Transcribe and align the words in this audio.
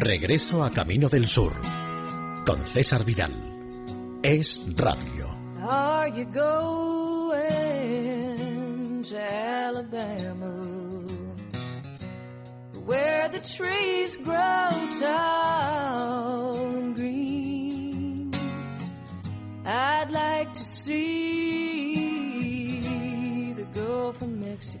Regreso 0.00 0.62
a 0.62 0.70
Camino 0.70 1.08
del 1.08 1.26
Sur 1.26 1.52
con 2.46 2.64
César 2.64 3.04
Vidal. 3.04 3.34
Es 4.22 4.62
Radio. 4.76 5.36
Are 5.68 6.08
you 6.10 6.24
going 6.26 6.62
to 9.02 9.18
Alabama? 9.18 10.54
Where 12.86 13.28
the 13.28 13.40
trees 13.40 14.16
grow 14.18 14.70
tall 15.00 16.76
and 16.76 16.94
green. 16.94 18.30
I'd 19.66 20.10
like 20.12 20.54
to 20.54 20.62
see 20.62 21.27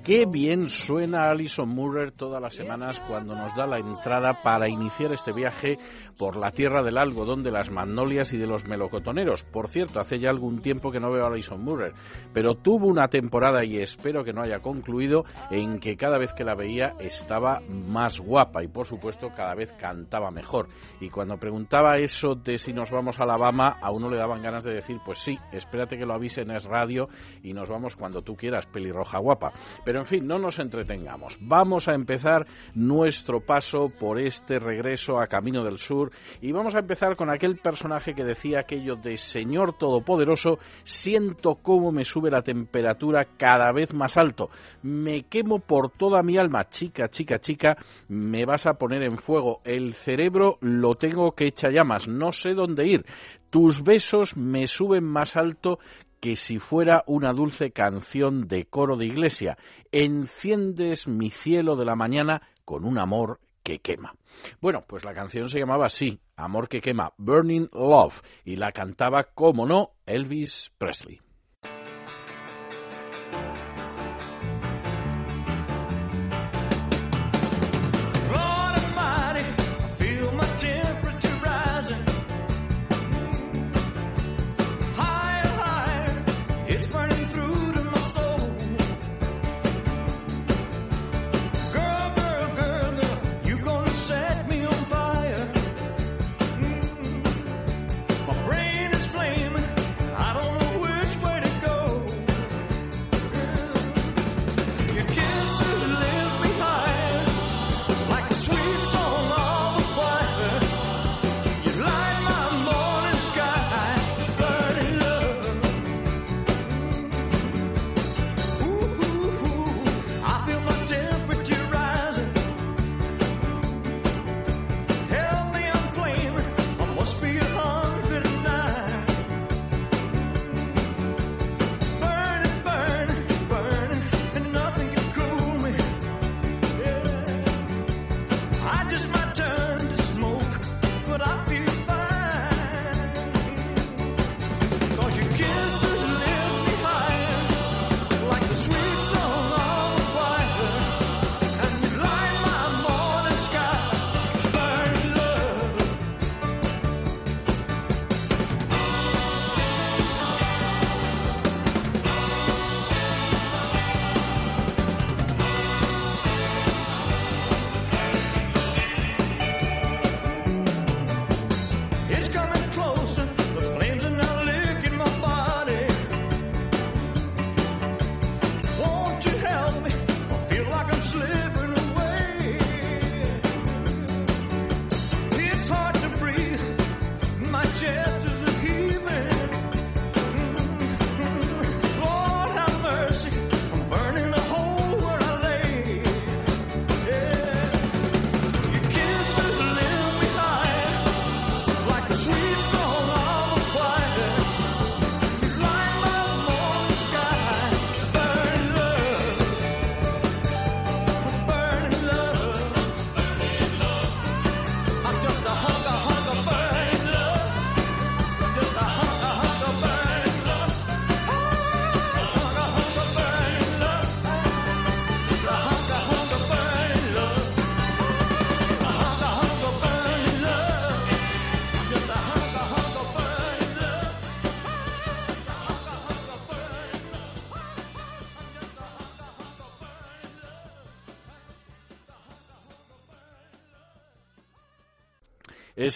Qué 0.08 0.24
bien 0.24 0.70
suena 0.70 1.28
Alison 1.28 1.68
Murrer 1.68 2.12
todas 2.12 2.40
las 2.40 2.54
semanas 2.54 2.98
cuando 2.98 3.34
nos 3.34 3.54
da 3.54 3.66
la 3.66 3.78
entrada 3.78 4.42
para 4.42 4.66
iniciar 4.66 5.12
este 5.12 5.34
viaje 5.34 5.78
por 6.16 6.38
la 6.38 6.50
tierra 6.50 6.82
del 6.82 6.96
algodón, 6.96 7.42
de 7.42 7.50
las 7.50 7.70
magnolias 7.70 8.32
y 8.32 8.38
de 8.38 8.46
los 8.46 8.64
melocotoneros. 8.64 9.44
Por 9.44 9.68
cierto, 9.68 10.00
hace 10.00 10.18
ya 10.18 10.30
algún 10.30 10.62
tiempo 10.62 10.90
que 10.90 10.98
no 10.98 11.10
veo 11.10 11.26
a 11.26 11.28
Alison 11.28 11.62
Murrer, 11.62 11.92
pero 12.32 12.54
tuvo 12.54 12.86
una 12.86 13.08
temporada 13.08 13.66
y 13.66 13.76
espero 13.76 14.24
que 14.24 14.32
no 14.32 14.40
haya 14.40 14.60
concluido 14.60 15.26
en 15.50 15.78
que 15.78 15.98
cada 15.98 16.16
vez 16.16 16.32
que 16.32 16.42
la 16.42 16.54
veía 16.54 16.94
estaba 17.00 17.60
más 17.68 18.18
guapa 18.18 18.64
y 18.64 18.68
por 18.68 18.86
supuesto 18.86 19.28
cada 19.36 19.54
vez 19.54 19.74
cantaba 19.74 20.30
mejor. 20.30 20.68
Y 21.00 21.10
cuando 21.10 21.36
preguntaba 21.36 21.98
eso 21.98 22.34
de 22.34 22.56
si 22.56 22.72
nos 22.72 22.90
vamos 22.90 23.20
a 23.20 23.24
Alabama, 23.24 23.76
a 23.82 23.90
uno 23.90 24.08
le 24.08 24.16
daban 24.16 24.42
ganas 24.42 24.64
de 24.64 24.72
decir, 24.72 25.00
pues 25.04 25.18
sí, 25.18 25.38
espérate 25.52 25.98
que 25.98 26.06
lo 26.06 26.14
avisen 26.14 26.50
es 26.50 26.64
radio 26.64 27.10
y 27.42 27.52
nos 27.52 27.68
vamos 27.68 27.94
cuando 27.94 28.22
tú 28.22 28.36
quieras, 28.36 28.64
pelirroja 28.64 29.18
guapa. 29.18 29.52
Pero 29.84 29.97
en 30.00 30.06
fin, 30.06 30.26
no 30.26 30.38
nos 30.38 30.58
entretengamos. 30.58 31.38
Vamos 31.40 31.88
a 31.88 31.94
empezar 31.94 32.46
nuestro 32.74 33.40
paso 33.40 33.90
por 33.98 34.20
este 34.20 34.58
regreso 34.58 35.18
a 35.18 35.26
Camino 35.26 35.64
del 35.64 35.78
Sur 35.78 36.10
y 36.40 36.52
vamos 36.52 36.74
a 36.74 36.80
empezar 36.80 37.16
con 37.16 37.30
aquel 37.30 37.56
personaje 37.56 38.14
que 38.14 38.24
decía 38.24 38.60
aquello 38.60 38.96
de 38.96 39.16
Señor 39.16 39.76
Todopoderoso, 39.78 40.58
siento 40.84 41.56
cómo 41.56 41.92
me 41.92 42.04
sube 42.04 42.30
la 42.30 42.42
temperatura 42.42 43.26
cada 43.36 43.72
vez 43.72 43.94
más 43.94 44.16
alto. 44.16 44.50
Me 44.82 45.24
quemo 45.24 45.58
por 45.58 45.90
toda 45.90 46.22
mi 46.22 46.36
alma, 46.36 46.68
chica, 46.68 47.08
chica, 47.08 47.38
chica, 47.38 47.76
me 48.08 48.44
vas 48.44 48.66
a 48.66 48.74
poner 48.74 49.02
en 49.02 49.18
fuego. 49.18 49.60
El 49.64 49.94
cerebro 49.94 50.58
lo 50.60 50.94
tengo 50.94 51.32
que 51.32 51.46
echa 51.46 51.70
llamas, 51.70 52.08
no 52.08 52.32
sé 52.32 52.54
dónde 52.54 52.86
ir. 52.86 53.06
Tus 53.50 53.82
besos 53.82 54.36
me 54.36 54.66
suben 54.66 55.04
más 55.04 55.36
alto 55.36 55.78
que 56.20 56.36
si 56.36 56.58
fuera 56.58 57.04
una 57.06 57.32
dulce 57.32 57.70
canción 57.70 58.48
de 58.48 58.66
coro 58.66 58.96
de 58.96 59.06
iglesia. 59.06 59.58
Enciendes 59.92 61.08
mi 61.08 61.30
cielo 61.30 61.76
de 61.76 61.84
la 61.84 61.96
mañana 61.96 62.42
con 62.64 62.84
un 62.84 62.98
amor 62.98 63.40
que 63.62 63.80
quema. 63.80 64.14
Bueno, 64.60 64.84
pues 64.86 65.04
la 65.04 65.14
canción 65.14 65.48
se 65.48 65.58
llamaba 65.58 65.86
así, 65.86 66.20
Amor 66.36 66.68
que 66.68 66.80
quema, 66.80 67.12
Burning 67.18 67.68
Love, 67.72 68.22
y 68.44 68.54
la 68.54 68.70
cantaba, 68.70 69.24
como 69.24 69.66
no, 69.66 69.94
Elvis 70.06 70.70
Presley. 70.78 71.20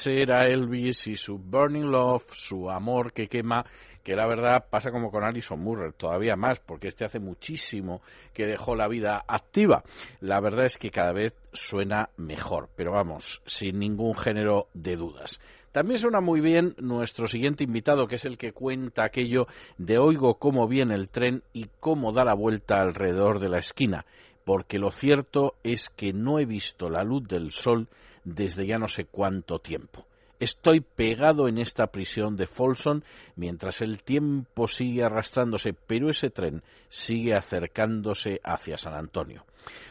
Ese 0.02 0.20
era 0.20 0.49
Elvis 0.49 1.06
y 1.06 1.14
su 1.14 1.38
Burning 1.38 1.93
Love, 1.93 2.25
su 2.32 2.69
amor 2.69 3.12
que 3.12 3.28
quema, 3.28 3.64
que 4.02 4.16
la 4.16 4.26
verdad 4.26 4.66
pasa 4.69 4.90
como 4.90 5.12
con 5.12 5.22
Alison 5.22 5.60
Murray, 5.60 5.93
todavía 5.96 6.34
más, 6.34 6.58
porque 6.58 6.88
este 6.88 7.04
hace 7.04 7.20
muchísimo 7.20 8.02
que 8.32 8.44
dejó 8.44 8.75
la 8.75 8.88
vida 8.88 9.25
activa. 9.28 9.84
La 10.19 10.40
verdad 10.40 10.64
es 10.64 10.76
que 10.76 10.90
cada 10.90 11.12
vez 11.12 11.37
suena 11.52 12.10
mejor, 12.16 12.69
pero 12.75 12.90
vamos, 12.90 13.43
sin 13.46 13.78
ningún 13.78 14.16
género 14.16 14.66
de 14.75 14.96
dudas. 14.96 15.40
También 15.70 16.00
suena 16.00 16.20
muy 16.20 16.40
bien 16.40 16.75
nuestro 16.78 17.28
siguiente 17.28 17.62
invitado, 17.62 18.08
que 18.08 18.16
es 18.16 18.25
el 18.25 18.38
que 18.38 18.52
cuenta 18.52 19.05
aquello 19.05 19.46
de 19.78 19.98
oigo 19.98 20.34
cómo 20.40 20.66
viene 20.66 20.96
el 20.96 21.12
tren 21.12 21.44
y 21.52 21.69
cómo 21.78 22.10
da 22.10 22.25
la 22.25 22.34
vuelta 22.34 22.81
alrededor 22.81 23.38
de 23.38 23.50
la 23.50 23.58
esquina. 23.58 24.05
porque 24.44 24.81
lo 24.81 24.90
cierto 24.90 25.55
es 25.62 25.88
que 25.88 26.12
no 26.12 26.40
he 26.40 26.44
visto 26.46 26.90
la 26.90 27.05
luz 27.05 27.28
del 27.28 27.52
sol 27.52 27.88
desde 28.24 28.66
ya 28.66 28.78
no 28.78 28.88
sé 28.88 29.04
cuánto 29.04 29.58
tiempo. 29.58 30.06
Estoy 30.42 30.80
pegado 30.80 31.46
en 31.46 31.58
esta 31.58 31.86
prisión 31.86 32.36
de 32.36 32.48
Folsom 32.48 33.02
mientras 33.36 33.80
el 33.80 34.02
tiempo 34.02 34.66
sigue 34.66 35.04
arrastrándose, 35.04 35.72
pero 35.72 36.10
ese 36.10 36.30
tren 36.30 36.64
sigue 36.88 37.34
acercándose 37.34 38.40
hacia 38.42 38.76
San 38.76 38.94
Antonio. 38.94 39.44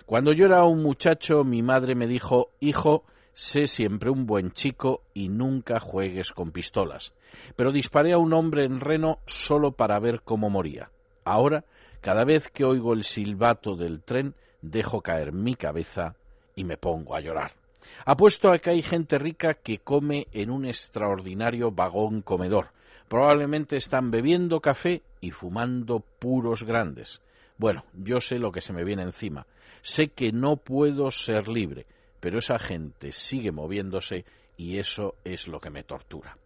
Cuando 0.05 0.33
yo 0.33 0.45
era 0.45 0.65
un 0.65 0.83
muchacho, 0.83 1.45
mi 1.45 1.63
madre 1.63 1.95
me 1.95 2.05
dijo, 2.05 2.49
hijo, 2.59 3.05
sé 3.33 3.65
siempre 3.65 4.09
un 4.09 4.25
buen 4.25 4.51
chico 4.51 5.03
y 5.13 5.29
nunca 5.29 5.79
juegues 5.79 6.33
con 6.33 6.51
pistolas. 6.51 7.13
Pero 7.55 7.71
disparé 7.71 8.11
a 8.11 8.17
un 8.17 8.33
hombre 8.33 8.65
en 8.65 8.81
Reno 8.81 9.19
solo 9.25 9.71
para 9.71 9.99
ver 9.99 10.21
cómo 10.21 10.49
moría. 10.49 10.91
Ahora, 11.23 11.63
cada 12.01 12.25
vez 12.25 12.49
que 12.49 12.65
oigo 12.65 12.91
el 12.91 13.05
silbato 13.05 13.77
del 13.77 14.01
tren, 14.01 14.35
dejo 14.61 14.99
caer 14.99 15.31
mi 15.31 15.55
cabeza 15.55 16.15
y 16.57 16.65
me 16.65 16.75
pongo 16.75 17.15
a 17.15 17.21
llorar. 17.21 17.60
Apuesto 18.05 18.51
a 18.51 18.59
que 18.59 18.71
hay 18.71 18.81
gente 18.81 19.19
rica 19.19 19.53
que 19.53 19.79
come 19.79 20.27
en 20.31 20.49
un 20.49 20.65
extraordinario 20.65 21.71
vagón 21.71 22.21
comedor. 22.21 22.69
Probablemente 23.07 23.75
están 23.75 24.11
bebiendo 24.11 24.61
café 24.61 25.01
y 25.19 25.31
fumando 25.31 25.99
puros 25.99 26.63
grandes. 26.63 27.21
Bueno, 27.57 27.85
yo 27.93 28.21
sé 28.21 28.39
lo 28.39 28.51
que 28.51 28.61
se 28.61 28.73
me 28.73 28.83
viene 28.83 29.03
encima. 29.03 29.45
Sé 29.81 30.07
que 30.07 30.31
no 30.31 30.57
puedo 30.57 31.11
ser 31.11 31.47
libre, 31.47 31.85
pero 32.19 32.39
esa 32.39 32.57
gente 32.57 33.11
sigue 33.11 33.51
moviéndose 33.51 34.25
y 34.57 34.77
eso 34.77 35.15
es 35.23 35.47
lo 35.47 35.59
que 35.59 35.69
me 35.69 35.83
tortura. 35.83 36.37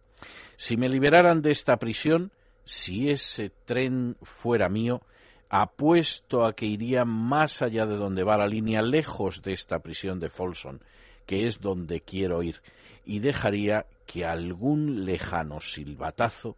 Si 0.56 0.76
me 0.76 0.88
liberaran 0.88 1.42
de 1.42 1.52
esta 1.52 1.76
prisión, 1.76 2.32
si 2.64 3.10
ese 3.10 3.50
tren 3.64 4.16
fuera 4.22 4.68
mío, 4.68 5.02
apuesto 5.48 6.44
a 6.44 6.54
que 6.54 6.66
iría 6.66 7.04
más 7.04 7.62
allá 7.62 7.86
de 7.86 7.96
donde 7.96 8.24
va 8.24 8.36
la 8.36 8.48
línea, 8.48 8.82
lejos 8.82 9.42
de 9.42 9.52
esta 9.52 9.78
prisión 9.78 10.18
de 10.18 10.30
Folsom, 10.30 10.80
que 11.26 11.46
es 11.46 11.60
donde 11.60 12.00
quiero 12.00 12.42
ir, 12.42 12.62
y 13.04 13.18
dejaría 13.18 13.86
que 14.06 14.24
algún 14.24 15.04
lejano 15.04 15.60
silbatazo 15.60 16.56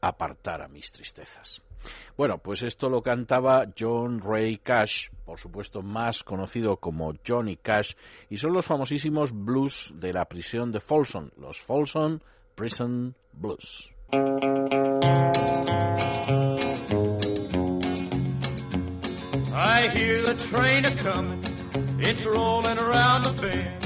apartara 0.00 0.68
mis 0.68 0.92
tristezas. 0.92 1.62
Bueno, 2.16 2.38
pues 2.38 2.62
esto 2.62 2.88
lo 2.88 3.02
cantaba 3.02 3.66
John 3.78 4.20
Ray 4.20 4.58
Cash, 4.58 5.08
por 5.24 5.38
supuesto 5.38 5.82
más 5.82 6.24
conocido 6.24 6.78
como 6.78 7.14
Johnny 7.26 7.56
Cash, 7.56 7.94
y 8.30 8.38
son 8.38 8.52
los 8.52 8.66
famosísimos 8.66 9.32
blues 9.32 9.92
de 9.94 10.12
la 10.12 10.24
prisión 10.24 10.72
de 10.72 10.80
Folsom, 10.80 11.30
los 11.36 11.60
Folsom 11.60 12.20
Prison 12.54 13.14
Blues. 13.32 13.90
I 19.58 19.88
hear 19.88 20.22
the 20.22 20.34
train 20.50 20.84
a 20.84 20.90
it's 21.98 22.26
around 22.26 23.24
the 23.24 23.32
bend, 23.40 23.85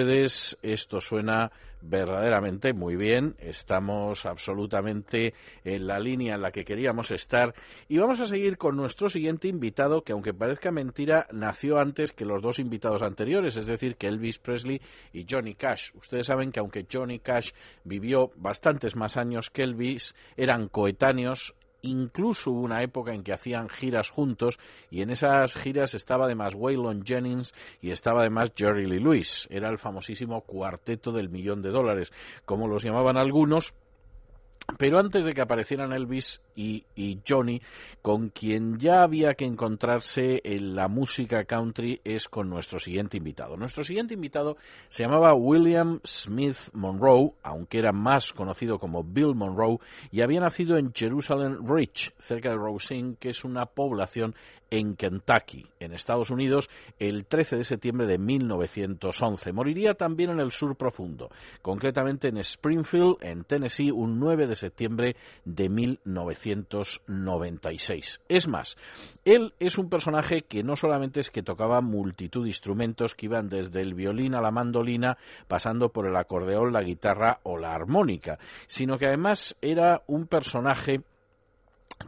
Ustedes, 0.00 0.56
esto 0.62 0.98
suena 0.98 1.52
verdaderamente 1.82 2.72
muy 2.72 2.96
bien. 2.96 3.36
Estamos 3.38 4.24
absolutamente 4.24 5.34
en 5.62 5.86
la 5.86 5.98
línea 5.98 6.36
en 6.36 6.42
la 6.42 6.52
que 6.52 6.64
queríamos 6.64 7.10
estar. 7.10 7.54
Y 7.86 7.98
vamos 7.98 8.18
a 8.20 8.26
seguir 8.26 8.56
con 8.56 8.76
nuestro 8.76 9.10
siguiente 9.10 9.48
invitado, 9.48 10.02
que 10.02 10.12
aunque 10.12 10.32
parezca 10.32 10.70
mentira, 10.70 11.26
nació 11.32 11.78
antes 11.78 12.12
que 12.12 12.24
los 12.24 12.40
dos 12.40 12.58
invitados 12.58 13.02
anteriores, 13.02 13.56
es 13.56 13.66
decir, 13.66 13.96
que 13.96 14.06
Elvis 14.06 14.38
Presley 14.38 14.80
y 15.12 15.26
Johnny 15.28 15.54
Cash. 15.54 15.90
Ustedes 15.94 16.26
saben 16.26 16.50
que 16.50 16.60
aunque 16.60 16.86
Johnny 16.90 17.18
Cash 17.18 17.50
vivió 17.84 18.30
bastantes 18.36 18.96
más 18.96 19.18
años 19.18 19.50
que 19.50 19.64
Elvis, 19.64 20.14
eran 20.36 20.68
coetáneos 20.68 21.54
Incluso 21.82 22.50
hubo 22.50 22.60
una 22.60 22.82
época 22.82 23.14
en 23.14 23.22
que 23.22 23.32
hacían 23.32 23.68
giras 23.68 24.10
juntos 24.10 24.58
y 24.90 25.02
en 25.02 25.10
esas 25.10 25.54
giras 25.54 25.94
estaba 25.94 26.26
además 26.26 26.54
Waylon 26.54 27.04
Jennings 27.04 27.54
y 27.80 27.90
estaba 27.90 28.20
además 28.20 28.52
Jerry 28.54 28.86
Lee 28.86 29.00
Lewis. 29.00 29.46
Era 29.50 29.68
el 29.68 29.78
famosísimo 29.78 30.42
cuarteto 30.42 31.12
del 31.12 31.30
millón 31.30 31.62
de 31.62 31.70
dólares, 31.70 32.12
como 32.44 32.68
los 32.68 32.82
llamaban 32.82 33.16
algunos, 33.16 33.74
Pero 34.78 34.98
antes 34.98 35.24
de 35.24 35.32
que 35.32 35.40
aparecieran 35.40 35.92
Elvis 35.92 36.40
y, 36.54 36.84
Johnny, 37.26 37.60
con 38.02 38.28
quien 38.28 38.78
ya 38.78 39.02
había 39.02 39.34
que 39.34 39.44
encontrarse 39.44 40.40
en 40.44 40.74
la 40.74 40.88
música 40.88 41.44
country 41.44 42.00
es 42.04 42.28
con 42.28 42.50
nuestro 42.50 42.78
siguiente 42.78 43.16
invitado. 43.16 43.56
Nuestro 43.56 43.84
siguiente 43.84 44.14
invitado 44.14 44.56
se 44.88 45.04
llamaba 45.04 45.34
William 45.34 46.00
Smith 46.04 46.70
Monroe, 46.72 47.32
aunque 47.42 47.78
era 47.78 47.92
más 47.92 48.32
conocido 48.32 48.78
como 48.78 49.02
Bill 49.04 49.34
Monroe, 49.34 49.78
y 50.10 50.20
había 50.20 50.40
nacido 50.40 50.76
en 50.76 50.92
Jerusalem 50.92 51.66
Ridge, 51.66 52.12
cerca 52.18 52.50
de 52.50 52.56
Rosine, 52.56 53.16
que 53.18 53.30
es 53.30 53.44
una 53.44 53.66
población 53.66 54.34
en 54.70 54.96
Kentucky, 54.96 55.66
en 55.80 55.92
Estados 55.92 56.30
Unidos, 56.30 56.70
el 56.98 57.26
13 57.26 57.56
de 57.56 57.64
septiembre 57.64 58.06
de 58.06 58.16
1911. 58.18 59.52
Moriría 59.52 59.92
también 59.94 60.30
en 60.30 60.40
el 60.40 60.52
sur 60.52 60.76
profundo, 60.76 61.30
concretamente 61.62 62.28
en 62.28 62.36
Springfield, 62.38 63.16
en 63.20 63.44
Tennessee, 63.44 63.90
un 63.90 64.18
9 64.20 64.46
de 64.46 64.56
septiembre 64.56 65.16
de 65.44 65.68
1996. 65.68 68.22
Es 68.28 68.48
más, 68.48 68.78
él 69.24 69.54
es 69.58 69.78
un 69.78 69.90
personaje 69.90 70.42
que 70.42 70.62
no 70.62 70.76
solamente 70.76 71.20
es 71.20 71.30
que 71.30 71.42
tocaba 71.42 71.80
multitud 71.80 72.44
de 72.44 72.50
instrumentos 72.50 73.14
que 73.14 73.24
iban 73.26 73.48
desde 73.48 73.80
el 73.80 73.94
violín 73.94 74.34
a 74.34 74.40
la 74.40 74.50
mandolina, 74.50 75.16
pasando 75.48 75.90
por 75.90 76.06
el 76.06 76.16
acordeón, 76.16 76.72
la 76.72 76.82
guitarra 76.82 77.40
o 77.42 77.58
la 77.58 77.74
armónica, 77.74 78.38
sino 78.66 78.98
que 78.98 79.06
además 79.06 79.56
era 79.60 80.02
un 80.06 80.26
personaje 80.26 81.02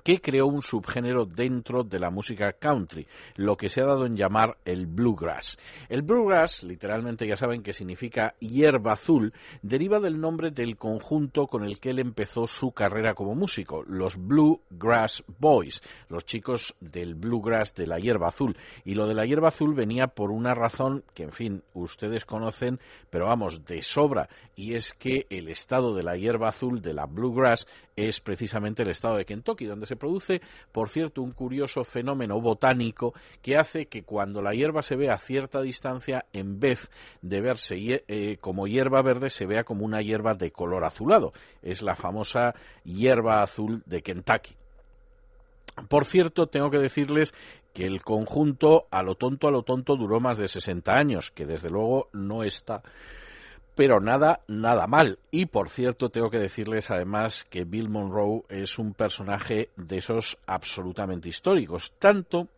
que 0.02 0.20
creó 0.20 0.46
un 0.46 0.62
subgénero 0.62 1.26
dentro 1.26 1.84
de 1.84 1.98
la 1.98 2.10
música 2.10 2.52
country, 2.54 3.06
lo 3.36 3.56
que 3.56 3.68
se 3.68 3.80
ha 3.80 3.86
dado 3.86 4.06
en 4.06 4.16
llamar 4.16 4.56
el 4.64 4.86
bluegrass. 4.86 5.58
El 5.88 6.02
bluegrass, 6.02 6.62
literalmente 6.64 7.26
ya 7.26 7.36
saben 7.36 7.62
que 7.62 7.72
significa 7.72 8.34
hierba 8.40 8.92
azul, 8.92 9.32
deriva 9.62 10.00
del 10.00 10.20
nombre 10.20 10.50
del 10.50 10.76
conjunto 10.76 11.46
con 11.46 11.64
el 11.64 11.78
que 11.78 11.90
él 11.90 11.98
empezó 11.98 12.46
su 12.46 12.72
carrera 12.72 13.14
como 13.14 13.34
músico, 13.34 13.84
los 13.86 14.16
Bluegrass 14.16 15.22
Boys, 15.38 15.82
los 16.08 16.24
chicos 16.24 16.74
del 16.80 17.14
bluegrass 17.14 17.74
de 17.74 17.86
la 17.86 17.98
hierba 17.98 18.28
azul. 18.28 18.56
Y 18.84 18.94
lo 18.94 19.06
de 19.06 19.14
la 19.14 19.24
hierba 19.24 19.48
azul 19.48 19.74
venía 19.74 20.08
por 20.08 20.30
una 20.30 20.54
razón 20.54 21.04
que, 21.14 21.24
en 21.24 21.32
fin, 21.32 21.62
ustedes 21.74 22.24
conocen, 22.24 22.80
pero 23.10 23.26
vamos, 23.26 23.64
de 23.64 23.82
sobra, 23.82 24.28
y 24.56 24.74
es 24.74 24.92
que 24.92 25.26
el 25.30 25.48
estado 25.48 25.94
de 25.94 26.02
la 26.02 26.16
hierba 26.16 26.48
azul, 26.48 26.82
de 26.82 26.92
la 26.92 27.06
bluegrass, 27.06 27.66
es 27.96 28.20
precisamente 28.20 28.82
el 28.82 28.90
estado 28.90 29.16
de 29.16 29.24
Kentucky, 29.24 29.66
donde 29.66 29.86
se 29.86 29.96
produce, 29.96 30.40
por 30.72 30.90
cierto, 30.90 31.22
un 31.22 31.32
curioso 31.32 31.84
fenómeno 31.84 32.40
botánico 32.40 33.14
que 33.42 33.56
hace 33.56 33.86
que 33.86 34.02
cuando 34.02 34.42
la 34.42 34.52
hierba 34.52 34.82
se 34.82 34.96
ve 34.96 35.10
a 35.10 35.18
cierta 35.18 35.60
distancia, 35.60 36.26
en 36.32 36.60
vez 36.60 36.90
de 37.20 37.40
verse 37.40 37.76
eh, 37.76 38.36
como 38.40 38.66
hierba 38.66 39.02
verde, 39.02 39.30
se 39.30 39.46
vea 39.46 39.64
como 39.64 39.84
una 39.84 40.02
hierba 40.02 40.34
de 40.34 40.50
color 40.50 40.84
azulado. 40.84 41.32
Es 41.62 41.82
la 41.82 41.96
famosa 41.96 42.54
hierba 42.84 43.42
azul 43.42 43.82
de 43.86 44.02
Kentucky. 44.02 44.54
Por 45.88 46.04
cierto, 46.04 46.48
tengo 46.48 46.70
que 46.70 46.78
decirles 46.78 47.32
que 47.72 47.86
el 47.86 48.02
conjunto, 48.02 48.86
a 48.90 49.02
lo 49.02 49.14
tonto, 49.14 49.48
a 49.48 49.50
lo 49.50 49.62
tonto, 49.62 49.96
duró 49.96 50.20
más 50.20 50.36
de 50.36 50.46
60 50.46 50.92
años, 50.92 51.30
que 51.30 51.46
desde 51.46 51.70
luego 51.70 52.08
no 52.12 52.42
está 52.42 52.82
pero 53.74 54.00
nada, 54.00 54.40
nada 54.48 54.86
mal. 54.86 55.18
Y 55.30 55.46
por 55.46 55.68
cierto, 55.68 56.10
tengo 56.10 56.30
que 56.30 56.38
decirles 56.38 56.90
además 56.90 57.44
que 57.48 57.64
Bill 57.64 57.88
Monroe 57.88 58.42
es 58.48 58.78
un 58.78 58.94
personaje 58.94 59.70
de 59.76 59.98
esos 59.98 60.38
absolutamente 60.46 61.28
históricos, 61.28 61.94
tanto 61.98 62.48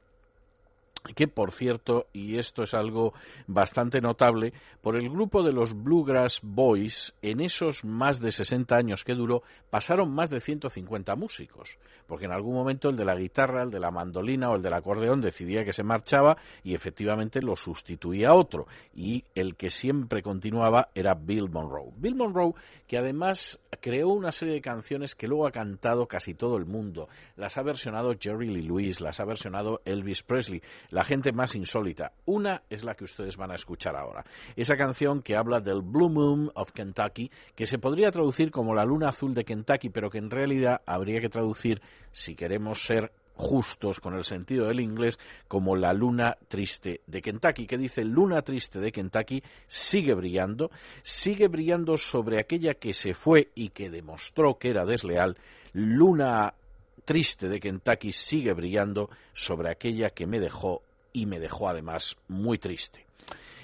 que 1.13 1.29
por 1.29 1.53
cierto, 1.53 2.07
y 2.13 2.39
esto 2.39 2.63
es 2.63 2.73
algo 2.73 3.13
bastante 3.47 4.01
notable, 4.01 4.55
por 4.81 4.97
el 4.97 5.11
grupo 5.11 5.43
de 5.43 5.53
los 5.53 5.75
Bluegrass 5.75 6.41
Boys, 6.43 7.15
en 7.21 7.41
esos 7.41 7.85
más 7.85 8.21
de 8.21 8.31
60 8.31 8.75
años 8.75 9.05
que 9.05 9.15
duró, 9.15 9.43
pasaron 9.69 10.11
más 10.15 10.31
de 10.31 10.41
150 10.41 11.15
músicos, 11.17 11.79
porque 12.07 12.25
en 12.25 12.33
algún 12.33 12.55
momento 12.55 12.89
el 12.89 12.97
de 12.97 13.05
la 13.05 13.15
guitarra, 13.15 13.63
el 13.63 13.71
de 13.71 13.81
la 13.81 13.91
mandolina 13.91 14.51
o 14.51 14.57
el 14.57 14.63
del 14.63 14.73
acordeón 14.73 15.21
decidía 15.21 15.65
que 15.65 15.73
se 15.73 15.83
marchaba 15.83 16.39
y 16.63 16.75
efectivamente 16.75 17.43
lo 17.43 17.55
sustituía 17.55 18.33
otro, 18.33 18.67
y 18.95 19.25
el 19.35 19.57
que 19.57 19.71
siempre 19.71 20.23
continuaba 20.23 20.89
era 20.95 21.15
Bill 21.15 21.51
Monroe. 21.51 21.93
Bill 21.97 22.15
Monroe, 22.15 22.55
que 22.87 22.97
además 22.97 23.61
creó 23.81 24.09
una 24.09 24.33
serie 24.33 24.55
de 24.55 24.61
canciones 24.61 25.15
que 25.15 25.29
luego 25.29 25.47
ha 25.47 25.53
cantado 25.53 26.07
casi 26.07 26.35
todo 26.35 26.57
el 26.57 26.65
mundo, 26.65 27.09
las 27.37 27.59
ha 27.59 27.63
versionado 27.63 28.15
Jerry 28.19 28.49
Lee 28.49 28.63
Lewis, 28.63 29.01
las 29.01 29.21
ha 29.21 29.25
versionado 29.25 29.83
Elvis 29.85 30.23
Presley, 30.23 30.63
la 30.95 31.03
gente 31.03 31.33
más 31.33 31.57
insólita. 31.57 32.13
Una 32.25 32.63
es 32.71 32.85
la 32.85 32.95
que 32.95 33.03
ustedes 33.03 33.37
van 33.37 33.51
a 33.51 33.57
escuchar 33.57 33.97
ahora. 33.97 34.25
Esa 34.55 34.77
canción 34.77 35.23
que 35.23 35.35
habla 35.35 35.59
del 35.59 35.83
Blue 35.83 36.09
Moon 36.09 36.53
of 36.55 36.71
Kentucky, 36.71 37.33
que 37.57 37.67
se 37.67 37.81
podría 37.81 38.13
traducir 38.13 38.53
como 38.53 38.77
la 38.77 38.85
luna 38.85 39.09
azul 39.09 39.35
de 39.35 39.45
Kentucky, 39.45 39.89
pero 39.89 40.09
que 40.09 40.19
en 40.19 40.31
realidad 40.31 40.83
habría 40.87 41.21
que 41.21 41.29
traducir, 41.29 41.83
si 42.13 42.37
queremos 42.37 42.85
ser 42.85 43.11
justos 43.35 43.99
con 43.99 44.15
el 44.15 44.23
sentido 44.23 44.69
del 44.69 44.79
inglés 44.79 45.19
como 45.49 45.75
la 45.75 45.93
luna 45.93 46.37
triste 46.47 47.01
de 47.09 47.21
Kentucky, 47.21 47.67
que 47.67 47.77
dice 47.77 48.05
luna 48.05 48.43
triste 48.43 48.79
de 48.79 48.93
Kentucky 48.93 49.43
sigue 49.67 50.15
brillando, 50.15 50.71
sigue 51.03 51.49
brillando 51.49 51.97
sobre 51.97 52.39
aquella 52.39 52.75
que 52.75 52.93
se 52.93 53.15
fue 53.15 53.51
y 53.57 53.71
que 53.71 53.91
demostró 53.91 54.61
que 54.61 54.71
era 54.71 54.85
desleal, 54.85 55.37
luna 55.73 56.55
triste 57.05 57.49
de 57.49 57.61
Kentucky 57.61 58.13
sigue 58.13 58.53
brillando 58.53 59.11
sobre 59.33 59.71
aquella 59.71 60.11
que 60.11 60.27
me 60.27 60.41
dejó 60.41 60.83
y 61.13 61.27
me 61.27 61.39
dejó 61.39 61.69
además 61.69 62.17
muy 62.29 62.59
triste. 62.59 63.07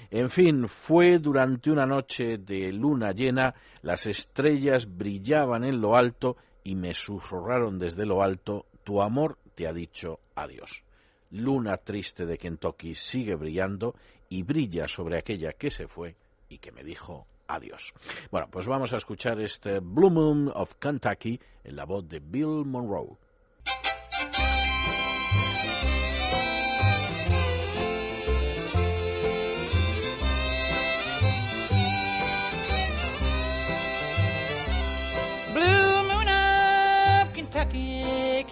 En 0.09 0.29
fin, 0.29 0.67
fue 0.67 1.19
durante 1.19 1.71
una 1.71 1.85
noche 1.85 2.37
de 2.37 2.71
luna 2.71 3.11
llena, 3.13 3.55
las 3.81 4.07
estrellas 4.07 4.97
brillaban 4.97 5.63
en 5.63 5.79
lo 5.79 5.95
alto 5.95 6.35
y 6.63 6.75
me 6.75 6.93
susurraron 6.93 7.79
desde 7.79 8.05
lo 8.05 8.21
alto, 8.21 8.65
tu 8.83 9.01
amor 9.01 9.37
te 9.55 9.67
ha 9.67 9.73
dicho 9.73 10.19
adiós. 10.35 10.83
Luna 11.31 11.77
triste 11.77 12.25
de 12.25 12.37
Kentucky 12.37 12.93
sigue 12.93 13.35
brillando 13.35 13.95
y 14.27 14.43
brilla 14.43 14.87
sobre 14.87 15.17
aquella 15.17 15.53
que 15.53 15.71
se 15.71 15.87
fue 15.87 16.15
y 16.49 16.57
que 16.57 16.73
me 16.73 16.83
dijo 16.83 17.25
adiós. 17.47 17.93
Bueno, 18.31 18.47
pues 18.51 18.67
vamos 18.67 18.91
a 18.93 18.97
escuchar 18.97 19.39
este 19.39 19.79
Blue 19.79 20.09
Moon 20.09 20.51
of 20.53 20.75
Kentucky 20.75 21.39
en 21.63 21.75
la 21.75 21.85
voz 21.85 22.07
de 22.09 22.19
Bill 22.19 22.65
Monroe. 22.65 23.17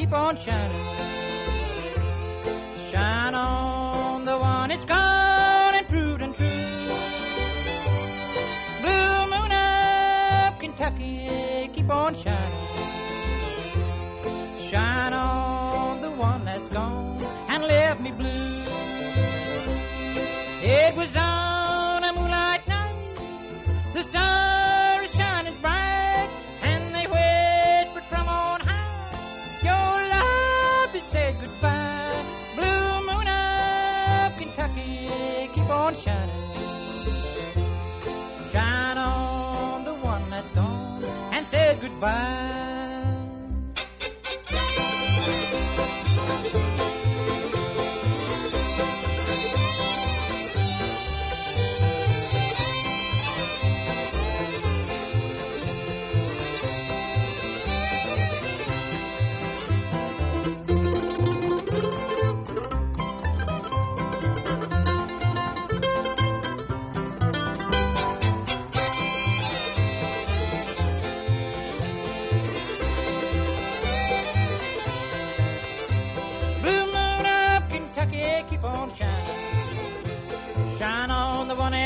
Keep 0.09 0.17
on 0.17 0.35
shining. 0.37 0.85
Shine 2.89 3.35
on 3.35 4.25
the 4.25 4.37
one 4.39 4.71
it's 4.71 4.85
gone 4.85 5.75
and 5.75 5.87
proved 5.87 6.23
untrue. 6.23 6.47
Blue 8.81 9.19
moon 9.33 9.51
of 9.51 10.57
Kentucky, 10.59 11.69
keep 11.75 11.91
on 11.91 12.15
shining. 12.15 12.67
Shine 14.59 15.13
on 15.13 16.01
the 16.01 16.09
one 16.09 16.43
that's 16.43 16.67
gone 16.69 17.21
and 17.47 17.63
left 17.63 18.01
me 18.01 18.11
blue. 18.11 18.63
It 20.63 20.95
was 20.95 21.15
on 21.15 21.48
goodbye. 41.75 42.88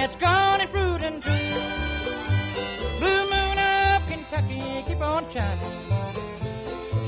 That's 0.04 0.18
gone 0.18 0.60
and 0.60 0.70
proved 0.70 1.02
and 1.02 1.24
true. 1.24 1.32
Blue 3.00 3.24
moon 3.34 3.58
of 3.58 4.06
Kentucky, 4.12 4.84
keep 4.86 5.00
on 5.00 5.24
shining. 5.32 5.76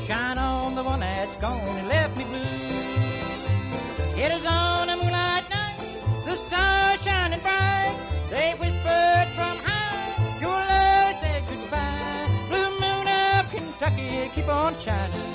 Shine 0.08 0.38
on 0.38 0.76
the 0.76 0.84
one 0.84 1.02
that's 1.02 1.36
gone 1.36 1.60
and 1.60 1.90
left 1.90 2.16
me 2.18 2.24
blue. 2.24 2.40
It 4.24 4.32
is 4.32 4.46
on 4.46 4.90
a 4.90 4.96
moonlight 4.96 5.46
night, 5.50 5.80
the 6.24 6.36
stars 6.38 7.02
shining 7.04 7.42
bright. 7.42 7.98
They 8.30 8.52
whispered 8.62 9.28
from 9.36 9.58
high, 9.68 10.40
your 10.40 10.60
love 10.74 11.16
said 11.20 11.44
goodbye. 11.50 12.30
Blue 12.48 12.72
moon 12.80 13.08
of 13.26 13.52
Kentucky, 13.52 14.32
keep 14.34 14.48
on 14.48 14.80
shining. 14.80 15.32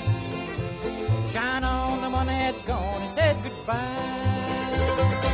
Shine 1.31 1.63
on 1.63 2.01
the 2.01 2.09
one 2.09 2.25
that's 2.25 2.63
gone 2.63 3.03
and 3.03 3.13
said 3.13 3.37
goodbye. 3.43 5.30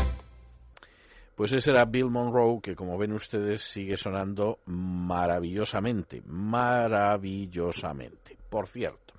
Pues 1.38 1.54
ese 1.54 1.70
era 1.72 1.86
Bill 1.86 2.10
Monroe, 2.10 2.60
que 2.62 2.76
como 2.76 2.98
ven 2.98 3.14
ustedes 3.14 3.62
sigue 3.62 3.96
sonando 3.96 4.60
maravillosamente, 4.66 6.22
maravillosamente. 6.26 8.36
Por 8.50 8.68
cierto, 8.68 9.14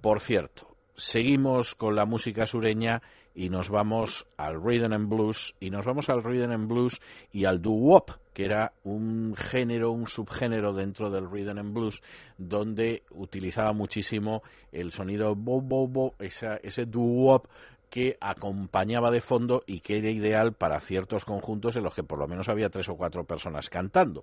por 0.00 0.20
cierto, 0.20 0.68
seguimos 0.94 1.74
con 1.74 1.96
la 1.96 2.06
música 2.06 2.46
sureña 2.46 3.02
y 3.34 3.48
nos 3.48 3.68
vamos 3.68 4.28
al 4.36 4.62
rhythm 4.62 4.92
and 4.92 5.08
blues 5.08 5.56
y 5.58 5.70
nos 5.70 5.84
vamos 5.84 6.08
al 6.08 6.22
rhythm 6.22 6.52
and 6.52 6.68
blues 6.68 7.00
y 7.32 7.44
al 7.46 7.60
doo 7.60 7.72
wop 7.74 8.10
que 8.32 8.44
era 8.44 8.72
un 8.84 9.34
género, 9.36 9.90
un 9.90 10.06
subgénero 10.06 10.72
dentro 10.72 11.10
del 11.10 11.28
rhythm 11.30 11.58
and 11.58 11.74
blues 11.74 12.00
donde 12.38 13.02
utilizaba 13.10 13.72
muchísimo 13.72 14.42
el 14.72 14.92
sonido 14.92 15.34
bo 15.34 15.60
bo 15.60 15.88
bo, 15.88 16.14
esa- 16.20 16.58
ese 16.62 16.86
doo 16.86 17.02
wop 17.02 17.46
que 17.90 18.16
acompañaba 18.20 19.10
de 19.10 19.20
fondo 19.20 19.62
y 19.66 19.80
que 19.80 19.98
era 19.98 20.10
ideal 20.10 20.52
para 20.52 20.80
ciertos 20.80 21.24
conjuntos 21.24 21.76
en 21.76 21.82
los 21.82 21.94
que 21.94 22.04
por 22.04 22.18
lo 22.18 22.28
menos 22.28 22.48
había 22.48 22.70
tres 22.70 22.88
o 22.88 22.96
cuatro 22.96 23.24
personas 23.24 23.68
cantando. 23.68 24.22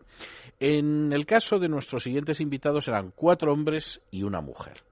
En 0.59 1.13
el 1.13 1.25
caso 1.25 1.59
de 1.59 1.69
nuestros 1.69 2.03
siguientes 2.03 2.41
invitados 2.41 2.87
eran 2.87 3.11
cuatro 3.15 3.51
hombres 3.51 4.01
y 4.09 4.23
una 4.23 4.41
mujer 4.41 4.83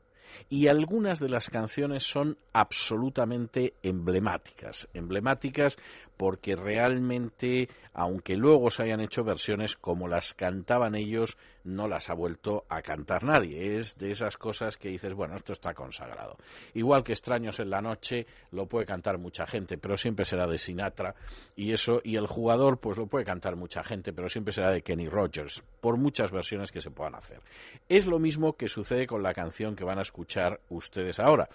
y 0.49 0.67
algunas 0.67 1.19
de 1.19 1.29
las 1.29 1.49
canciones 1.49 2.03
son 2.03 2.37
absolutamente 2.53 3.73
emblemáticas. 3.83 4.87
Emblemáticas 4.93 5.77
porque 6.17 6.55
realmente, 6.55 7.69
aunque 7.93 8.35
luego 8.35 8.69
se 8.69 8.83
hayan 8.83 9.01
hecho 9.01 9.23
versiones 9.23 9.75
como 9.75 10.07
las 10.07 10.33
cantaban 10.33 10.95
ellos, 10.95 11.37
no 11.63 11.87
las 11.87 12.09
ha 12.09 12.13
vuelto 12.13 12.63
a 12.69 12.81
cantar 12.81 13.23
nadie. 13.23 13.75
Es 13.75 13.97
de 13.97 14.11
esas 14.11 14.37
cosas 14.37 14.77
que 14.77 14.89
dices, 14.89 15.13
bueno, 15.13 15.35
esto 15.35 15.53
está 15.53 15.73
consagrado. 15.73 16.37
Igual 16.73 17.03
que 17.03 17.13
Extraños 17.13 17.59
en 17.59 17.69
la 17.69 17.81
Noche 17.81 18.27
lo 18.51 18.67
puede 18.67 18.85
cantar 18.85 19.17
mucha 19.17 19.45
gente, 19.45 19.77
pero 19.77 19.97
siempre 19.97 20.25
será 20.25 20.47
de 20.47 20.57
Sinatra 20.57 21.15
y 21.55 21.73
eso, 21.73 22.01
y 22.03 22.15
el 22.15 22.27
jugador 22.27 22.79
pues 22.79 22.97
lo 22.97 23.07
puede 23.07 23.25
cantar 23.25 23.55
mucha 23.55 23.83
gente, 23.83 24.13
pero 24.13 24.29
siempre 24.29 24.53
será 24.53 24.71
de 24.71 24.81
Kenny 24.81 25.09
Rogers, 25.09 25.63
por 25.81 25.97
muchas 25.97 26.31
versiones 26.31 26.71
que 26.71 26.81
se 26.81 26.91
puedan 26.91 27.15
hacer. 27.15 27.39
Es 27.89 28.05
lo 28.05 28.19
mismo 28.19 28.53
que 28.53 28.69
sucede 28.69 29.07
con 29.07 29.23
la 29.23 29.33
canción 29.33 29.75
que 29.75 29.83
van 29.83 29.99
a 29.99 30.03
escuchar 30.03 30.59
ustedes 30.69 31.19
ahora, 31.19 31.49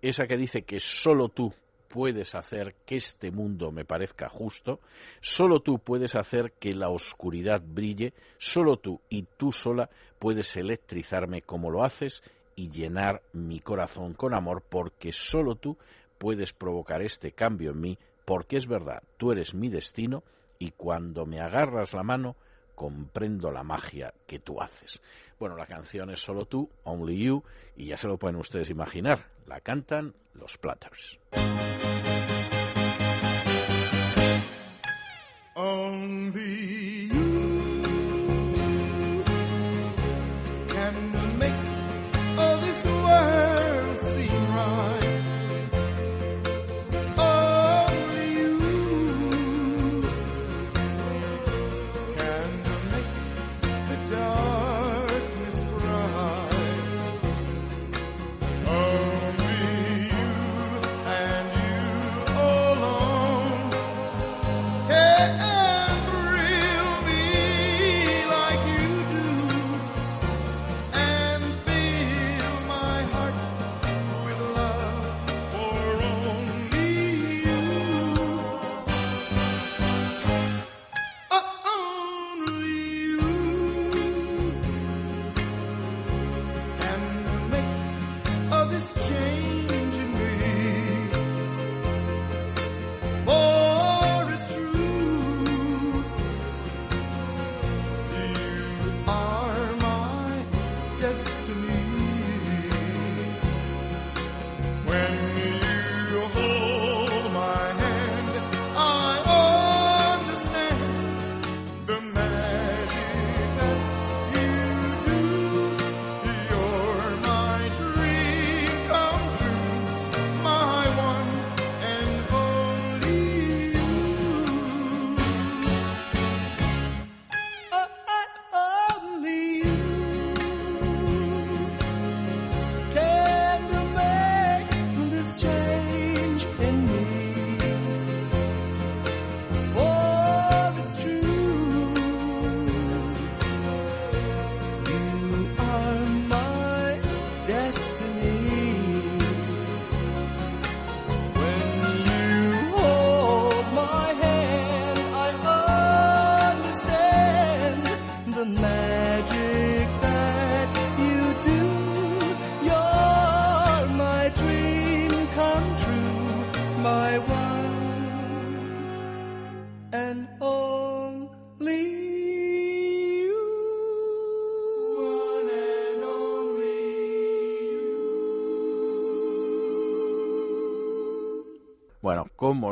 esa 0.00 0.26
que 0.26 0.36
dice 0.36 0.62
que 0.62 0.80
solo 0.80 1.28
tú 1.28 1.52
puedes 1.96 2.34
hacer 2.34 2.74
que 2.84 2.96
este 2.96 3.30
mundo 3.30 3.72
me 3.72 3.86
parezca 3.86 4.28
justo, 4.28 4.80
solo 5.22 5.60
tú 5.60 5.78
puedes 5.78 6.14
hacer 6.14 6.52
que 6.60 6.74
la 6.74 6.90
oscuridad 6.90 7.62
brille, 7.66 8.12
solo 8.36 8.76
tú 8.76 9.00
y 9.08 9.22
tú 9.22 9.50
sola 9.50 9.88
puedes 10.18 10.58
electrizarme 10.58 11.40
como 11.40 11.70
lo 11.70 11.84
haces 11.84 12.22
y 12.54 12.68
llenar 12.68 13.22
mi 13.32 13.60
corazón 13.60 14.12
con 14.12 14.34
amor, 14.34 14.62
porque 14.68 15.10
solo 15.10 15.54
tú 15.54 15.78
puedes 16.18 16.52
provocar 16.52 17.00
este 17.00 17.32
cambio 17.32 17.70
en 17.70 17.80
mí, 17.80 17.98
porque 18.26 18.58
es 18.58 18.66
verdad, 18.66 19.02
tú 19.16 19.32
eres 19.32 19.54
mi 19.54 19.70
destino 19.70 20.22
y 20.58 20.72
cuando 20.72 21.24
me 21.24 21.40
agarras 21.40 21.94
la 21.94 22.02
mano 22.02 22.36
comprendo 22.76 23.50
la 23.50 23.64
magia 23.64 24.14
que 24.28 24.38
tú 24.38 24.60
haces. 24.60 25.02
Bueno, 25.40 25.56
la 25.56 25.66
canción 25.66 26.10
es 26.10 26.20
solo 26.20 26.44
tú, 26.44 26.70
Only 26.84 27.24
You, 27.24 27.42
y 27.74 27.86
ya 27.86 27.96
se 27.96 28.06
lo 28.06 28.18
pueden 28.18 28.36
ustedes 28.36 28.70
imaginar, 28.70 29.26
la 29.46 29.60
cantan 29.60 30.14
los 30.34 30.56
Platters. 30.58 31.18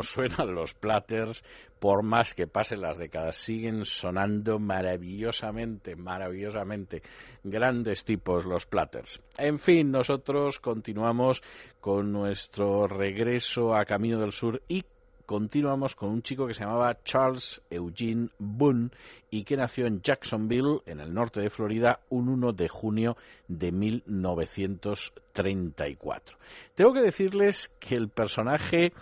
Suenan 0.05 0.55
los 0.55 0.75
Platters, 0.75 1.43
por 1.79 2.03
más 2.03 2.35
que 2.35 2.47
pasen 2.47 2.81
las 2.81 2.97
décadas, 2.97 3.37
siguen 3.37 3.85
sonando 3.85 4.59
maravillosamente, 4.59 5.97
maravillosamente. 5.97 7.03
Grandes 7.43 8.05
tipos 8.05 8.45
los 8.45 8.67
Platters. 8.67 9.21
En 9.37 9.59
fin, 9.59 9.91
nosotros 9.91 10.61
continuamos 10.61 11.43
con 11.81 12.13
nuestro 12.13 12.87
regreso 12.87 13.75
a 13.75 13.85
Camino 13.85 14.21
del 14.21 14.33
Sur 14.33 14.63
y 14.69 14.85
continuamos 15.27 15.95
con 15.95 16.09
un 16.11 16.23
chico 16.23 16.47
que 16.47 16.55
se 16.55 16.65
llamaba 16.65 17.03
Charles 17.03 17.61
Eugene 17.71 18.29
Boone 18.39 18.89
y 19.31 19.45
que 19.45 19.57
nació 19.57 19.87
en 19.87 20.01
Jacksonville, 20.03 20.81
en 20.87 21.01
el 21.01 21.13
norte 21.13 21.41
de 21.41 21.51
Florida, 21.51 21.99
un 22.11 22.29
1 22.29 22.53
de 22.53 22.69
junio 22.69 23.17
de 23.49 23.73
1934. 23.73 26.39
Tengo 26.75 26.93
que 26.93 27.03
decirles 27.03 27.73
que 27.81 27.97
el 27.97 28.11
personaje 28.11 28.93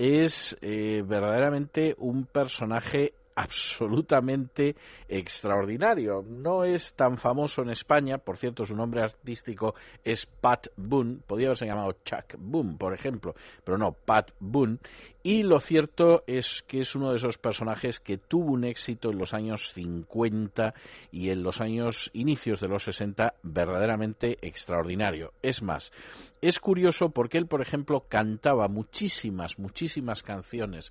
es 0.00 0.56
eh, 0.62 1.04
verdaderamente 1.06 1.94
un 1.98 2.24
personaje 2.24 3.12
absolutamente 3.40 4.76
extraordinario. 5.08 6.22
No 6.28 6.64
es 6.64 6.92
tan 6.94 7.16
famoso 7.16 7.62
en 7.62 7.70
España, 7.70 8.18
por 8.18 8.36
cierto, 8.36 8.66
su 8.66 8.76
nombre 8.76 9.02
artístico 9.02 9.74
es 10.04 10.26
Pat 10.26 10.68
Boone, 10.76 11.20
podría 11.26 11.48
haberse 11.48 11.66
llamado 11.66 11.96
Chuck 12.04 12.36
Boone, 12.38 12.76
por 12.76 12.92
ejemplo, 12.92 13.34
pero 13.64 13.78
no, 13.78 13.92
Pat 13.92 14.32
Boone. 14.40 14.78
Y 15.22 15.42
lo 15.42 15.60
cierto 15.60 16.24
es 16.26 16.64
que 16.66 16.80
es 16.80 16.94
uno 16.94 17.10
de 17.10 17.16
esos 17.16 17.36
personajes 17.36 18.00
que 18.00 18.16
tuvo 18.16 18.52
un 18.52 18.64
éxito 18.64 19.10
en 19.10 19.18
los 19.18 19.34
años 19.34 19.72
50 19.74 20.72
y 21.12 21.28
en 21.28 21.42
los 21.42 21.60
años 21.60 22.10
inicios 22.14 22.60
de 22.60 22.68
los 22.68 22.84
60 22.84 23.34
verdaderamente 23.42 24.38
extraordinario. 24.40 25.32
Es 25.42 25.62
más, 25.62 25.92
es 26.40 26.58
curioso 26.58 27.10
porque 27.10 27.36
él, 27.36 27.46
por 27.46 27.60
ejemplo, 27.60 28.06
cantaba 28.08 28.68
muchísimas, 28.68 29.58
muchísimas 29.58 30.22
canciones 30.22 30.90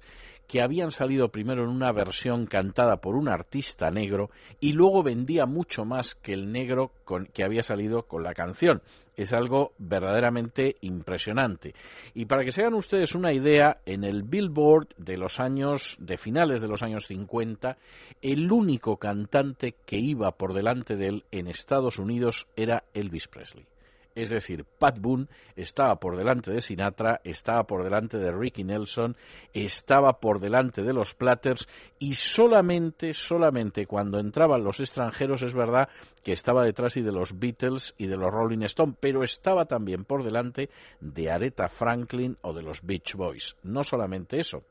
que 0.49 0.63
habían 0.63 0.89
salido 0.89 1.29
primero 1.29 1.63
en 1.63 1.69
una 1.69 1.91
versión 1.91 2.47
cantada 2.47 2.97
por 2.97 3.15
un 3.15 3.29
artista 3.29 3.91
negro 3.91 4.31
y 4.59 4.73
luego 4.73 5.03
vendía 5.03 5.45
mucho 5.45 5.85
más 5.85 6.15
que 6.15 6.33
el 6.33 6.51
negro 6.51 6.91
con, 7.05 7.27
que 7.27 7.43
había 7.43 7.61
salido 7.61 8.07
con 8.07 8.23
la 8.23 8.33
canción. 8.33 8.81
Es 9.15 9.31
algo 9.31 9.73
verdaderamente 9.77 10.77
impresionante. 10.81 11.75
Y 12.15 12.25
para 12.25 12.43
que 12.43 12.51
se 12.51 12.61
hagan 12.61 12.73
ustedes 12.73 13.13
una 13.13 13.31
idea, 13.31 13.81
en 13.85 14.03
el 14.03 14.23
Billboard 14.23 14.87
de 14.97 15.17
los 15.17 15.39
años, 15.39 15.97
de 15.99 16.17
finales 16.17 16.61
de 16.61 16.67
los 16.67 16.81
años 16.81 17.05
50, 17.05 17.77
el 18.23 18.51
único 18.51 18.97
cantante 18.97 19.75
que 19.85 19.97
iba 19.97 20.31
por 20.31 20.55
delante 20.55 20.95
de 20.95 21.09
él 21.09 21.25
en 21.29 21.47
Estados 21.47 21.99
Unidos 21.99 22.47
era 22.55 22.85
Elvis 22.95 23.27
Presley. 23.27 23.67
Es 24.15 24.29
decir, 24.29 24.65
Pat 24.65 24.99
Boone 24.99 25.27
estaba 25.55 25.95
por 25.99 26.17
delante 26.17 26.51
de 26.51 26.61
Sinatra, 26.61 27.21
estaba 27.23 27.63
por 27.63 27.83
delante 27.83 28.17
de 28.17 28.31
Ricky 28.31 28.63
Nelson, 28.63 29.15
estaba 29.53 30.19
por 30.19 30.39
delante 30.39 30.83
de 30.83 30.93
los 30.93 31.13
Platters 31.13 31.67
y 31.99 32.15
solamente, 32.15 33.13
solamente 33.13 33.85
cuando 33.85 34.19
entraban 34.19 34.63
los 34.63 34.79
extranjeros 34.79 35.43
es 35.43 35.53
verdad 35.53 35.89
que 36.23 36.33
estaba 36.33 36.65
detrás 36.65 36.97
y 36.97 37.01
de 37.01 37.11
los 37.11 37.39
Beatles 37.39 37.93
y 37.97 38.07
de 38.07 38.17
los 38.17 38.31
Rolling 38.31 38.63
Stones, 38.63 38.97
pero 38.99 39.23
estaba 39.23 39.65
también 39.65 40.05
por 40.05 40.23
delante 40.23 40.69
de 40.99 41.29
Aretha 41.29 41.69
Franklin 41.69 42.37
o 42.41 42.53
de 42.53 42.63
los 42.63 42.81
Beach 42.81 43.15
Boys. 43.15 43.55
No 43.63 43.83
solamente 43.83 44.39
eso, 44.39 44.63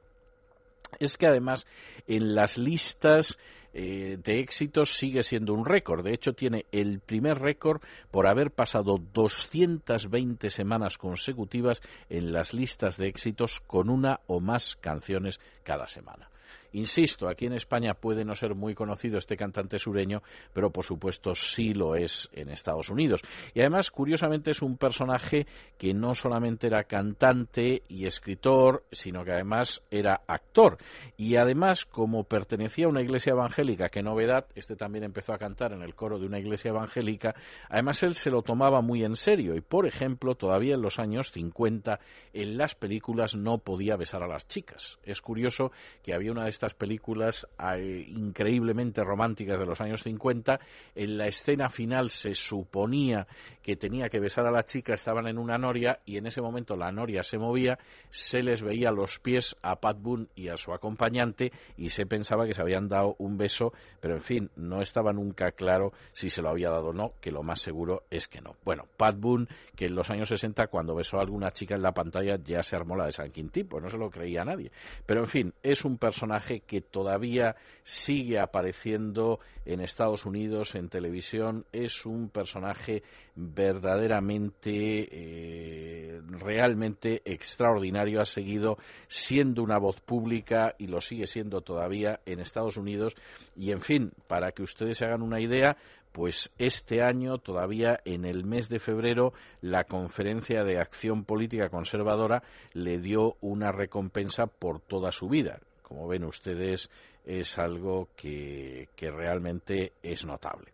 es 0.98 1.16
que 1.16 1.27
además 1.27 1.66
en 2.07 2.35
las 2.35 2.59
listas 2.59 3.38
eh, 3.80 4.18
de 4.20 4.40
éxitos 4.40 4.98
sigue 4.98 5.22
siendo 5.22 5.54
un 5.54 5.64
récord. 5.64 6.02
De 6.04 6.12
hecho, 6.12 6.32
tiene 6.32 6.66
el 6.72 6.98
primer 6.98 7.38
récord 7.38 7.80
por 8.10 8.26
haber 8.26 8.50
pasado 8.50 8.98
220 8.98 10.50
semanas 10.50 10.98
consecutivas 10.98 11.80
en 12.08 12.32
las 12.32 12.54
listas 12.54 12.96
de 12.96 13.06
éxitos 13.06 13.60
con 13.60 13.88
una 13.88 14.18
o 14.26 14.40
más 14.40 14.74
canciones 14.74 15.38
cada 15.62 15.86
semana. 15.86 16.28
Insisto, 16.72 17.28
aquí 17.28 17.46
en 17.46 17.54
España 17.54 17.94
puede 17.94 18.24
no 18.24 18.35
ser 18.35 18.54
muy 18.54 18.74
conocido 18.74 19.18
este 19.18 19.37
cantante 19.37 19.78
sureño, 19.78 20.22
pero 20.52 20.70
por 20.70 20.85
supuesto 20.85 21.35
sí 21.35 21.72
lo 21.72 21.94
es 21.94 22.28
en 22.33 22.50
Estados 22.50 22.90
Unidos. 22.90 23.22
Y 23.54 23.61
además, 23.61 23.90
curiosamente, 23.90 24.50
es 24.50 24.62
un 24.62 24.76
personaje 24.76 25.46
que 25.78 25.94
no 25.94 26.14
solamente 26.14 26.66
era 26.66 26.85
cantante 26.85 27.83
y 27.88 28.07
escritor, 28.07 28.85
sino 28.90 29.24
que 29.24 29.33
además 29.33 29.83
era 29.90 30.22
actor. 30.26 30.78
Y 31.16 31.37
además, 31.37 31.87
como 31.87 32.24
pertenecía 32.24 32.87
a 32.87 32.90
una 32.90 33.02
iglesia 33.02 33.33
evangélica, 33.33 33.88
qué 33.88 34.02
novedad, 34.02 34.46
este 34.54 34.76
también 34.76 35.04
empezó 35.04 35.33
a 35.33 35.38
cantar 35.38 35.72
en 35.72 35.83
el 35.83 35.94
coro 35.94 36.18
de 36.18 36.26
una 36.26 36.38
iglesia 36.38 36.70
evangélica, 36.70 37.35
además 37.68 38.02
él 38.02 38.14
se 38.14 38.31
lo 38.31 38.42
tomaba 38.42 38.81
muy 38.81 39.04
en 39.04 39.16
serio. 39.16 39.54
Y, 39.54 39.61
por 39.61 39.87
ejemplo, 39.87 40.35
todavía 40.35 40.74
en 40.74 40.83
los 40.83 40.98
años 40.98 41.33
50, 41.33 42.00
en 42.33 42.59
las 42.59 42.74
películas 42.74 43.37
no 43.37 43.59
podía 43.59 43.96
besar 43.96 44.22
a 44.22 44.28
las 44.28 44.46
chicas. 44.48 44.98
Es 45.02 45.20
curioso 45.20 45.72
que 46.02 46.14
había 46.14 46.33
una 46.33 46.44
de 46.44 46.50
estas 46.59 46.75
películas 46.75 47.47
eh, 47.77 48.05
increíblemente 48.09 49.05
románticas 49.05 49.61
de 49.61 49.64
los 49.64 49.81
años 49.81 50.03
50. 50.03 50.59
En 50.97 51.16
la 51.16 51.29
escena 51.29 51.71
final 51.71 52.11
se 52.11 52.35
suponía 52.35 53.29
que 53.62 53.77
tenía 53.77 54.09
que 54.09 54.18
besar 54.18 54.44
a 54.47 54.51
la 54.51 54.64
chica, 54.64 54.94
estaban 54.94 55.29
en 55.29 55.38
una 55.38 55.57
noria 55.57 56.01
y 56.05 56.16
en 56.16 56.27
ese 56.27 56.40
momento 56.40 56.75
la 56.75 56.90
noria 56.90 57.23
se 57.23 57.38
movía, 57.38 57.79
se 58.11 58.42
les 58.42 58.62
veía 58.62 58.90
los 58.90 59.21
pies 59.21 59.55
a 59.62 59.77
Pat 59.77 59.99
Boone 60.01 60.27
y 60.35 60.49
a 60.49 60.57
su 60.57 60.73
acompañante 60.73 61.53
y 61.77 61.90
se 61.90 62.07
pensaba 62.07 62.44
que 62.44 62.55
se 62.55 62.62
habían 62.62 62.88
dado 62.88 63.14
un 63.18 63.38
beso, 63.38 63.73
pero 64.01 64.14
en 64.14 64.23
fin, 64.23 64.51
no 64.57 64.83
estaba 64.83 65.12
nunca 65.12 65.53
claro 65.53 65.92
si 66.12 66.29
se 66.29 66.42
lo 66.42 66.49
había 66.49 66.71
dado 66.71 66.88
o 66.88 66.92
no, 66.92 67.12
que 67.21 67.31
lo 67.31 67.44
más 67.44 67.61
seguro 67.61 68.03
es 68.11 68.27
que 68.27 68.40
no. 68.40 68.57
Bueno, 68.64 68.87
Pat 68.97 69.16
Boone, 69.16 69.47
que 69.77 69.87
en 69.87 69.94
los 69.94 70.11
años 70.11 70.31
60 70.31 70.66
cuando 70.66 70.97
besó 70.97 71.18
a 71.18 71.23
alguna 71.23 71.53
chica 71.53 71.77
en 71.77 71.83
la 71.83 71.92
pantalla 71.92 72.37
ya 72.42 72.64
se 72.64 72.75
armó 72.75 72.97
la 72.97 73.07
de 73.07 73.12
San 73.12 73.31
Quintín, 73.31 73.68
pues 73.68 73.81
no 73.81 73.88
se 73.88 73.99
lo 73.99 74.11
creía 74.11 74.44
nadie. 74.44 74.73
Pero 75.07 75.21
en 75.21 75.29
fin, 75.29 75.55
es 75.62 75.85
un 75.85 75.99
personaje 75.99 76.47
que 76.66 76.80
todavía 76.80 77.56
sigue 77.82 78.38
apareciendo 78.38 79.38
en 79.64 79.80
Estados 79.80 80.26
Unidos 80.26 80.74
en 80.74 80.88
televisión. 80.88 81.64
Es 81.72 82.06
un 82.06 82.30
personaje 82.30 83.02
verdaderamente, 83.34 85.08
eh, 85.11 86.20
realmente 86.28 87.22
extraordinario. 87.24 88.20
Ha 88.20 88.26
seguido 88.26 88.78
siendo 89.08 89.62
una 89.62 89.78
voz 89.78 90.00
pública 90.00 90.74
y 90.78 90.87
lo 90.87 91.00
sigue 91.00 91.26
siendo 91.26 91.61
todavía 91.61 92.20
en 92.26 92.40
Estados 92.40 92.76
Unidos. 92.76 93.14
Y 93.56 93.70
en 93.72 93.80
fin, 93.80 94.12
para 94.26 94.52
que 94.52 94.62
ustedes 94.62 94.98
se 94.98 95.04
hagan 95.04 95.22
una 95.22 95.40
idea, 95.40 95.76
pues 96.12 96.50
este 96.58 97.02
año, 97.02 97.38
todavía 97.38 98.00
en 98.04 98.24
el 98.24 98.44
mes 98.44 98.68
de 98.68 98.80
febrero, 98.80 99.32
la 99.61 99.84
Conferencia 99.84 100.64
de 100.64 100.80
Acción 100.80 101.24
Política 101.24 101.68
Conservadora 101.68 102.42
le 102.72 102.98
dio 102.98 103.37
una 103.40 103.70
recompensa 103.72 104.46
por 104.46 104.80
toda 104.80 105.12
su 105.12 105.28
vida. 105.28 105.61
Como 105.88 106.07
ven 106.07 106.24
ustedes, 106.24 106.90
es 107.24 107.59
algo 107.59 108.09
que, 108.14 108.88
que, 108.94 109.11
realmente 109.11 109.92
es 110.03 110.24
notable. 110.24 110.72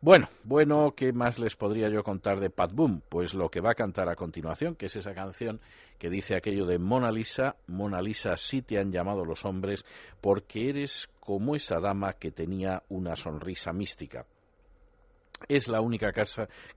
Bueno, 0.00 0.28
bueno, 0.42 0.94
¿qué 0.96 1.12
más 1.12 1.38
les 1.38 1.54
podría 1.54 1.88
yo 1.88 2.02
contar 2.02 2.40
de 2.40 2.50
Pat 2.50 2.72
Boom? 2.72 3.02
Pues 3.08 3.34
lo 3.34 3.50
que 3.50 3.60
va 3.60 3.72
a 3.72 3.74
cantar 3.74 4.08
a 4.08 4.16
continuación, 4.16 4.74
que 4.74 4.86
es 4.86 4.96
esa 4.96 5.14
canción 5.14 5.60
que 5.98 6.10
dice 6.10 6.36
aquello 6.36 6.66
de 6.66 6.78
Mona 6.78 7.10
Lisa, 7.10 7.56
Mona 7.66 8.00
Lisa, 8.00 8.36
sí 8.36 8.62
te 8.62 8.78
han 8.78 8.90
llamado 8.90 9.24
los 9.24 9.44
hombres 9.44 9.84
porque 10.20 10.68
eres 10.68 11.08
como 11.20 11.54
esa 11.56 11.80
dama 11.80 12.14
que 12.14 12.30
tenía 12.30 12.82
una 12.88 13.16
sonrisa 13.16 13.72
mística. 13.72 14.26
Es 15.48 15.68
la 15.68 15.80
única 15.80 16.12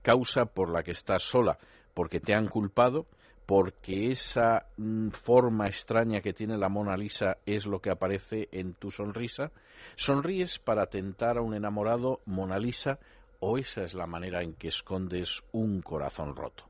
causa 0.02 0.44
por 0.46 0.70
la 0.70 0.82
que 0.82 0.92
estás 0.92 1.22
sola, 1.22 1.58
porque 1.94 2.20
te 2.20 2.34
han 2.34 2.48
culpado, 2.48 3.06
porque 3.48 4.10
esa 4.10 4.66
mm, 4.76 5.08
forma 5.08 5.68
extraña 5.68 6.20
que 6.20 6.34
tiene 6.34 6.58
la 6.58 6.68
Mona 6.68 6.98
Lisa 6.98 7.38
es 7.46 7.64
lo 7.64 7.80
que 7.80 7.88
aparece 7.88 8.46
en 8.52 8.74
tu 8.74 8.90
sonrisa? 8.90 9.52
¿Sonríes 9.96 10.58
para 10.58 10.84
tentar 10.84 11.38
a 11.38 11.40
un 11.40 11.54
enamorado 11.54 12.20
Mona 12.26 12.58
Lisa 12.58 12.98
o 13.40 13.56
esa 13.56 13.84
es 13.84 13.94
la 13.94 14.06
manera 14.06 14.42
en 14.42 14.52
que 14.52 14.68
escondes 14.68 15.42
un 15.52 15.80
corazón 15.80 16.36
roto? 16.36 16.64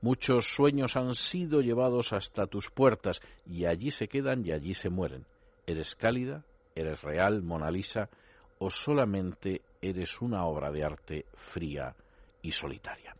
Muchos 0.00 0.52
sueños 0.52 0.96
han 0.96 1.14
sido 1.14 1.60
llevados 1.60 2.12
hasta 2.12 2.48
tus 2.48 2.72
puertas 2.72 3.20
y 3.46 3.66
allí 3.66 3.92
se 3.92 4.08
quedan 4.08 4.44
y 4.44 4.50
allí 4.50 4.74
se 4.74 4.90
mueren. 4.90 5.24
¿Eres 5.64 5.94
cálida? 5.94 6.42
¿Eres 6.74 7.04
real, 7.04 7.44
Mona 7.44 7.70
Lisa? 7.70 8.10
¿O 8.58 8.68
solamente 8.68 9.62
eres 9.80 10.20
una 10.20 10.44
obra 10.44 10.72
de 10.72 10.82
arte 10.82 11.26
fría 11.36 11.94
y 12.42 12.50
solitaria? 12.50 13.15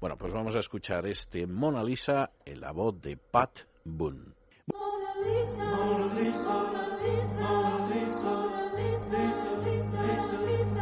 Bueno, 0.00 0.16
pues 0.16 0.32
vamos 0.32 0.56
a 0.56 0.60
escuchar 0.60 1.06
este 1.06 1.46
Mona 1.46 1.82
Lisa 1.82 2.30
en 2.44 2.60
la 2.60 2.72
voz 2.72 3.00
de 3.00 3.16
Pat 3.16 3.60
Boone. 3.84 4.34
Mona 4.66 5.14
Lisa, 5.24 5.64
Mona 5.64 6.14
Lisa, 6.14 6.48
Mona 6.48 6.98
Lisa, 7.02 7.42
Mona 7.42 7.86
Lisa, 7.88 8.22
Mona 8.22 8.64
Lisa, 8.76 9.20
Lisa, 9.64 10.00
Lisa, 10.46 10.80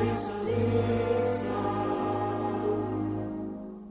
Lisa, 0.00 0.34
Lisa, 0.44 1.54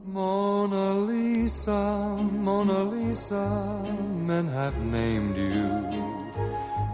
Mona 0.06 0.94
Lisa, 1.06 1.80
Mona 2.16 2.84
Lisa, 2.84 3.82
men 4.14 4.48
have 4.48 4.78
named 4.78 5.36
you. 5.36 6.22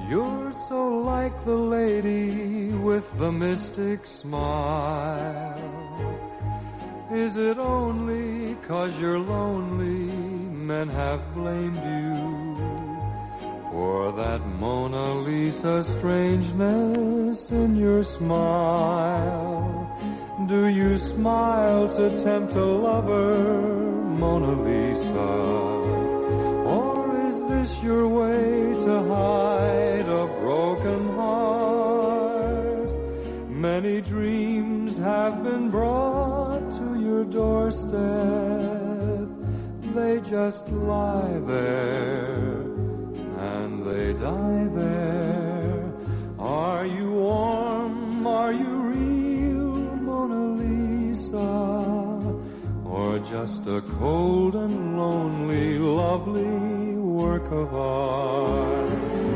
You're 0.09 0.53
so 0.53 0.89
like 1.05 1.45
the 1.45 1.55
lady 1.55 2.73
with 2.73 3.07
the 3.19 3.31
mystic 3.31 4.07
smile. 4.07 5.59
Is 7.11 7.39
it 7.39 7.57
only 7.57 8.55
cause 8.69 9.01
you're 9.01 9.19
lonely 9.19 10.13
men 10.53 10.91
have 10.91 11.33
blamed 11.33 11.77
you 11.77 12.15
for 13.71 14.13
that 14.13 14.47
Mona 14.47 15.15
Lisa 15.15 15.83
strangeness 15.83 17.51
in 17.51 17.77
your 17.77 18.03
smile? 18.03 19.65
Do 20.49 20.67
you 20.67 20.99
smile 20.99 21.89
to 21.97 22.23
tempt 22.23 22.53
a 22.53 22.65
lover, 22.67 23.73
Mona 24.05 24.61
Lisa? 24.61 25.33
Or 26.77 27.27
is 27.27 27.43
this 27.45 27.83
your 27.83 28.07
way 28.07 28.77
to 28.85 29.03
hide 29.09 30.07
a 30.07 30.27
broken 30.43 31.09
heart? 31.15 32.91
Many 33.49 34.03
dreams 34.03 34.99
have 34.99 35.43
been 35.43 35.71
brought 35.71 36.38
your 37.19 37.27
doorstep. 37.27 37.99
They 39.95 40.21
just 40.21 40.69
lie 40.69 41.41
there 41.47 42.61
and 43.55 43.85
they 43.85 44.13
die 44.13 44.69
there. 44.75 45.93
Are 46.39 46.87
you 46.87 47.11
warm? 47.11 48.27
Are 48.27 48.53
you 48.53 48.73
real, 48.95 49.75
Mona 50.07 50.63
Lisa? 50.63 51.51
Or 52.85 53.19
just 53.19 53.67
a 53.67 53.81
cold 53.99 54.55
and 54.55 54.97
lonely, 54.97 55.79
lovely 55.79 56.95
work 56.95 57.51
of 57.51 57.75
art? 57.75 59.28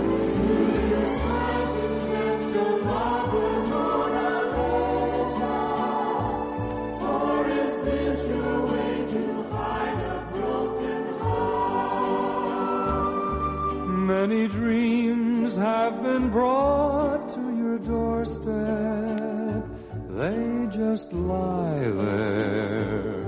Many 14.23 14.47
dreams 14.47 15.57
have 15.57 16.01
been 16.01 16.31
brought 16.31 17.29
to 17.35 17.41
your 17.61 17.79
doorstep. 17.81 19.67
They 20.11 20.69
just 20.71 21.13
lie 21.13 21.81
there 21.81 23.25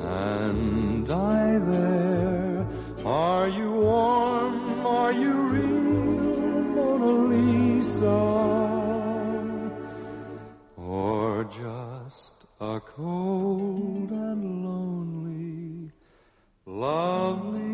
and 0.00 1.06
die 1.06 1.58
there. 1.70 2.66
Are 3.04 3.48
you 3.48 3.70
warm? 3.70 4.84
Are 4.84 5.12
you 5.12 5.32
real, 5.54 5.92
Mona 6.74 7.12
Lisa? 7.32 8.18
Or 10.76 11.44
just 11.44 12.46
a 12.60 12.80
cold 12.80 14.10
and 14.10 14.64
lonely, 14.64 15.92
lovely 16.66 17.65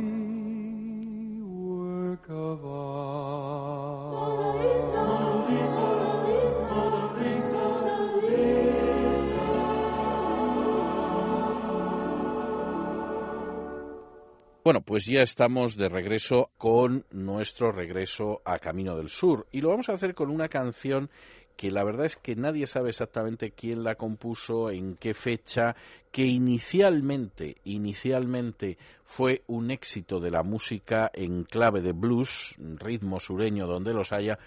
Bueno, 14.64 14.81
pues 14.81 15.07
ya 15.07 15.22
estamos 15.22 15.77
de 15.77 15.88
regreso 15.88 16.51
con 16.57 17.05
nuestro 17.11 17.72
regreso 17.72 18.42
a 18.44 18.61
Camino 18.61 18.96
del 18.96 19.09
Sur. 19.09 19.48
Y 19.51 19.61
lo 19.61 19.70
vamos 19.70 19.88
a 19.88 19.94
hacer 19.94 20.14
con 20.14 20.31
una 20.31 20.48
canción 20.48 21.11
que 21.57 21.72
la 21.72 21.83
verdad 21.83 22.07
es 22.07 22.14
que 22.14 22.37
nadie 22.37 22.68
sabe 22.68 22.90
exactamente 22.90 23.51
quién 23.51 23.83
la 23.83 23.96
compuso, 23.96 24.70
en 24.70 24.94
qué 24.94 25.14
fecha, 25.14 25.75
que 26.12 26.27
inicialmente, 26.27 27.57
inicialmente 27.64 28.79
fue 29.05 29.42
un 29.48 29.72
éxito 29.72 30.20
de 30.20 30.31
la 30.31 30.44
música 30.44 31.11
en 31.12 31.42
clave 31.42 31.81
de 31.81 31.92
blues, 31.92 32.55
ritmo 32.79 33.18
sureño 33.18 33.66
donde 33.66 33.92
los 33.92 34.12
haya, 34.12 34.38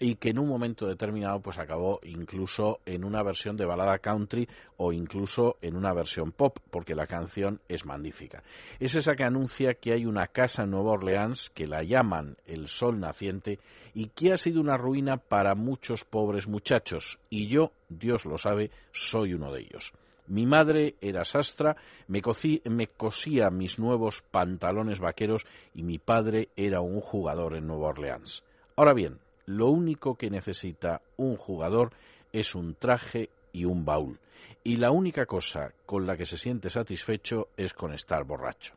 y 0.00 0.16
que 0.16 0.30
en 0.30 0.38
un 0.38 0.48
momento 0.48 0.86
determinado 0.86 1.40
pues 1.40 1.58
acabó 1.58 2.00
incluso 2.02 2.80
en 2.84 3.04
una 3.04 3.22
versión 3.22 3.56
de 3.56 3.64
balada 3.64 3.98
country 3.98 4.48
o 4.76 4.92
incluso 4.92 5.56
en 5.62 5.76
una 5.76 5.92
versión 5.92 6.32
pop, 6.32 6.58
porque 6.70 6.94
la 6.94 7.06
canción 7.06 7.60
es 7.68 7.86
magnífica. 7.86 8.42
Es 8.80 8.94
esa 8.94 9.14
que 9.14 9.24
anuncia 9.24 9.74
que 9.74 9.92
hay 9.92 10.04
una 10.04 10.26
casa 10.28 10.64
en 10.64 10.70
Nueva 10.72 10.92
Orleans 10.92 11.50
que 11.50 11.66
la 11.66 11.82
llaman 11.82 12.36
el 12.46 12.66
Sol 12.68 12.98
Naciente 12.98 13.58
y 13.94 14.08
que 14.08 14.32
ha 14.32 14.36
sido 14.38 14.60
una 14.60 14.76
ruina 14.76 15.16
para 15.16 15.54
muchos 15.54 16.04
pobres 16.04 16.48
muchachos, 16.48 17.18
y 17.30 17.46
yo, 17.46 17.70
Dios 17.88 18.24
lo 18.24 18.36
sabe, 18.38 18.70
soy 18.92 19.34
uno 19.34 19.52
de 19.52 19.60
ellos. 19.60 19.92
Mi 20.26 20.46
madre 20.46 20.94
era 21.02 21.24
sastra, 21.24 21.76
me, 22.08 22.22
cocí- 22.22 22.62
me 22.68 22.86
cosía 22.86 23.50
mis 23.50 23.78
nuevos 23.78 24.24
pantalones 24.30 24.98
vaqueros 24.98 25.44
y 25.74 25.82
mi 25.82 25.98
padre 25.98 26.48
era 26.56 26.80
un 26.80 27.00
jugador 27.00 27.54
en 27.54 27.66
Nueva 27.66 27.88
Orleans. 27.88 28.42
Ahora 28.74 28.94
bien, 28.94 29.18
lo 29.46 29.68
único 29.68 30.16
que 30.16 30.30
necesita 30.30 31.02
un 31.16 31.36
jugador 31.36 31.92
es 32.32 32.54
un 32.54 32.74
traje 32.74 33.30
y 33.52 33.64
un 33.64 33.84
baúl. 33.84 34.18
Y 34.62 34.76
la 34.76 34.90
única 34.90 35.26
cosa 35.26 35.72
con 35.86 36.06
la 36.06 36.16
que 36.16 36.26
se 36.26 36.38
siente 36.38 36.70
satisfecho 36.70 37.48
es 37.56 37.74
con 37.74 37.92
estar 37.92 38.24
borracho. 38.24 38.74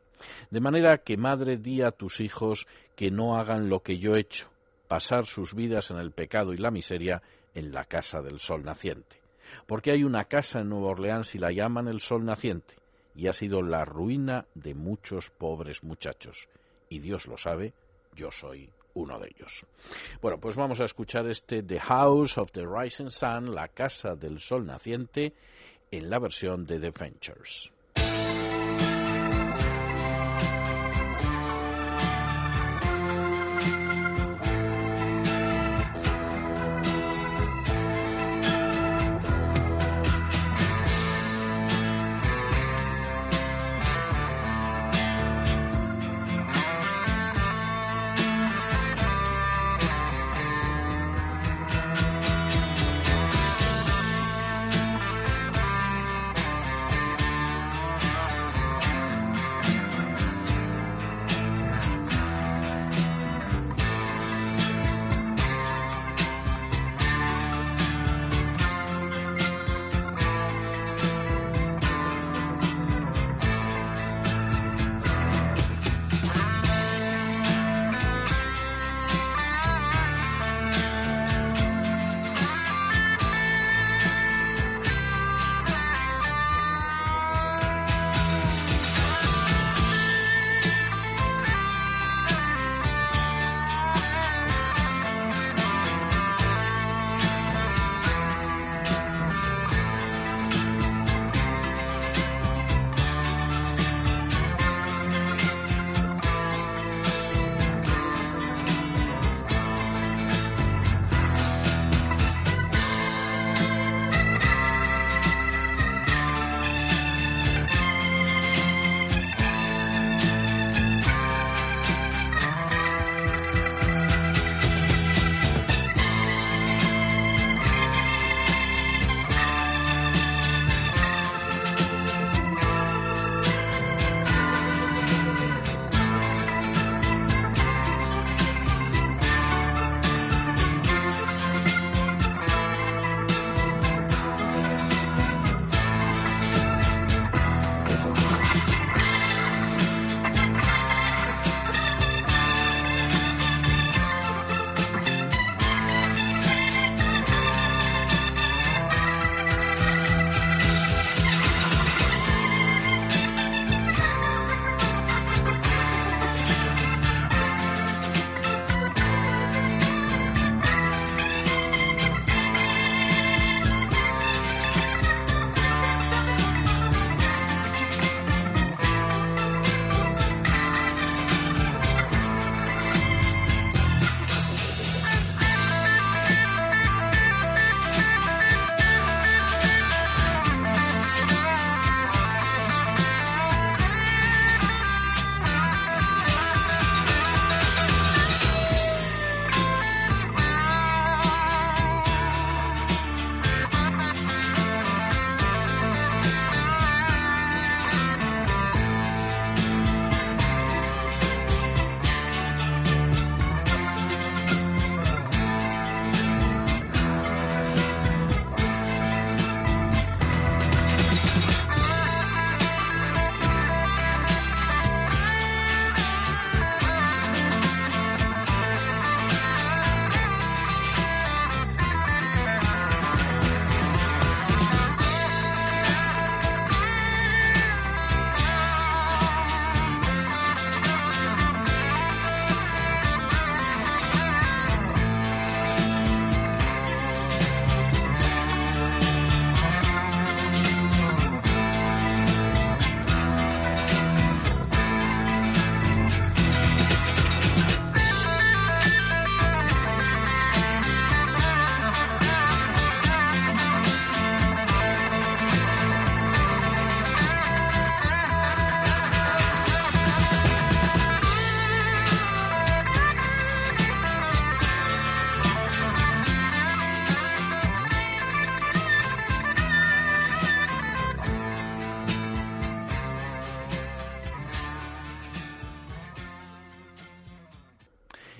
De 0.50 0.60
manera 0.60 0.98
que 0.98 1.16
madre 1.16 1.56
di 1.56 1.82
a 1.82 1.92
tus 1.92 2.20
hijos 2.20 2.66
que 2.96 3.10
no 3.10 3.38
hagan 3.38 3.68
lo 3.68 3.80
que 3.80 3.98
yo 3.98 4.14
he 4.14 4.20
hecho, 4.20 4.48
pasar 4.86 5.26
sus 5.26 5.54
vidas 5.54 5.90
en 5.90 5.98
el 5.98 6.12
pecado 6.12 6.52
y 6.52 6.56
la 6.56 6.70
miseria 6.70 7.22
en 7.54 7.72
la 7.72 7.84
casa 7.84 8.20
del 8.20 8.40
sol 8.40 8.64
naciente. 8.64 9.20
Porque 9.66 9.92
hay 9.92 10.04
una 10.04 10.24
casa 10.24 10.60
en 10.60 10.68
Nueva 10.68 10.88
Orleans 10.88 11.34
y 11.34 11.38
la 11.38 11.52
llaman 11.52 11.88
el 11.88 12.00
sol 12.00 12.24
naciente, 12.24 12.74
y 13.14 13.28
ha 13.28 13.32
sido 13.32 13.62
la 13.62 13.84
ruina 13.84 14.46
de 14.54 14.74
muchos 14.74 15.30
pobres 15.30 15.82
muchachos. 15.82 16.48
Y 16.88 16.98
Dios 17.00 17.26
lo 17.26 17.38
sabe, 17.38 17.72
yo 18.14 18.30
soy 18.30 18.70
uno 18.98 19.18
de 19.18 19.28
ellos. 19.28 19.64
Bueno, 20.20 20.38
pues 20.38 20.56
vamos 20.56 20.80
a 20.80 20.84
escuchar 20.84 21.28
este 21.28 21.62
The 21.62 21.80
House 21.80 22.38
of 22.38 22.52
the 22.52 22.66
Rising 22.66 23.10
Sun, 23.10 23.54
la 23.54 23.68
casa 23.68 24.14
del 24.14 24.38
sol 24.40 24.66
naciente, 24.66 25.34
en 25.90 26.10
la 26.10 26.18
versión 26.18 26.66
de 26.66 26.78
The 26.78 26.90
Ventures. 26.90 27.72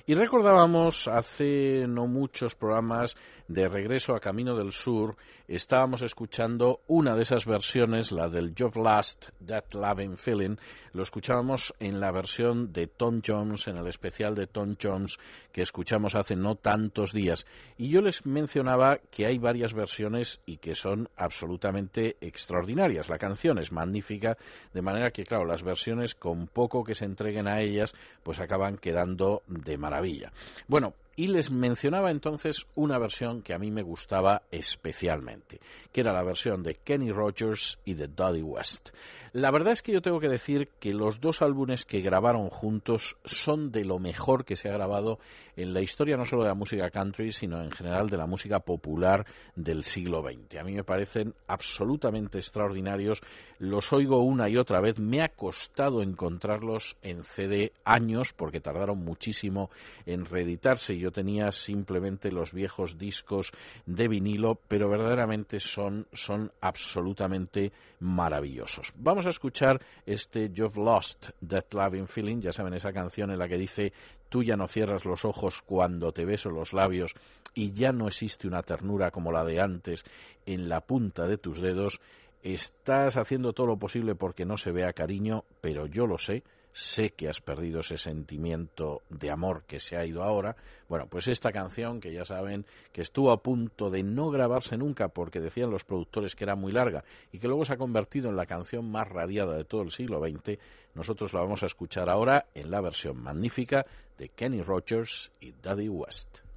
Y 0.09 0.15
recordábamos 0.15 1.07
hace 1.07 1.85
no 1.87 2.07
muchos 2.07 2.55
programas 2.55 3.15
de 3.49 3.67
regreso 3.67 4.15
a 4.15 4.19
Camino 4.19 4.55
del 4.55 4.71
Sur, 4.71 5.17
estábamos 5.47 6.03
escuchando 6.03 6.81
una 6.87 7.15
de 7.15 7.23
esas 7.23 7.47
versiones, 7.47 8.11
la 8.11 8.29
del 8.29 8.53
You've 8.53 8.79
Lost 8.79 9.29
That 9.45 9.73
Loving 9.73 10.15
Feeling, 10.17 10.55
lo 10.93 11.01
escuchábamos 11.01 11.73
en 11.79 11.99
la 11.99 12.11
versión 12.11 12.71
de 12.71 12.85
Tom 12.85 13.21
Jones, 13.25 13.67
en 13.67 13.77
el 13.77 13.87
especial 13.87 14.35
de 14.35 14.45
Tom 14.45 14.75
Jones 14.81 15.17
que 15.51 15.63
escuchamos 15.63 16.13
hace 16.13 16.35
no 16.35 16.55
tantos 16.55 17.11
días. 17.11 17.47
Y 17.75 17.89
yo 17.89 18.01
les 18.01 18.23
mencionaba 18.27 18.99
que 19.09 19.25
hay 19.25 19.39
varias 19.39 19.73
versiones 19.73 20.41
y 20.45 20.57
que 20.57 20.75
son 20.75 21.09
absolutamente 21.17 22.17
extraordinarias. 22.21 23.09
La 23.09 23.17
canción 23.17 23.57
es 23.57 23.71
magnífica, 23.71 24.37
de 24.73 24.81
manera 24.83 25.09
que, 25.09 25.23
claro, 25.23 25.45
las 25.45 25.63
versiones 25.63 26.13
con 26.13 26.45
poco 26.47 26.83
que 26.83 26.93
se 26.93 27.05
entreguen 27.05 27.47
a 27.47 27.61
ellas, 27.61 27.95
pues 28.21 28.39
acaban 28.39 28.77
quedando 28.77 29.41
de 29.47 29.75
maravilla. 29.79 30.31
Bueno, 30.67 30.93
y 31.19 31.27
les 31.27 31.51
mencionaba 31.51 32.11
entonces 32.11 32.65
una 32.75 32.97
versión 32.97 33.41
que 33.41 33.53
a 33.53 33.59
mí 33.59 33.71
me 33.71 33.81
gustaba 33.81 34.43
especialmente, 34.51 35.59
que 35.91 35.99
era 35.99 36.13
la 36.13 36.23
versión 36.23 36.63
de 36.63 36.75
Kenny 36.75 37.11
Rogers 37.11 37.77
y 37.83 37.95
de 37.95 38.07
Dodie 38.07 38.41
West. 38.41 38.91
La 39.31 39.51
verdad 39.51 39.73
es 39.73 39.83
que 39.83 39.91
yo 39.91 40.01
tengo 40.01 40.19
que 40.19 40.27
decir 40.27 40.69
que 40.79 40.93
los 40.93 41.21
dos 41.21 41.41
álbumes 41.43 41.85
que 41.85 42.01
grabaron 42.01 42.49
juntos 42.49 43.17
son 43.25 43.71
de 43.71 43.85
lo 43.85 43.99
mejor 43.99 44.43
que 44.43 44.55
se 44.55 44.69
ha 44.69 44.73
grabado 44.73 45.19
en 45.55 45.73
la 45.73 45.81
historia 45.81 46.17
no 46.17 46.25
solo 46.25 46.43
de 46.43 46.49
la 46.49 46.55
música 46.55 46.89
country, 46.89 47.31
sino 47.31 47.61
en 47.61 47.71
general 47.71 48.09
de 48.09 48.17
la 48.17 48.25
música 48.25 48.59
popular 48.59 49.25
del 49.55 49.83
siglo 49.83 50.23
XX. 50.23 50.59
A 50.59 50.63
mí 50.63 50.73
me 50.73 50.83
parecen 50.83 51.35
absolutamente 51.47 52.39
extraordinarios, 52.39 53.21
los 53.59 53.93
oigo 53.93 54.23
una 54.23 54.49
y 54.49 54.57
otra 54.57 54.81
vez, 54.81 54.99
me 54.99 55.21
ha 55.21 55.29
costado 55.29 56.01
encontrarlos 56.01 56.97
en 57.03 57.23
CD 57.23 57.73
años 57.83 58.33
porque 58.33 58.61
tardaron 58.61 58.97
muchísimo 58.97 59.69
en 60.05 60.25
reeditarse. 60.25 60.97
Yo 60.97 61.11
tenía 61.11 61.51
simplemente 61.51 62.31
los 62.31 62.53
viejos 62.53 62.97
discos 62.97 63.51
de 63.85 64.07
vinilo, 64.07 64.59
pero 64.67 64.89
verdaderamente 64.89 65.59
son, 65.59 66.07
son 66.13 66.51
absolutamente 66.61 67.71
maravillosos. 67.99 68.91
Vamos 68.95 69.18
a 69.25 69.29
escuchar 69.29 69.81
este 70.05 70.49
You've 70.51 70.81
Lost 70.81 71.29
That 71.47 71.73
Loving 71.73 72.07
Feeling, 72.07 72.41
ya 72.41 72.51
saben, 72.51 72.73
esa 72.73 72.93
canción 72.93 73.31
en 73.31 73.39
la 73.39 73.47
que 73.47 73.57
dice 73.57 73.93
tú 74.29 74.43
ya 74.43 74.55
no 74.55 74.67
cierras 74.67 75.05
los 75.05 75.25
ojos 75.25 75.61
cuando 75.65 76.11
te 76.11 76.25
beso 76.25 76.49
los 76.49 76.73
labios 76.73 77.13
y 77.53 77.71
ya 77.71 77.91
no 77.91 78.07
existe 78.07 78.47
una 78.47 78.63
ternura 78.63 79.11
como 79.11 79.31
la 79.31 79.43
de 79.43 79.59
antes 79.59 80.03
en 80.45 80.69
la 80.69 80.81
punta 80.81 81.27
de 81.27 81.37
tus 81.37 81.59
dedos. 81.61 81.99
Estás 82.43 83.17
haciendo 83.17 83.53
todo 83.53 83.67
lo 83.67 83.77
posible 83.77 84.15
porque 84.15 84.45
no 84.45 84.57
se 84.57 84.71
vea 84.71 84.93
cariño, 84.93 85.43
pero 85.61 85.87
yo 85.87 86.07
lo 86.07 86.17
sé 86.17 86.43
sé 86.73 87.11
que 87.11 87.27
has 87.29 87.41
perdido 87.41 87.81
ese 87.81 87.97
sentimiento 87.97 89.01
de 89.09 89.31
amor 89.31 89.63
que 89.63 89.79
se 89.79 89.97
ha 89.97 90.05
ido 90.05 90.23
ahora. 90.23 90.55
Bueno, 90.87 91.07
pues 91.07 91.27
esta 91.27 91.51
canción, 91.51 91.99
que 91.99 92.13
ya 92.13 92.25
saben 92.25 92.65
que 92.91 93.01
estuvo 93.01 93.31
a 93.31 93.41
punto 93.41 93.89
de 93.89 94.03
no 94.03 94.29
grabarse 94.29 94.77
nunca 94.77 95.09
porque 95.09 95.39
decían 95.39 95.71
los 95.71 95.83
productores 95.83 96.35
que 96.35 96.43
era 96.43 96.55
muy 96.55 96.71
larga 96.71 97.03
y 97.31 97.39
que 97.39 97.47
luego 97.47 97.65
se 97.65 97.73
ha 97.73 97.77
convertido 97.77 98.29
en 98.29 98.35
la 98.35 98.45
canción 98.45 98.89
más 98.89 99.07
radiada 99.07 99.55
de 99.55 99.65
todo 99.65 99.81
el 99.81 99.91
siglo 99.91 100.19
XX, 100.19 100.57
nosotros 100.95 101.33
la 101.33 101.41
vamos 101.41 101.63
a 101.63 101.67
escuchar 101.67 102.09
ahora 102.09 102.45
en 102.53 102.71
la 102.71 102.81
versión 102.81 103.21
magnífica 103.21 103.85
de 104.17 104.29
Kenny 104.29 104.61
Rogers 104.61 105.31
y 105.39 105.53
Daddy 105.61 105.89
West. 105.89 106.48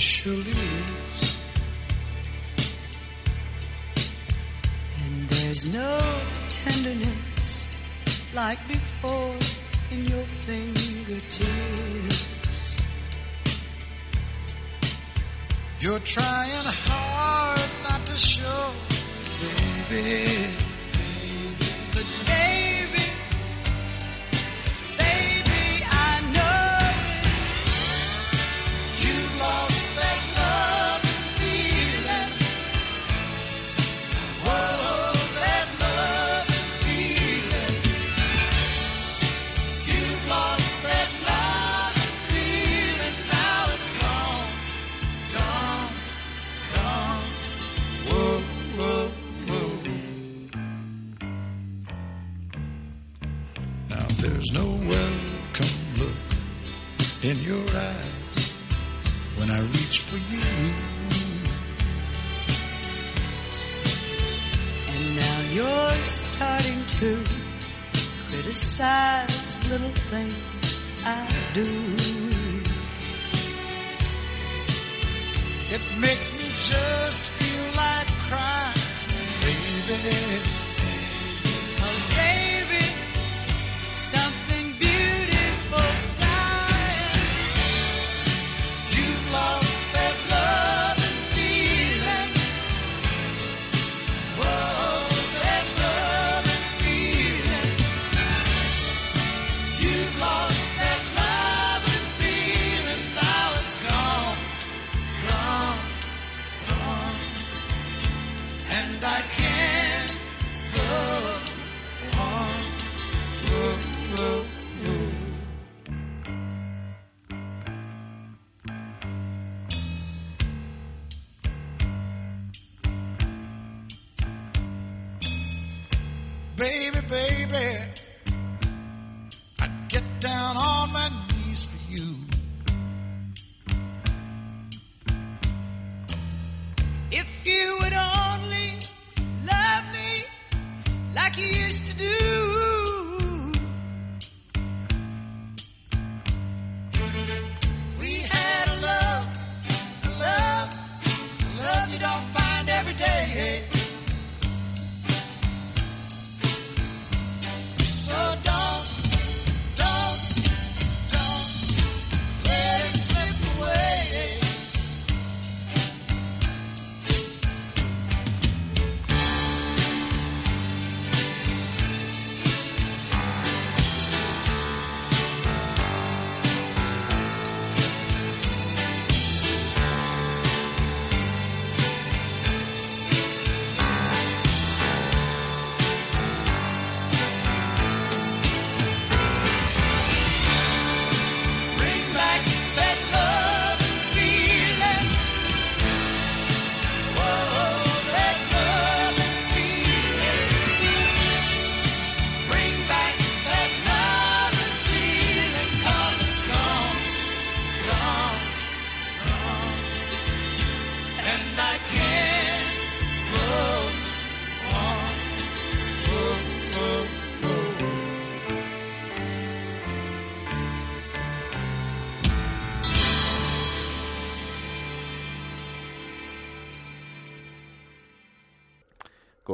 Your 0.00 0.34
lips. 0.36 1.42
And 5.02 5.28
there's 5.28 5.70
no 5.74 6.00
tenderness 6.48 7.66
like 8.32 8.66
before 8.66 9.36
in 9.90 10.06
your 10.06 10.24
fingertips. 10.46 11.40
You're 15.80 15.98
trying 16.00 16.66
hard 16.88 17.70
not 17.84 18.06
to 18.06 18.14
show, 18.14 18.72
baby. 19.90 20.69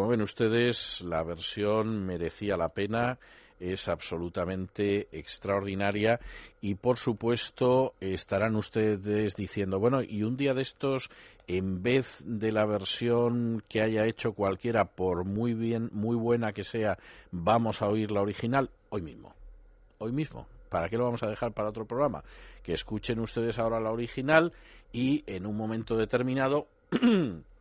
Ven 0.09 0.23
ustedes, 0.23 1.01
la 1.03 1.23
versión 1.23 2.07
merecía 2.07 2.57
la 2.57 2.69
pena, 2.69 3.19
es 3.59 3.89
absolutamente 3.89 5.09
extraordinaria 5.13 6.21
y 6.61 6.75
por 6.75 6.99
supuesto 6.99 7.95
estarán 8.01 8.57
ustedes 8.57 9.35
diciendo, 9.35 9.79
bueno, 9.79 10.03
y 10.03 10.23
un 10.23 10.37
día 10.37 10.55
de 10.55 10.63
estos, 10.63 11.11
en 11.47 11.83
vez 11.83 12.23
de 12.27 12.53
la 12.53 12.67
versión 12.67 13.63
que 13.69 13.83
haya 13.83 14.07
hecho 14.07 14.33
cualquiera, 14.33 14.85
por 14.85 15.25
muy 15.25 15.55
bien, 15.55 15.89
muy 15.93 16.17
buena 16.17 16.53
que 16.53 16.65
sea, 16.65 16.99
vamos 17.31 17.83
a 17.83 17.89
oír 17.89 18.11
la 18.11 18.23
original 18.23 18.71
hoy 18.91 19.03
mismo. 19.03 19.35
Hoy 19.99 20.13
mismo. 20.13 20.47
¿Para 20.69 20.89
qué 20.89 20.99
lo 20.99 21.05
vamos 21.05 21.23
a 21.23 21.31
dejar 21.31 21.53
para 21.53 21.71
otro 21.71 21.87
programa? 21.87 22.23
Que 22.63 22.73
escuchen 22.73 23.21
ustedes 23.21 23.59
ahora 23.59 23.81
la 23.81 23.93
original 23.93 24.53
y 24.93 25.23
en 25.27 25.47
un 25.47 25.57
momento 25.57 25.97
determinado 25.97 26.67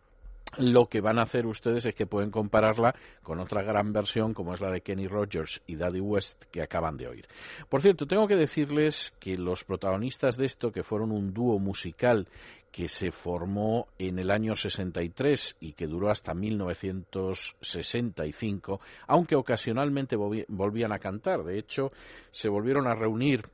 lo 0.57 0.87
que 0.87 1.01
van 1.01 1.19
a 1.19 1.23
hacer 1.23 1.45
ustedes 1.45 1.85
es 1.85 1.93
que 1.95 2.05
pueden 2.05 2.31
compararla 2.31 2.95
con 3.23 3.39
otra 3.39 3.61
gran 3.63 3.91
versión 3.91 4.33
como 4.33 4.53
es 4.53 4.61
la 4.61 4.71
de 4.71 4.79
Kenny 4.81 5.07
Rogers 5.07 5.61
y 5.67 5.75
Daddy 5.75 5.99
West 5.99 6.45
que 6.51 6.61
acaban 6.61 6.95
de 6.97 7.07
oír. 7.07 7.27
Por 7.69 7.81
cierto, 7.81 8.05
tengo 8.07 8.27
que 8.27 8.35
decirles 8.35 9.13
que 9.19 9.37
los 9.37 9.63
protagonistas 9.63 10.37
de 10.37 10.45
esto, 10.45 10.71
que 10.71 10.83
fueron 10.83 11.11
un 11.11 11.33
dúo 11.33 11.57
musical 11.59 12.27
que 12.71 12.87
se 12.89 13.11
formó 13.11 13.87
en 13.97 14.19
el 14.19 14.29
año 14.29 14.53
63 14.53 15.55
y 15.61 15.71
que 15.73 15.87
duró 15.87 16.09
hasta 16.09 16.33
1965, 16.33 18.81
aunque 19.07 19.37
ocasionalmente 19.37 20.17
volvían 20.17 20.91
a 20.91 20.99
cantar. 20.99 21.45
De 21.45 21.57
hecho, 21.57 21.93
se 22.31 22.49
volvieron 22.49 22.85
a 22.87 22.93
reunir 22.93 23.45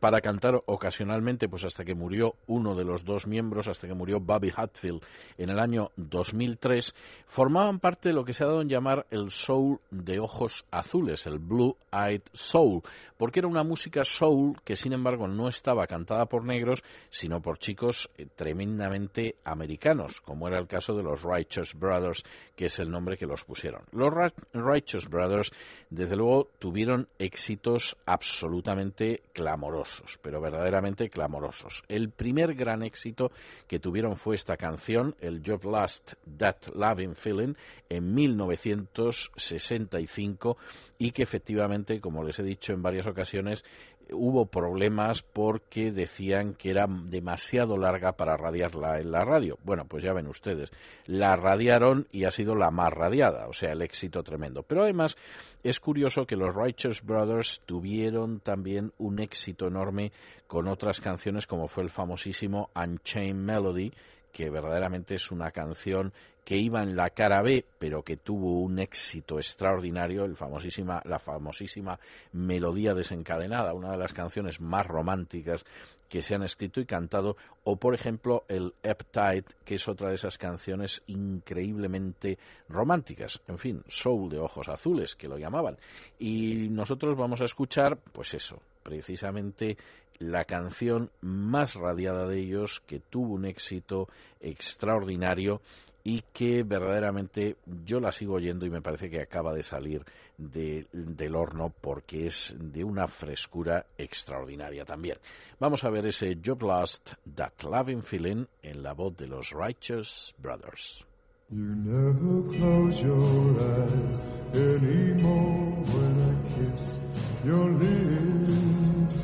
para 0.00 0.20
cantar 0.20 0.62
ocasionalmente, 0.66 1.48
pues 1.48 1.64
hasta 1.64 1.84
que 1.84 1.94
murió 1.94 2.34
uno 2.46 2.74
de 2.74 2.84
los 2.84 3.04
dos 3.04 3.26
miembros, 3.26 3.68
hasta 3.68 3.86
que 3.86 3.94
murió 3.94 4.20
Bobby 4.20 4.52
Hatfield 4.54 5.02
en 5.38 5.50
el 5.50 5.58
año 5.58 5.90
2003, 5.96 6.94
formaban 7.26 7.80
parte 7.80 8.08
de 8.08 8.14
lo 8.14 8.24
que 8.24 8.32
se 8.32 8.44
ha 8.44 8.46
dado 8.46 8.62
en 8.62 8.68
llamar 8.68 9.06
el 9.10 9.30
soul 9.30 9.80
de 9.90 10.18
ojos 10.18 10.64
azules, 10.70 11.26
el 11.26 11.38
Blue 11.38 11.76
Eyed 11.92 12.22
Soul, 12.32 12.82
porque 13.16 13.40
era 13.40 13.48
una 13.48 13.62
música 13.62 14.04
soul 14.04 14.56
que 14.64 14.76
sin 14.76 14.92
embargo 14.92 15.28
no 15.28 15.48
estaba 15.48 15.86
cantada 15.86 16.26
por 16.26 16.44
negros, 16.44 16.82
sino 17.10 17.40
por 17.40 17.58
chicos 17.58 18.10
eh, 18.18 18.26
tremendamente 18.34 19.36
americanos, 19.44 20.20
como 20.20 20.48
era 20.48 20.58
el 20.58 20.66
caso 20.66 20.94
de 20.94 21.02
los 21.02 21.22
Righteous 21.22 21.74
Brothers, 21.74 22.24
que 22.56 22.66
es 22.66 22.78
el 22.78 22.90
nombre 22.90 23.16
que 23.16 23.26
los 23.26 23.44
pusieron. 23.44 23.82
Los 23.92 24.12
Righteous 24.52 25.08
Brothers, 25.08 25.50
desde 25.90 26.16
luego, 26.16 26.48
tuvieron 26.58 27.08
éxitos 27.18 27.96
absolutamente 28.06 29.22
clamorosos, 29.32 29.73
pero 30.22 30.40
verdaderamente 30.40 31.08
clamorosos. 31.08 31.82
El 31.88 32.10
primer 32.10 32.54
gran 32.54 32.82
éxito 32.82 33.30
que 33.66 33.80
tuvieron 33.80 34.16
fue 34.16 34.34
esta 34.34 34.56
canción, 34.56 35.14
el 35.20 35.42
Job 35.44 35.64
Last 35.64 36.14
That 36.38 36.56
Loving 36.74 37.14
Feeling, 37.14 37.54
en 37.88 38.14
1965 38.14 40.56
y 40.98 41.10
que 41.10 41.22
efectivamente, 41.22 42.00
como 42.00 42.22
les 42.22 42.38
he 42.38 42.42
dicho 42.42 42.72
en 42.72 42.82
varias 42.82 43.06
ocasiones, 43.06 43.64
hubo 44.12 44.46
problemas 44.46 45.22
porque 45.22 45.90
decían 45.92 46.54
que 46.54 46.70
era 46.70 46.86
demasiado 46.88 47.76
larga 47.76 48.12
para 48.12 48.36
radiarla 48.36 48.98
en 48.98 49.10
la 49.10 49.24
radio. 49.24 49.58
Bueno, 49.64 49.86
pues 49.86 50.02
ya 50.02 50.12
ven 50.12 50.26
ustedes, 50.26 50.70
la 51.06 51.36
radiaron 51.36 52.06
y 52.12 52.24
ha 52.24 52.30
sido 52.30 52.54
la 52.54 52.70
más 52.70 52.92
radiada, 52.92 53.46
o 53.48 53.52
sea, 53.52 53.72
el 53.72 53.82
éxito 53.82 54.22
tremendo. 54.22 54.62
Pero 54.62 54.82
además 54.82 55.16
es 55.62 55.80
curioso 55.80 56.26
que 56.26 56.36
los 56.36 56.54
Righteous 56.54 57.02
Brothers 57.02 57.62
tuvieron 57.64 58.40
también 58.40 58.92
un 58.98 59.20
éxito 59.20 59.66
enorme 59.66 60.12
con 60.46 60.68
otras 60.68 61.00
canciones 61.00 61.46
como 61.46 61.68
fue 61.68 61.84
el 61.84 61.90
famosísimo 61.90 62.70
Unchained 62.74 63.34
Melody, 63.34 63.92
que 64.32 64.50
verdaderamente 64.50 65.14
es 65.14 65.30
una 65.30 65.52
canción 65.52 66.12
que 66.44 66.56
iba 66.56 66.82
en 66.82 66.94
la 66.94 67.10
cara 67.10 67.42
B, 67.42 67.64
pero 67.78 68.02
que 68.02 68.18
tuvo 68.18 68.60
un 68.60 68.78
éxito 68.78 69.38
extraordinario, 69.38 70.24
el 70.24 70.36
famosísima, 70.36 71.00
la 71.04 71.18
famosísima 71.18 71.98
Melodía 72.32 72.94
desencadenada, 72.94 73.72
una 73.72 73.92
de 73.92 73.98
las 73.98 74.12
canciones 74.12 74.60
más 74.60 74.86
románticas 74.86 75.64
que 76.08 76.22
se 76.22 76.34
han 76.34 76.42
escrito 76.42 76.80
y 76.80 76.86
cantado, 76.86 77.36
o 77.64 77.76
por 77.76 77.94
ejemplo 77.94 78.44
el 78.48 78.74
Uptight, 78.84 79.46
que 79.64 79.76
es 79.76 79.88
otra 79.88 80.10
de 80.10 80.16
esas 80.16 80.38
canciones 80.38 81.02
increíblemente 81.06 82.38
románticas, 82.68 83.40
en 83.48 83.58
fin, 83.58 83.82
soul 83.88 84.28
de 84.28 84.38
ojos 84.38 84.68
azules, 84.68 85.16
que 85.16 85.28
lo 85.28 85.38
llamaban. 85.38 85.78
Y 86.18 86.68
nosotros 86.68 87.16
vamos 87.16 87.40
a 87.40 87.46
escuchar, 87.46 87.98
pues 88.12 88.34
eso, 88.34 88.60
precisamente 88.82 89.76
la 90.20 90.44
canción 90.44 91.10
más 91.20 91.74
radiada 91.74 92.28
de 92.28 92.38
ellos, 92.38 92.82
que 92.86 93.00
tuvo 93.00 93.34
un 93.34 93.46
éxito 93.46 94.08
extraordinario 94.40 95.60
y 96.06 96.22
que 96.34 96.62
verdaderamente 96.64 97.56
yo 97.86 97.98
la 97.98 98.12
sigo 98.12 98.34
oyendo 98.34 98.66
y 98.66 98.70
me 98.70 98.82
parece 98.82 99.08
que 99.08 99.22
acaba 99.22 99.54
de 99.54 99.62
salir 99.62 100.04
de- 100.36 100.86
del 100.92 101.34
horno 101.34 101.72
porque 101.80 102.26
es 102.26 102.54
de 102.58 102.84
una 102.84 103.08
frescura 103.08 103.86
extraordinaria 103.96 104.84
también. 104.84 105.16
Vamos 105.58 105.82
a 105.82 105.88
ver 105.90 106.04
ese 106.06 106.36
Job 106.44 106.62
Lost, 106.62 107.12
That 107.34 107.52
Loving 107.62 108.02
Feeling 108.02 108.44
en 108.62 108.82
la 108.82 108.92
voz 108.92 109.16
de 109.16 109.26
los 109.28 109.50
Righteous 109.52 110.34
Brothers. 110.38 111.06
You 111.50 111.58
never 111.74 112.42
close 112.56 113.02
your 113.02 113.60
eyes 113.60 114.24
anymore 114.54 115.84
when 115.86 116.14
I 116.20 116.34
kiss 116.74 116.98
your 117.44 117.70
lips. 117.70 119.14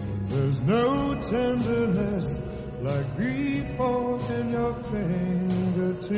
And 0.00 0.28
there's 0.28 0.60
no 0.62 1.14
tenderness 1.30 2.42
like 2.80 3.16
grief 3.16 3.64
in 4.30 4.52
your 4.52 4.74
fingertips. 4.74 6.08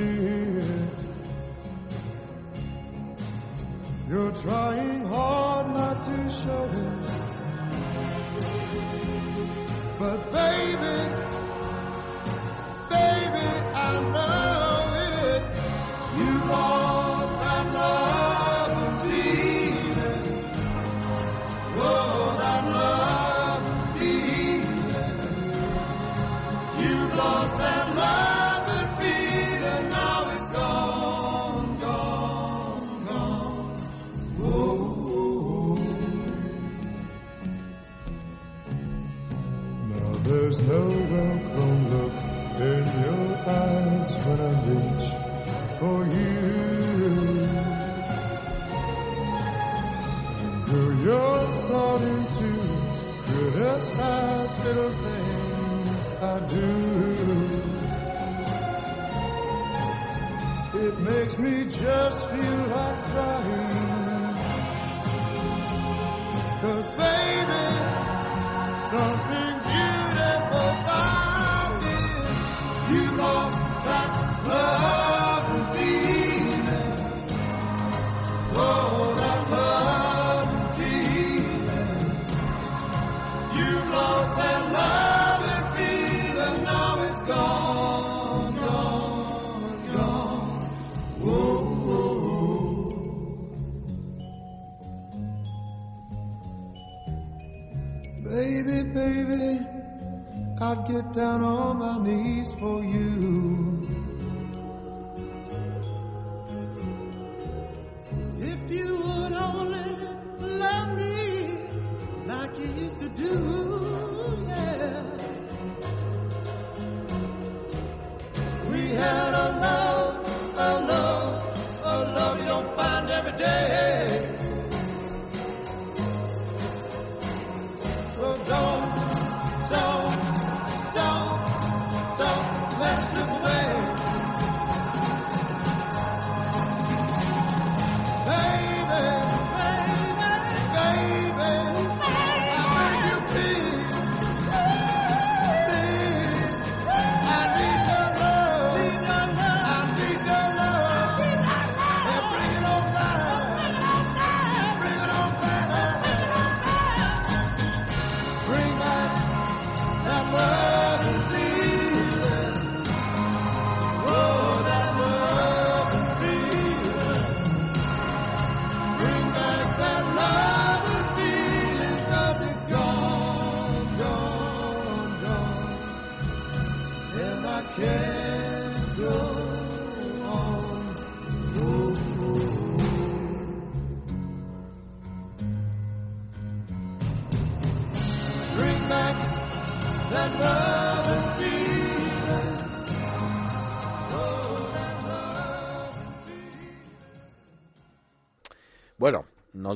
You're 4.09 4.33
trying 4.33 5.05
hard 5.07 5.67
not 5.69 6.05
to 6.07 6.31
show 6.31 6.69
it. 6.73 7.01
But 9.99 10.33
baby, 10.33 10.99
baby, 12.91 13.47
I 13.75 14.01
know 14.13 14.50
there's 40.71 41.00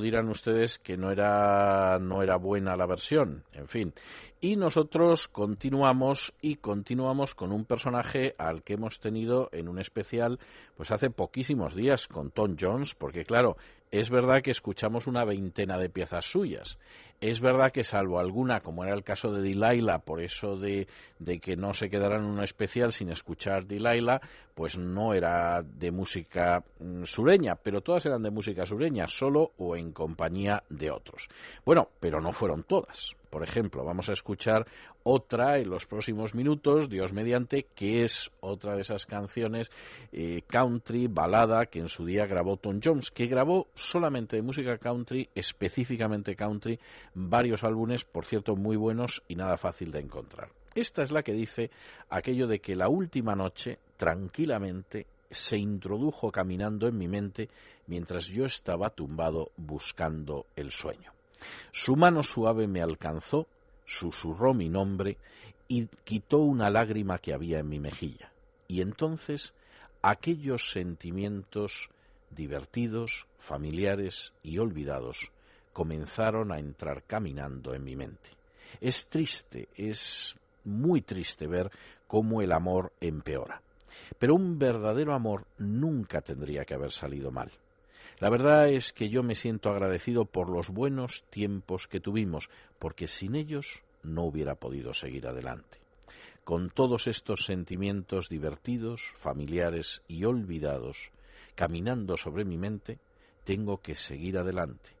dirán 0.05 0.29
ustedes 0.29 0.77
que 0.77 0.97
no 0.97 1.11
era 1.11 1.97
no 1.99 2.21
era 2.21 2.37
buena 2.37 2.77
la 2.77 2.85
versión, 2.85 3.43
en 3.53 3.67
fin. 3.67 3.93
Y 4.39 4.55
nosotros 4.55 5.27
continuamos 5.27 6.31
y 6.39 6.57
continuamos 6.57 7.33
con 7.33 7.51
un 7.51 7.65
personaje 7.65 8.35
al 8.37 8.61
que 8.61 8.73
hemos 8.73 8.99
tenido 8.99 9.49
en 9.51 9.67
un 9.67 9.79
especial 9.79 10.39
pues 10.77 10.91
hace 10.91 11.09
poquísimos 11.09 11.73
días 11.73 12.07
con 12.07 12.29
Tom 12.29 12.55
Jones, 12.59 12.93
porque 12.93 13.23
claro, 13.23 13.57
es 13.97 14.09
verdad 14.09 14.41
que 14.41 14.51
escuchamos 14.51 15.07
una 15.07 15.23
veintena 15.25 15.77
de 15.77 15.89
piezas 15.89 16.25
suyas. 16.25 16.77
Es 17.21 17.39
verdad 17.39 17.71
que 17.71 17.83
salvo 17.83 18.19
alguna, 18.19 18.59
como 18.59 18.83
era 18.83 18.93
el 18.93 19.03
caso 19.03 19.31
de 19.31 19.41
Delilah, 19.41 19.99
por 19.99 20.21
eso 20.21 20.57
de, 20.57 20.87
de 21.17 21.39
que 21.39 21.55
no 21.55 21.73
se 21.73 21.89
quedara 21.89 22.17
en 22.17 22.25
un 22.25 22.43
especial 22.43 22.91
sin 22.91 23.09
escuchar 23.09 23.65
Delilah, 23.65 24.19
pues 24.53 24.77
no 24.77 25.13
era 25.13 25.63
de 25.63 25.91
música 25.91 26.63
mm, 26.79 27.03
sureña, 27.03 27.55
pero 27.55 27.81
todas 27.81 28.05
eran 28.05 28.21
de 28.21 28.31
música 28.31 28.65
sureña, 28.65 29.07
solo 29.07 29.53
o 29.57 29.75
en 29.75 29.91
compañía 29.91 30.63
de 30.69 30.91
otros. 30.91 31.29
Bueno, 31.65 31.89
pero 31.99 32.19
no 32.19 32.33
fueron 32.33 32.63
todas. 32.63 33.15
Por 33.29 33.43
ejemplo, 33.43 33.83
vamos 33.83 34.09
a 34.09 34.13
escuchar 34.13 34.65
otra 35.07 35.59
en 35.59 35.69
los 35.69 35.85
próximos 35.85 36.33
minutos, 36.33 36.89
Dios 36.89 37.13
mediante, 37.13 37.67
que 37.75 38.03
es 38.03 38.31
otra 38.39 38.75
de 38.75 38.81
esas 38.81 39.05
canciones 39.05 39.71
eh, 40.11 40.41
country, 40.47 41.05
balada, 41.05 41.67
que 41.67 41.77
en 41.77 41.89
su 41.89 42.05
día 42.05 42.25
grabó 42.25 42.57
Tom 42.57 42.79
Jones, 42.83 43.11
que 43.11 43.27
grabó 43.27 43.67
solamente 43.75 44.35
de 44.35 44.41
música 44.41 44.79
country, 44.79 45.29
específicamente 45.35 46.35
country, 46.35 46.79
varios 47.13 47.63
álbumes, 47.63 48.03
por 48.03 48.25
cierto, 48.25 48.55
muy 48.55 48.77
buenos 48.77 49.21
y 49.27 49.35
nada 49.35 49.57
fácil 49.57 49.91
de 49.91 49.99
encontrar. 49.99 50.49
Esta 50.73 51.03
es 51.03 51.11
la 51.11 51.21
que 51.21 51.33
dice 51.33 51.69
aquello 52.09 52.47
de 52.47 52.59
que 52.59 52.75
la 52.75 52.89
última 52.89 53.35
noche, 53.35 53.77
tranquilamente, 53.97 55.05
se 55.29 55.57
introdujo 55.57 56.31
caminando 56.31 56.87
en 56.87 56.97
mi 56.97 57.07
mente 57.07 57.49
mientras 57.85 58.25
yo 58.25 58.45
estaba 58.45 58.89
tumbado 58.89 59.51
buscando 59.55 60.47
el 60.55 60.71
sueño. 60.71 61.13
Su 61.71 61.95
mano 61.95 62.23
suave 62.23 62.67
me 62.67 62.81
alcanzó, 62.81 63.47
susurró 63.85 64.53
mi 64.53 64.69
nombre 64.69 65.17
y 65.67 65.87
quitó 66.03 66.39
una 66.39 66.69
lágrima 66.69 67.19
que 67.19 67.33
había 67.33 67.59
en 67.59 67.69
mi 67.69 67.79
mejilla. 67.79 68.31
Y 68.67 68.81
entonces 68.81 69.53
aquellos 70.01 70.71
sentimientos 70.71 71.89
divertidos, 72.29 73.27
familiares 73.39 74.33
y 74.43 74.57
olvidados 74.57 75.31
comenzaron 75.73 76.51
a 76.51 76.59
entrar 76.59 77.03
caminando 77.03 77.73
en 77.73 77.83
mi 77.83 77.95
mente. 77.95 78.29
Es 78.81 79.07
triste, 79.07 79.67
es 79.75 80.35
muy 80.63 81.01
triste 81.01 81.47
ver 81.47 81.71
cómo 82.07 82.41
el 82.41 82.51
amor 82.51 82.93
empeora. 82.99 83.61
Pero 84.19 84.35
un 84.35 84.59
verdadero 84.59 85.13
amor 85.13 85.45
nunca 85.57 86.21
tendría 86.21 86.65
que 86.65 86.73
haber 86.73 86.91
salido 86.91 87.31
mal. 87.31 87.51
La 88.19 88.29
verdad 88.29 88.69
es 88.69 88.93
que 88.93 89.09
yo 89.09 89.23
me 89.23 89.35
siento 89.35 89.69
agradecido 89.69 90.25
por 90.25 90.49
los 90.49 90.69
buenos 90.69 91.23
tiempos 91.29 91.87
que 91.87 91.99
tuvimos, 91.99 92.49
porque 92.79 93.07
sin 93.07 93.35
ellos 93.35 93.83
no 94.03 94.23
hubiera 94.23 94.55
podido 94.55 94.93
seguir 94.93 95.27
adelante. 95.27 95.79
Con 96.45 96.69
todos 96.69 97.07
estos 97.07 97.45
sentimientos 97.45 98.29
divertidos, 98.29 99.13
familiares 99.17 100.01
y 100.07 100.23
olvidados, 100.23 101.11
caminando 101.55 102.15
sobre 102.15 102.45
mi 102.45 102.57
mente, 102.57 102.99
tengo 103.43 103.81
que 103.81 103.95
seguir 103.95 104.37
adelante. 104.37 104.91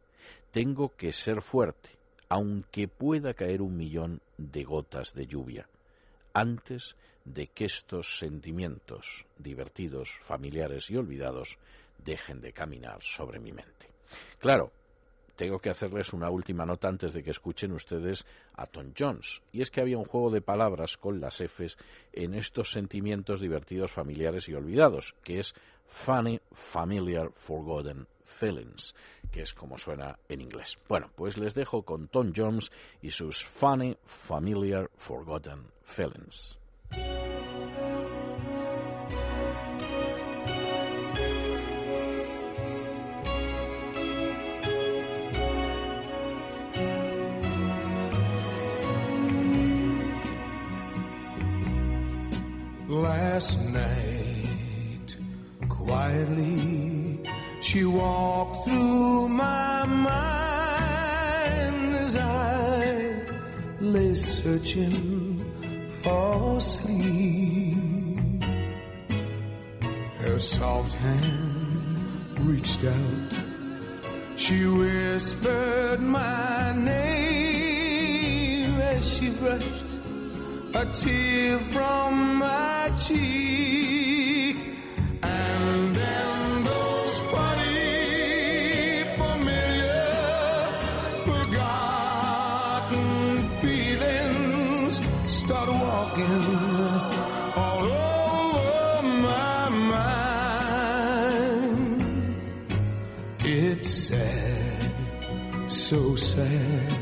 Tengo 0.51 0.95
que 0.95 1.13
ser 1.13 1.41
fuerte, 1.41 1.89
aunque 2.27 2.87
pueda 2.87 3.33
caer 3.33 3.61
un 3.61 3.77
millón 3.77 4.21
de 4.37 4.63
gotas 4.63 5.13
de 5.13 5.27
lluvia, 5.27 5.69
antes 6.33 6.95
de 7.23 7.47
que 7.47 7.65
estos 7.65 8.19
sentimientos 8.19 9.25
divertidos, 9.37 10.19
familiares 10.23 10.89
y 10.89 10.97
olvidados 10.97 11.57
dejen 11.97 12.41
de 12.41 12.53
caminar 12.53 13.01
sobre 13.01 13.39
mi 13.39 13.51
mente. 13.51 13.89
Claro, 14.39 14.71
tengo 15.35 15.59
que 15.59 15.69
hacerles 15.69 16.13
una 16.13 16.29
última 16.29 16.65
nota 16.65 16.87
antes 16.87 17.13
de 17.13 17.21
que 17.23 17.31
escuchen 17.31 17.73
ustedes 17.73 18.25
a 18.53 18.65
Tom 18.67 18.93
Jones. 18.97 19.41
Y 19.51 19.61
es 19.61 19.69
que 19.69 19.81
había 19.81 19.97
un 19.97 20.05
juego 20.05 20.29
de 20.29 20.41
palabras 20.41 20.97
con 20.97 21.19
las 21.19 21.41
Fs 21.41 21.77
en 22.13 22.33
estos 22.33 22.71
sentimientos 22.71 23.41
divertidos, 23.41 23.91
familiares 23.91 24.47
y 24.47 24.53
olvidados, 24.53 25.15
que 25.23 25.39
es 25.39 25.53
Funny, 25.87 26.39
Familiar, 26.51 27.31
Forgotten 27.35 28.07
Feelings, 28.23 28.95
que 29.31 29.41
es 29.41 29.53
como 29.53 29.77
suena 29.77 30.17
en 30.29 30.41
inglés. 30.41 30.79
Bueno, 30.87 31.11
pues 31.15 31.37
les 31.37 31.53
dejo 31.53 31.83
con 31.83 32.07
Tom 32.07 32.33
Jones 32.35 32.71
y 33.01 33.11
sus 33.11 33.43
Funny, 33.43 33.97
Familiar, 34.05 34.89
Forgotten 34.95 35.67
Feelings. 35.83 36.57
Last 53.35 53.59
night, 53.59 55.17
quietly, 55.67 57.19
she 57.59 57.83
walked 57.83 58.69
through 58.69 59.27
my 59.27 59.85
mind 59.85 60.35
as 61.95 62.15
I 62.15 63.27
lay 63.81 64.15
searching 64.15 65.43
for 66.01 66.61
sleep. 66.61 68.41
Her 70.19 70.39
soft 70.39 70.93
hand 70.93 72.39
reached 72.39 72.85
out. 72.85 73.33
She 74.37 74.65
whispered 74.65 75.99
my 75.99 76.71
name 76.71 77.65
as 78.79 79.17
she 79.17 79.29
brushed 79.31 79.84
a 80.75 80.85
tear 80.87 81.57
from 81.59 82.35
my 82.39 82.91
cheek. 82.97 84.57
And 85.23 85.95
then 85.95 86.61
those 86.63 87.17
funny, 87.31 89.05
familiar, 89.15 90.17
forgotten 91.29 93.07
feelings 93.61 94.99
start 95.27 95.69
walking 95.69 96.43
all 97.55 97.83
over 97.83 99.01
my 99.27 99.69
mind. 100.89 101.55
It's 103.45 103.91
sad, 104.09 104.91
so 105.69 106.17
sad 106.17 106.95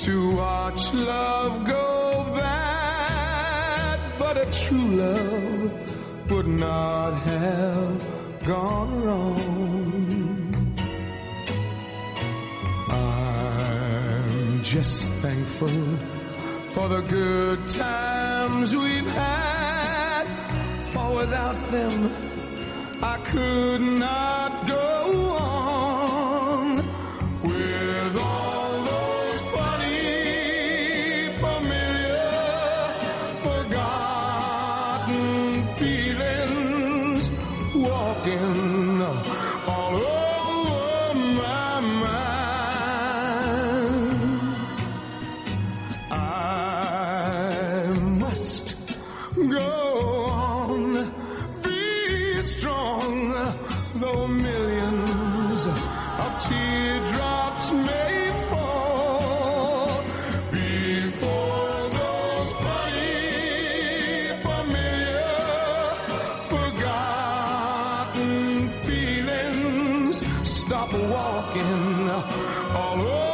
to 0.00 0.34
watch 0.34 0.92
love 0.92 1.64
go 1.68 1.83
true 4.64 4.96
love 4.96 6.30
would 6.30 6.46
not 6.46 7.12
have 7.30 8.46
gone 8.46 9.02
wrong. 9.04 9.36
I'm 12.88 14.62
just 14.62 15.04
thankful 15.24 15.98
for 16.70 16.88
the 16.88 17.02
good 17.02 17.68
times 17.68 18.74
we've 18.74 19.06
had, 19.06 20.24
for 20.92 21.14
without 21.16 21.58
them 21.70 22.10
I 23.02 23.18
could 23.18 23.82
not 23.82 24.66
go 24.66 25.33
forgotten 68.14 68.68
feelings 68.84 70.22
stop 70.48 70.92
walking 70.92 72.10
all 72.10 73.02
over 73.02 73.33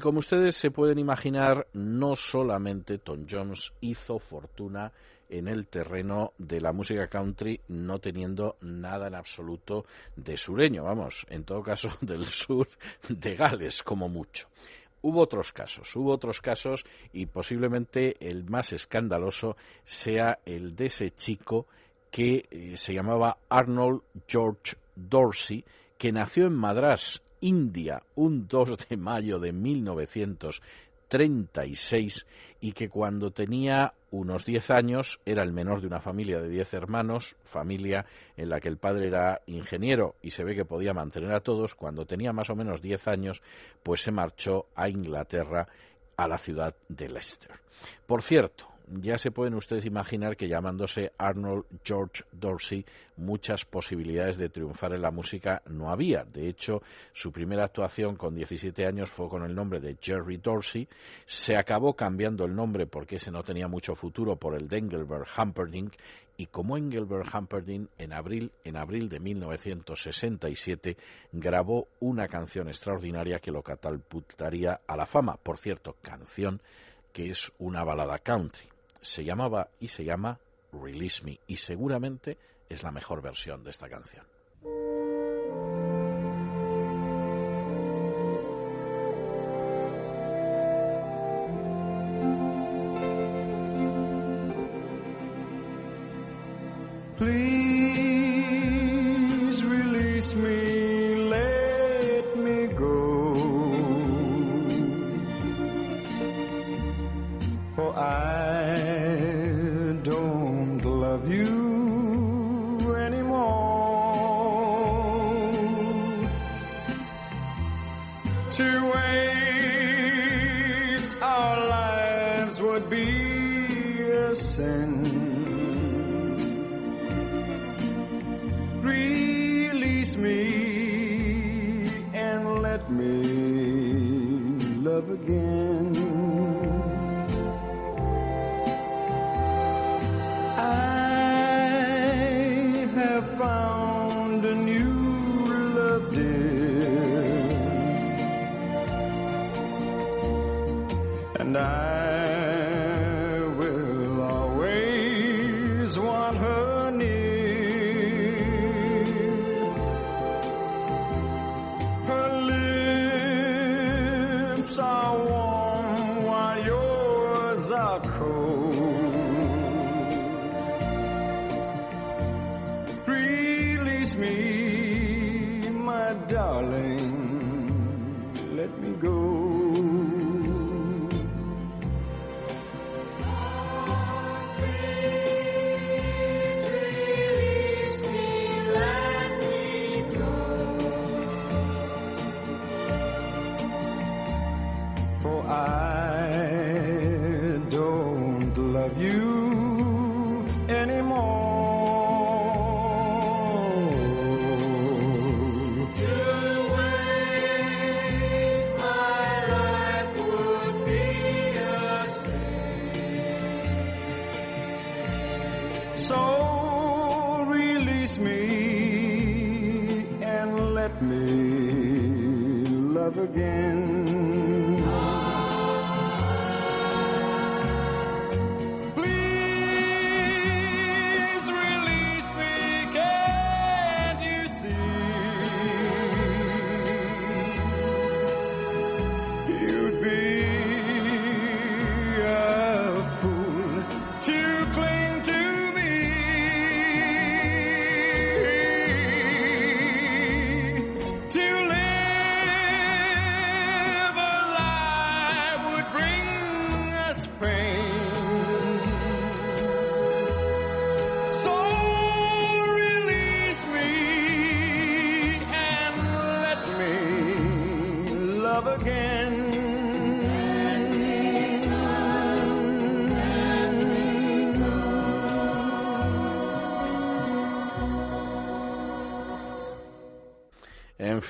Y 0.00 0.02
como 0.02 0.20
ustedes 0.20 0.56
se 0.56 0.70
pueden 0.70 0.98
imaginar, 0.98 1.66
no 1.74 2.16
solamente 2.16 2.96
Tom 2.96 3.26
Jones 3.30 3.70
hizo 3.82 4.18
fortuna 4.18 4.90
en 5.28 5.46
el 5.46 5.66
terreno 5.66 6.32
de 6.38 6.58
la 6.58 6.72
música 6.72 7.06
country, 7.08 7.60
no 7.68 7.98
teniendo 7.98 8.56
nada 8.62 9.08
en 9.08 9.14
absoluto 9.14 9.84
de 10.16 10.38
sureño, 10.38 10.84
vamos, 10.84 11.26
en 11.28 11.44
todo 11.44 11.62
caso 11.62 11.90
del 12.00 12.24
sur 12.24 12.66
de 13.10 13.34
Gales, 13.36 13.82
como 13.82 14.08
mucho. 14.08 14.48
Hubo 15.02 15.20
otros 15.20 15.52
casos, 15.52 15.94
hubo 15.96 16.12
otros 16.12 16.40
casos 16.40 16.86
y 17.12 17.26
posiblemente 17.26 18.16
el 18.26 18.44
más 18.44 18.72
escandaloso 18.72 19.58
sea 19.84 20.38
el 20.46 20.74
de 20.76 20.86
ese 20.86 21.10
chico 21.10 21.66
que 22.10 22.48
eh, 22.50 22.78
se 22.78 22.94
llamaba 22.94 23.36
Arnold 23.50 24.00
George 24.26 24.78
Dorsey, 24.96 25.62
que 25.98 26.10
nació 26.10 26.46
en 26.46 26.54
Madras, 26.54 27.22
India, 27.40 28.02
un 28.16 28.48
2 28.48 28.88
de 28.88 28.96
mayo 28.96 29.38
de 29.38 29.52
1936 29.52 32.26
y 32.60 32.72
que 32.72 32.88
cuando 32.88 33.30
tenía 33.30 33.94
unos 34.10 34.44
10 34.44 34.70
años 34.70 35.20
era 35.24 35.42
el 35.42 35.52
menor 35.52 35.80
de 35.80 35.86
una 35.86 36.00
familia 36.00 36.40
de 36.40 36.48
10 36.48 36.74
hermanos, 36.74 37.36
familia 37.42 38.04
en 38.36 38.48
la 38.48 38.60
que 38.60 38.68
el 38.68 38.76
padre 38.76 39.08
era 39.08 39.40
ingeniero 39.46 40.16
y 40.22 40.32
se 40.32 40.44
ve 40.44 40.54
que 40.54 40.64
podía 40.64 40.92
mantener 40.92 41.32
a 41.32 41.40
todos, 41.40 41.74
cuando 41.74 42.06
tenía 42.06 42.32
más 42.32 42.50
o 42.50 42.56
menos 42.56 42.82
10 42.82 43.08
años, 43.08 43.42
pues 43.82 44.02
se 44.02 44.12
marchó 44.12 44.66
a 44.74 44.88
Inglaterra, 44.88 45.68
a 46.16 46.28
la 46.28 46.38
ciudad 46.38 46.74
de 46.88 47.08
Leicester. 47.08 47.52
Por 48.06 48.22
cierto, 48.22 48.69
ya 48.90 49.18
se 49.18 49.30
pueden 49.30 49.54
ustedes 49.54 49.84
imaginar 49.84 50.36
que 50.36 50.48
llamándose 50.48 51.12
Arnold 51.16 51.64
George 51.84 52.24
Dorsey 52.32 52.84
muchas 53.16 53.64
posibilidades 53.64 54.36
de 54.36 54.48
triunfar 54.48 54.92
en 54.94 55.02
la 55.02 55.12
música 55.12 55.62
no 55.66 55.90
había. 55.90 56.24
De 56.24 56.48
hecho, 56.48 56.82
su 57.12 57.30
primera 57.30 57.64
actuación 57.64 58.16
con 58.16 58.34
17 58.34 58.86
años 58.86 59.10
fue 59.10 59.28
con 59.28 59.44
el 59.44 59.54
nombre 59.54 59.78
de 59.78 59.96
Jerry 60.00 60.38
Dorsey. 60.38 60.88
Se 61.24 61.56
acabó 61.56 61.94
cambiando 61.94 62.44
el 62.44 62.54
nombre 62.54 62.86
porque 62.86 63.16
ese 63.16 63.30
no 63.30 63.44
tenía 63.44 63.68
mucho 63.68 63.94
futuro 63.94 64.36
por 64.36 64.56
el 64.56 64.66
de 64.68 64.78
Engelbert 64.78 65.28
Humperdinck 65.38 65.94
y 66.36 66.46
como 66.46 66.76
Engelbert 66.76 67.32
Humperdinck 67.32 67.90
en 67.98 68.12
abril, 68.12 68.50
en 68.64 68.76
abril 68.76 69.08
de 69.08 69.20
1967 69.20 70.96
grabó 71.32 71.86
una 72.00 72.26
canción 72.26 72.68
extraordinaria 72.68 73.38
que 73.38 73.52
lo 73.52 73.62
catapultaría 73.62 74.80
a 74.86 74.96
la 74.96 75.06
fama. 75.06 75.36
Por 75.36 75.58
cierto, 75.58 75.96
canción 76.02 76.60
que 77.12 77.30
es 77.30 77.52
una 77.58 77.84
balada 77.84 78.18
country 78.18 78.69
se 79.00 79.24
llamaba 79.24 79.68
y 79.80 79.88
se 79.88 80.04
llama 80.04 80.38
Release 80.72 81.24
Me 81.24 81.40
y 81.46 81.56
seguramente 81.56 82.38
es 82.68 82.82
la 82.82 82.90
mejor 82.90 83.22
versión 83.22 83.64
de 83.64 83.70
esta 83.70 83.88
canción. 83.88 84.24
Please 97.16 97.49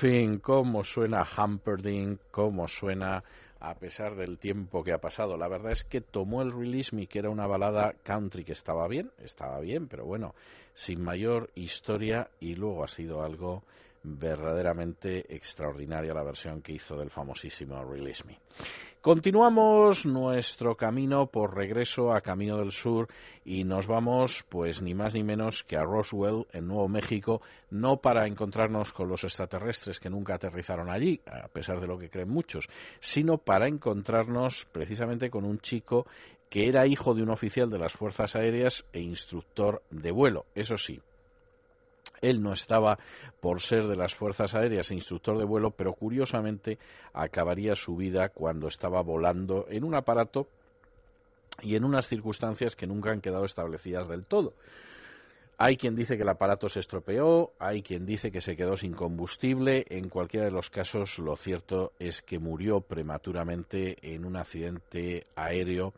fin, 0.01 0.39
cómo 0.39 0.83
suena 0.83 1.23
Humperdinck, 1.37 2.19
cómo 2.31 2.67
suena 2.67 3.23
a 3.59 3.75
pesar 3.75 4.15
del 4.15 4.39
tiempo 4.39 4.83
que 4.83 4.93
ha 4.93 4.97
pasado. 4.97 5.37
La 5.37 5.47
verdad 5.47 5.73
es 5.73 5.83
que 5.83 6.01
tomó 6.01 6.41
el 6.41 6.51
Release 6.51 6.95
Me, 6.95 7.05
que 7.05 7.19
era 7.19 7.29
una 7.29 7.45
balada 7.45 7.93
country 8.01 8.43
que 8.43 8.53
estaba 8.53 8.87
bien, 8.87 9.11
estaba 9.23 9.59
bien, 9.59 9.87
pero 9.87 10.03
bueno, 10.03 10.33
sin 10.73 11.03
mayor 11.03 11.51
historia 11.53 12.31
y 12.39 12.55
luego 12.55 12.83
ha 12.83 12.87
sido 12.87 13.21
algo 13.21 13.61
verdaderamente 14.03 15.33
extraordinaria 15.33 16.13
la 16.13 16.23
versión 16.23 16.61
que 16.61 16.73
hizo 16.73 16.97
del 16.97 17.09
famosísimo 17.09 17.83
Release 17.83 18.23
Me. 18.25 18.39
Continuamos 19.01 20.05
nuestro 20.05 20.75
camino 20.75 21.25
por 21.25 21.55
regreso 21.55 22.13
a 22.13 22.21
Camino 22.21 22.57
del 22.57 22.71
Sur 22.71 23.07
y 23.43 23.63
nos 23.63 23.87
vamos, 23.87 24.45
pues 24.47 24.83
ni 24.83 24.93
más 24.93 25.15
ni 25.15 25.23
menos 25.23 25.63
que 25.63 25.75
a 25.75 25.83
Roswell, 25.83 26.45
en 26.53 26.67
Nuevo 26.67 26.87
México, 26.87 27.41
no 27.71 27.97
para 27.97 28.27
encontrarnos 28.27 28.93
con 28.93 29.09
los 29.09 29.23
extraterrestres 29.23 29.99
que 29.99 30.11
nunca 30.11 30.35
aterrizaron 30.35 30.91
allí, 30.91 31.19
a 31.25 31.47
pesar 31.47 31.79
de 31.79 31.87
lo 31.87 31.97
que 31.97 32.11
creen 32.11 32.29
muchos, 32.29 32.69
sino 32.99 33.39
para 33.39 33.67
encontrarnos 33.67 34.67
precisamente 34.71 35.31
con 35.31 35.45
un 35.45 35.57
chico 35.59 36.05
que 36.51 36.67
era 36.67 36.85
hijo 36.85 37.15
de 37.15 37.23
un 37.23 37.29
oficial 37.29 37.71
de 37.71 37.79
las 37.79 37.93
Fuerzas 37.93 38.35
Aéreas 38.35 38.85
e 38.93 38.99
instructor 38.99 39.81
de 39.89 40.11
vuelo. 40.11 40.45
Eso 40.53 40.77
sí, 40.77 41.01
él 42.21 42.41
no 42.41 42.53
estaba 42.53 42.97
por 43.39 43.61
ser 43.61 43.87
de 43.87 43.95
las 43.95 44.15
Fuerzas 44.15 44.53
Aéreas 44.53 44.91
e 44.91 44.95
instructor 44.95 45.37
de 45.37 45.45
vuelo, 45.45 45.71
pero 45.71 45.93
curiosamente 45.93 46.77
acabaría 47.13 47.75
su 47.75 47.95
vida 47.95 48.29
cuando 48.29 48.67
estaba 48.67 49.01
volando 49.01 49.65
en 49.69 49.83
un 49.83 49.95
aparato 49.95 50.47
y 51.61 51.75
en 51.75 51.83
unas 51.83 52.07
circunstancias 52.07 52.75
que 52.75 52.87
nunca 52.87 53.11
han 53.11 53.21
quedado 53.21 53.45
establecidas 53.45 54.07
del 54.07 54.25
todo. 54.25 54.53
Hay 55.63 55.77
quien 55.77 55.95
dice 55.95 56.17
que 56.17 56.23
el 56.23 56.29
aparato 56.29 56.67
se 56.69 56.79
estropeó, 56.79 57.53
hay 57.59 57.83
quien 57.83 58.03
dice 58.03 58.31
que 58.31 58.41
se 58.41 58.55
quedó 58.55 58.75
sin 58.75 58.95
combustible. 58.95 59.85
En 59.89 60.09
cualquiera 60.09 60.47
de 60.47 60.51
los 60.51 60.71
casos, 60.71 61.19
lo 61.19 61.37
cierto 61.37 61.93
es 61.99 62.23
que 62.23 62.39
murió 62.39 62.81
prematuramente 62.81 63.95
en 64.01 64.25
un 64.25 64.37
accidente 64.37 65.27
aéreo 65.35 65.93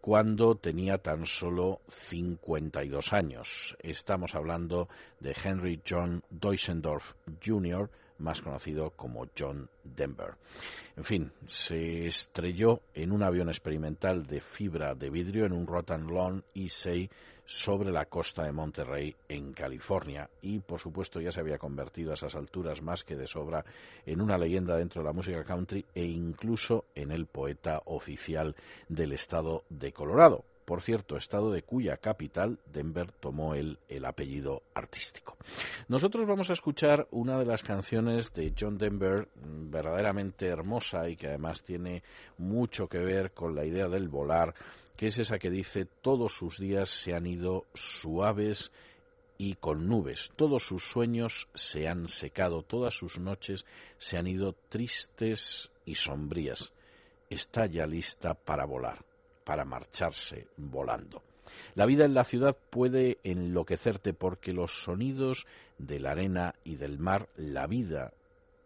cuando 0.00 0.54
tenía 0.54 0.98
tan 0.98 1.26
solo 1.26 1.80
52 1.88 3.12
años. 3.12 3.76
Estamos 3.80 4.36
hablando 4.36 4.88
de 5.18 5.34
Henry 5.42 5.82
John 5.84 6.22
Deutschendorf 6.30 7.14
Jr., 7.44 7.90
más 8.18 8.42
conocido 8.42 8.90
como 8.90 9.26
John 9.36 9.68
Denver. 9.82 10.34
En 10.96 11.04
fin, 11.04 11.32
se 11.46 12.06
estrelló 12.06 12.82
en 12.94 13.10
un 13.10 13.24
avión 13.24 13.48
experimental 13.48 14.26
de 14.26 14.40
fibra 14.40 14.94
de 14.94 15.10
vidrio 15.10 15.46
en 15.46 15.52
un 15.52 15.66
Rotten 15.66 16.06
Lawn 16.06 16.44
E6 16.54 17.10
sobre 17.50 17.90
la 17.90 18.04
costa 18.04 18.44
de 18.44 18.52
Monterrey, 18.52 19.16
en 19.28 19.52
California, 19.52 20.30
y 20.40 20.60
por 20.60 20.78
supuesto 20.78 21.20
ya 21.20 21.32
se 21.32 21.40
había 21.40 21.58
convertido 21.58 22.12
a 22.12 22.14
esas 22.14 22.36
alturas 22.36 22.80
más 22.80 23.02
que 23.02 23.16
de 23.16 23.26
sobra 23.26 23.64
en 24.06 24.20
una 24.20 24.38
leyenda 24.38 24.76
dentro 24.76 25.02
de 25.02 25.08
la 25.08 25.12
música 25.12 25.42
country 25.42 25.84
e 25.92 26.04
incluso 26.04 26.84
en 26.94 27.10
el 27.10 27.26
poeta 27.26 27.82
oficial 27.86 28.54
del 28.88 29.10
estado 29.10 29.64
de 29.68 29.92
Colorado. 29.92 30.44
Por 30.64 30.80
cierto, 30.80 31.16
estado 31.16 31.50
de 31.50 31.64
cuya 31.64 31.96
capital 31.96 32.60
Denver 32.72 33.10
tomó 33.10 33.56
el, 33.56 33.80
el 33.88 34.04
apellido 34.04 34.62
artístico. 34.72 35.36
Nosotros 35.88 36.28
vamos 36.28 36.50
a 36.50 36.52
escuchar 36.52 37.08
una 37.10 37.36
de 37.36 37.46
las 37.46 37.64
canciones 37.64 38.32
de 38.32 38.54
John 38.56 38.78
Denver 38.78 39.26
verdaderamente 39.34 40.46
hermosa 40.46 41.08
y 41.08 41.16
que 41.16 41.26
además 41.26 41.64
tiene 41.64 42.04
mucho 42.38 42.86
que 42.86 42.98
ver 42.98 43.32
con 43.32 43.56
la 43.56 43.64
idea 43.64 43.88
del 43.88 44.08
volar, 44.08 44.54
que 45.00 45.06
es 45.06 45.18
esa 45.18 45.38
que 45.38 45.48
dice 45.48 45.86
todos 45.86 46.34
sus 46.36 46.58
días 46.58 46.90
se 46.90 47.14
han 47.14 47.26
ido 47.26 47.64
suaves 47.72 48.70
y 49.38 49.54
con 49.54 49.88
nubes, 49.88 50.30
todos 50.36 50.62
sus 50.62 50.84
sueños 50.90 51.48
se 51.54 51.88
han 51.88 52.06
secado, 52.06 52.62
todas 52.62 52.92
sus 52.92 53.18
noches 53.18 53.64
se 53.96 54.18
han 54.18 54.26
ido 54.26 54.54
tristes 54.68 55.70
y 55.86 55.94
sombrías. 55.94 56.74
Está 57.30 57.64
ya 57.64 57.86
lista 57.86 58.34
para 58.34 58.66
volar, 58.66 59.02
para 59.42 59.64
marcharse 59.64 60.48
volando. 60.58 61.22
La 61.74 61.86
vida 61.86 62.04
en 62.04 62.12
la 62.12 62.24
ciudad 62.24 62.54
puede 62.68 63.20
enloquecerte 63.24 64.12
porque 64.12 64.52
los 64.52 64.82
sonidos 64.82 65.46
de 65.78 65.98
la 65.98 66.10
arena 66.10 66.56
y 66.62 66.76
del 66.76 66.98
mar, 66.98 67.30
la 67.36 67.66
vida 67.66 68.12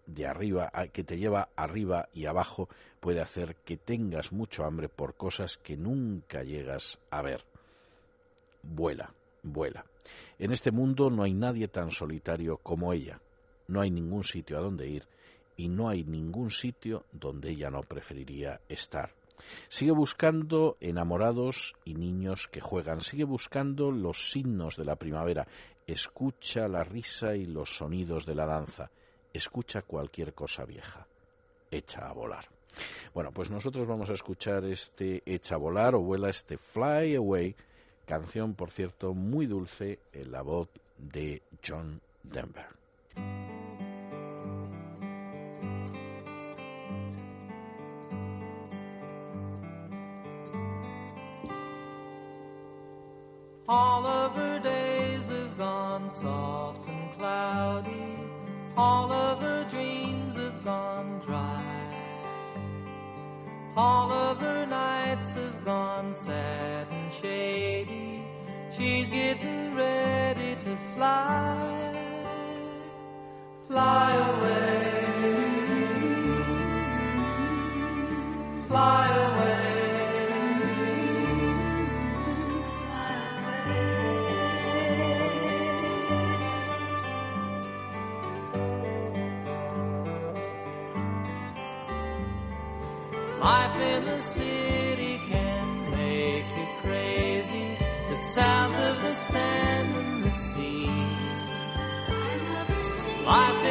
de 0.07 0.27
arriba, 0.27 0.71
que 0.93 1.05
te 1.05 1.19
lleva 1.19 1.49
arriba 1.57 2.09
y 2.13 2.27
abajo, 2.27 2.69
puede 3.01 3.21
hacer 3.21 3.57
que 3.65 3.77
tengas 3.77 4.33
mucho 4.33 4.65
hambre 4.65 4.89
por 4.89 5.15
cosas 5.15 5.59
que 5.59 5.77
nunca 5.77 6.43
llegas 6.43 6.99
a 7.11 7.23
ver. 7.23 7.45
Vuela, 8.63 9.13
vuela. 9.43 9.85
En 10.39 10.53
este 10.53 10.71
mundo 10.71 11.11
no 11.11 11.23
hay 11.23 11.35
nadie 11.35 11.69
tan 11.69 11.91
solitario 11.91 12.59
como 12.59 12.93
ella. 12.93 13.21
No 13.69 13.81
hay 13.81 13.91
ningún 13.91 14.25
sitio 14.25 14.59
a 14.59 14.61
donde 14.61 14.89
ir 14.89 15.07
y 15.57 15.69
no 15.69 15.89
hay 15.89 16.05
ningún 16.05 16.51
sitio 16.51 17.05
donde 17.13 17.51
ella 17.51 17.71
no 17.71 17.81
preferiría 17.83 18.61
estar. 18.69 19.15
Sigue 19.69 19.93
buscando 19.93 20.77
enamorados 20.81 21.75
y 21.85 21.95
niños 21.95 22.49
que 22.51 22.61
juegan. 22.61 23.01
Sigue 23.01 23.25
buscando 23.25 23.91
los 23.91 24.31
signos 24.31 24.77
de 24.77 24.85
la 24.85 24.97
primavera. 24.97 25.47
Escucha 25.87 26.69
la 26.69 26.85
risa 26.85 27.35
y 27.35 27.45
los 27.45 27.77
sonidos 27.77 28.27
de 28.27 28.35
la 28.35 28.47
danza. 28.47 28.91
Escucha 29.35 29.83
cualquier 29.83 30.33
cosa 30.33 30.65
vieja. 30.65 31.07
Echa 31.69 32.09
a 32.09 32.13
volar. 32.13 32.45
Bueno, 33.13 33.33
pues 33.33 33.51
nosotros 33.51 33.85
vamos 33.87 34.09
a 34.11 34.15
escuchar 34.15 34.65
este 34.65 35.23
Echa 35.27 35.57
a 35.57 35.59
volar 35.59 35.97
o 35.97 36.01
vuela 36.01 36.31
este 36.31 36.57
Fly 36.57 37.17
Away, 37.17 37.57
canción, 38.07 38.55
por 38.55 38.71
cierto, 38.71 39.13
muy 39.13 39.47
dulce 39.47 39.99
en 40.13 40.31
la 40.31 40.43
voz 40.43 40.69
de 40.97 41.43
John 41.67 42.01
Denver. 42.23 42.67
All 53.67 54.07
of 54.07 54.37
her 54.37 54.61
days 54.61 55.27
have 55.29 55.57
gone 55.59 56.11
soft 56.11 56.87
and 56.87 57.13
cloudy. 57.17 58.14
All 58.77 59.13
of 59.13 59.39
her 59.41 59.65
dreams 59.71 60.35
have 60.35 60.65
gone 60.65 61.21
dry. 61.25 61.63
All 63.77 64.11
of 64.11 64.39
her 64.39 64.67
nights 64.67 65.33
have 65.33 65.65
gone 65.65 66.13
sad 66.13 66.89
and 66.91 67.13
shady. 67.13 68.25
She's 68.77 69.09
getting 69.09 69.77
ready 69.77 70.57
to 70.57 70.77
fly. 70.97 71.95
Fly 73.69 74.13
away. 74.17 74.95
Fly 78.67 79.09
away. 79.17 79.34
City 94.33 95.21
can 95.29 95.91
make 95.91 96.49
you 96.57 96.67
crazy. 96.83 97.79
The 98.11 98.17
sounds 98.17 98.77
of 98.77 99.03
the 99.03 99.15
sand 99.15 99.97
and 99.97 100.25
the 100.25 100.33
sea. 100.33 100.87
Life 103.27 103.33
in 103.33 103.33
a 103.33 103.35
high 103.35 103.55
rise 103.55 103.64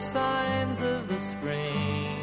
signs 0.00 0.80
of 0.80 1.08
the 1.08 1.18
spring. 1.18 2.16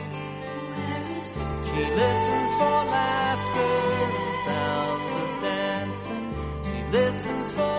She 1.78 1.84
listens 1.84 2.49
for 2.57 2.78
laughter 2.97 3.75
and 4.05 4.36
sounds 4.45 5.11
of 5.21 5.30
dancing. 5.43 6.34
She 6.65 6.97
listens 6.97 7.51
for 7.51 7.76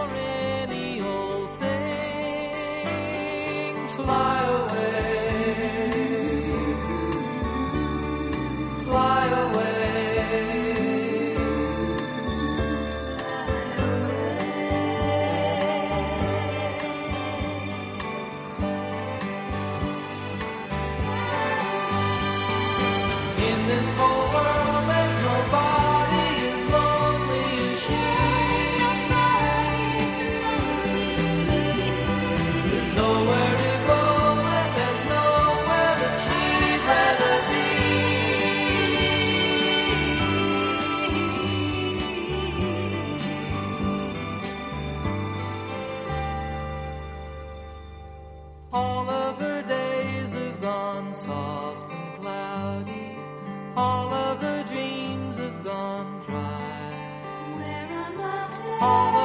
All 58.80 59.08
of 59.08 59.17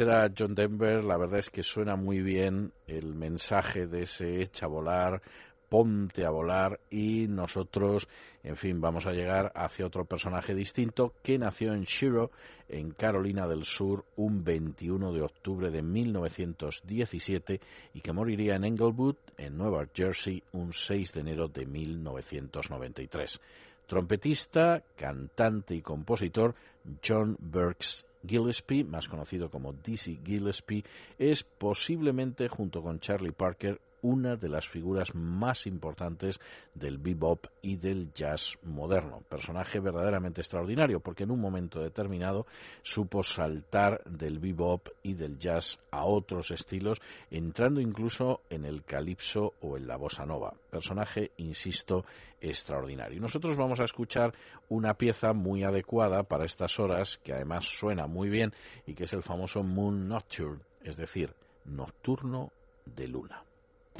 Era 0.00 0.30
John 0.36 0.54
Denver, 0.54 1.02
la 1.04 1.16
verdad 1.16 1.40
es 1.40 1.50
que 1.50 1.62
suena 1.62 1.96
muy 1.96 2.20
bien 2.20 2.72
el 2.86 3.14
mensaje 3.14 3.86
de 3.86 4.02
ese 4.02 4.42
echa 4.42 4.66
a 4.66 4.68
volar, 4.68 5.20
ponte 5.68 6.24
a 6.24 6.30
volar 6.30 6.78
y 6.90 7.26
nosotros, 7.26 8.06
en 8.44 8.56
fin, 8.56 8.80
vamos 8.80 9.06
a 9.06 9.12
llegar 9.12 9.50
hacia 9.56 9.86
otro 9.86 10.04
personaje 10.04 10.54
distinto 10.54 11.14
que 11.22 11.38
nació 11.38 11.72
en 11.72 11.82
Shiro, 11.82 12.30
en 12.68 12.92
Carolina 12.92 13.48
del 13.48 13.64
Sur, 13.64 14.04
un 14.16 14.44
21 14.44 15.12
de 15.12 15.22
octubre 15.22 15.70
de 15.70 15.82
1917 15.82 17.60
y 17.94 18.00
que 18.00 18.12
moriría 18.12 18.54
en 18.54 18.64
Englewood, 18.64 19.16
en 19.36 19.58
Nueva 19.58 19.86
Jersey, 19.92 20.42
un 20.52 20.72
6 20.72 21.12
de 21.12 21.20
enero 21.20 21.48
de 21.48 21.66
1993. 21.66 23.40
Trompetista, 23.86 24.82
cantante 24.96 25.74
y 25.74 25.82
compositor 25.82 26.54
John 27.02 27.36
Burks 27.40 28.04
Gillespie, 28.26 28.84
más 28.84 29.08
conocido 29.08 29.50
como 29.50 29.72
Dizzy 29.72 30.18
Gillespie, 30.24 30.84
es 31.18 31.42
posiblemente, 31.42 32.48
junto 32.48 32.82
con 32.82 33.00
Charlie 33.00 33.32
Parker, 33.32 33.80
una 34.02 34.36
de 34.36 34.48
las 34.48 34.68
figuras 34.68 35.14
más 35.14 35.66
importantes 35.66 36.40
del 36.74 36.98
bebop 36.98 37.46
y 37.62 37.76
del 37.76 38.12
jazz 38.12 38.58
moderno. 38.62 39.22
Personaje 39.28 39.80
verdaderamente 39.80 40.40
extraordinario, 40.40 41.00
porque 41.00 41.24
en 41.24 41.30
un 41.30 41.40
momento 41.40 41.80
determinado 41.80 42.46
supo 42.82 43.22
saltar 43.22 44.02
del 44.04 44.38
bebop 44.38 44.88
y 45.02 45.14
del 45.14 45.38
jazz 45.38 45.78
a 45.90 46.04
otros 46.04 46.50
estilos, 46.50 47.00
entrando 47.30 47.80
incluso 47.80 48.42
en 48.50 48.64
el 48.64 48.84
calipso 48.84 49.54
o 49.60 49.76
en 49.76 49.86
la 49.86 49.96
bossa 49.96 50.24
nova. 50.24 50.54
Personaje, 50.70 51.32
insisto, 51.38 52.04
extraordinario. 52.40 53.16
Y 53.16 53.20
nosotros 53.20 53.56
vamos 53.56 53.80
a 53.80 53.84
escuchar 53.84 54.34
una 54.68 54.94
pieza 54.94 55.32
muy 55.32 55.64
adecuada 55.64 56.22
para 56.22 56.44
estas 56.44 56.78
horas, 56.78 57.18
que 57.22 57.32
además 57.32 57.64
suena 57.64 58.06
muy 58.06 58.28
bien, 58.28 58.52
y 58.86 58.94
que 58.94 59.04
es 59.04 59.12
el 59.12 59.22
famoso 59.22 59.62
Moon 59.62 60.08
Nocturne, 60.08 60.60
es 60.82 60.96
decir, 60.96 61.34
nocturno 61.64 62.52
de 62.84 63.08
luna. 63.08 63.47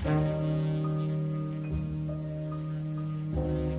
Thank 0.05 0.23
you. 3.35 3.78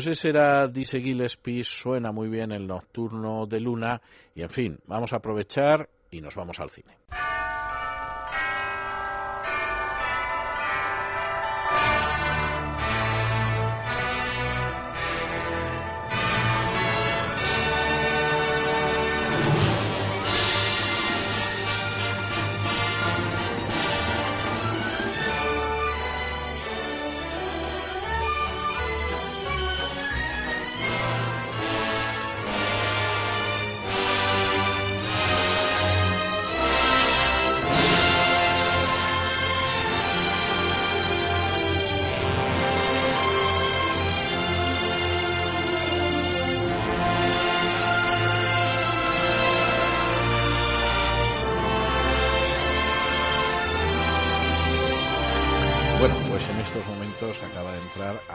Pues 0.00 0.18
ese 0.18 0.30
era 0.30 0.66
Dizzy 0.66 0.98
Gillespie, 0.98 1.62
suena 1.62 2.10
muy 2.10 2.30
bien 2.30 2.52
el 2.52 2.66
nocturno 2.66 3.44
de 3.44 3.60
Luna 3.60 4.00
y 4.34 4.40
en 4.40 4.48
fin, 4.48 4.78
vamos 4.86 5.12
a 5.12 5.16
aprovechar 5.16 5.90
y 6.10 6.22
nos 6.22 6.36
vamos 6.36 6.58
al 6.58 6.70
cine. 6.70 6.96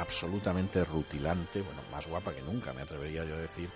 Absolutamente 0.05 0.85
rutilante, 0.85 1.61
bueno, 1.61 1.81
más 1.91 2.05
guapa 2.05 2.31
que 2.31 2.41
nunca, 2.43 2.73
me 2.73 2.83
atrevería 2.83 3.25
yo 3.25 3.33
a 3.33 3.39
decir, 3.39 3.69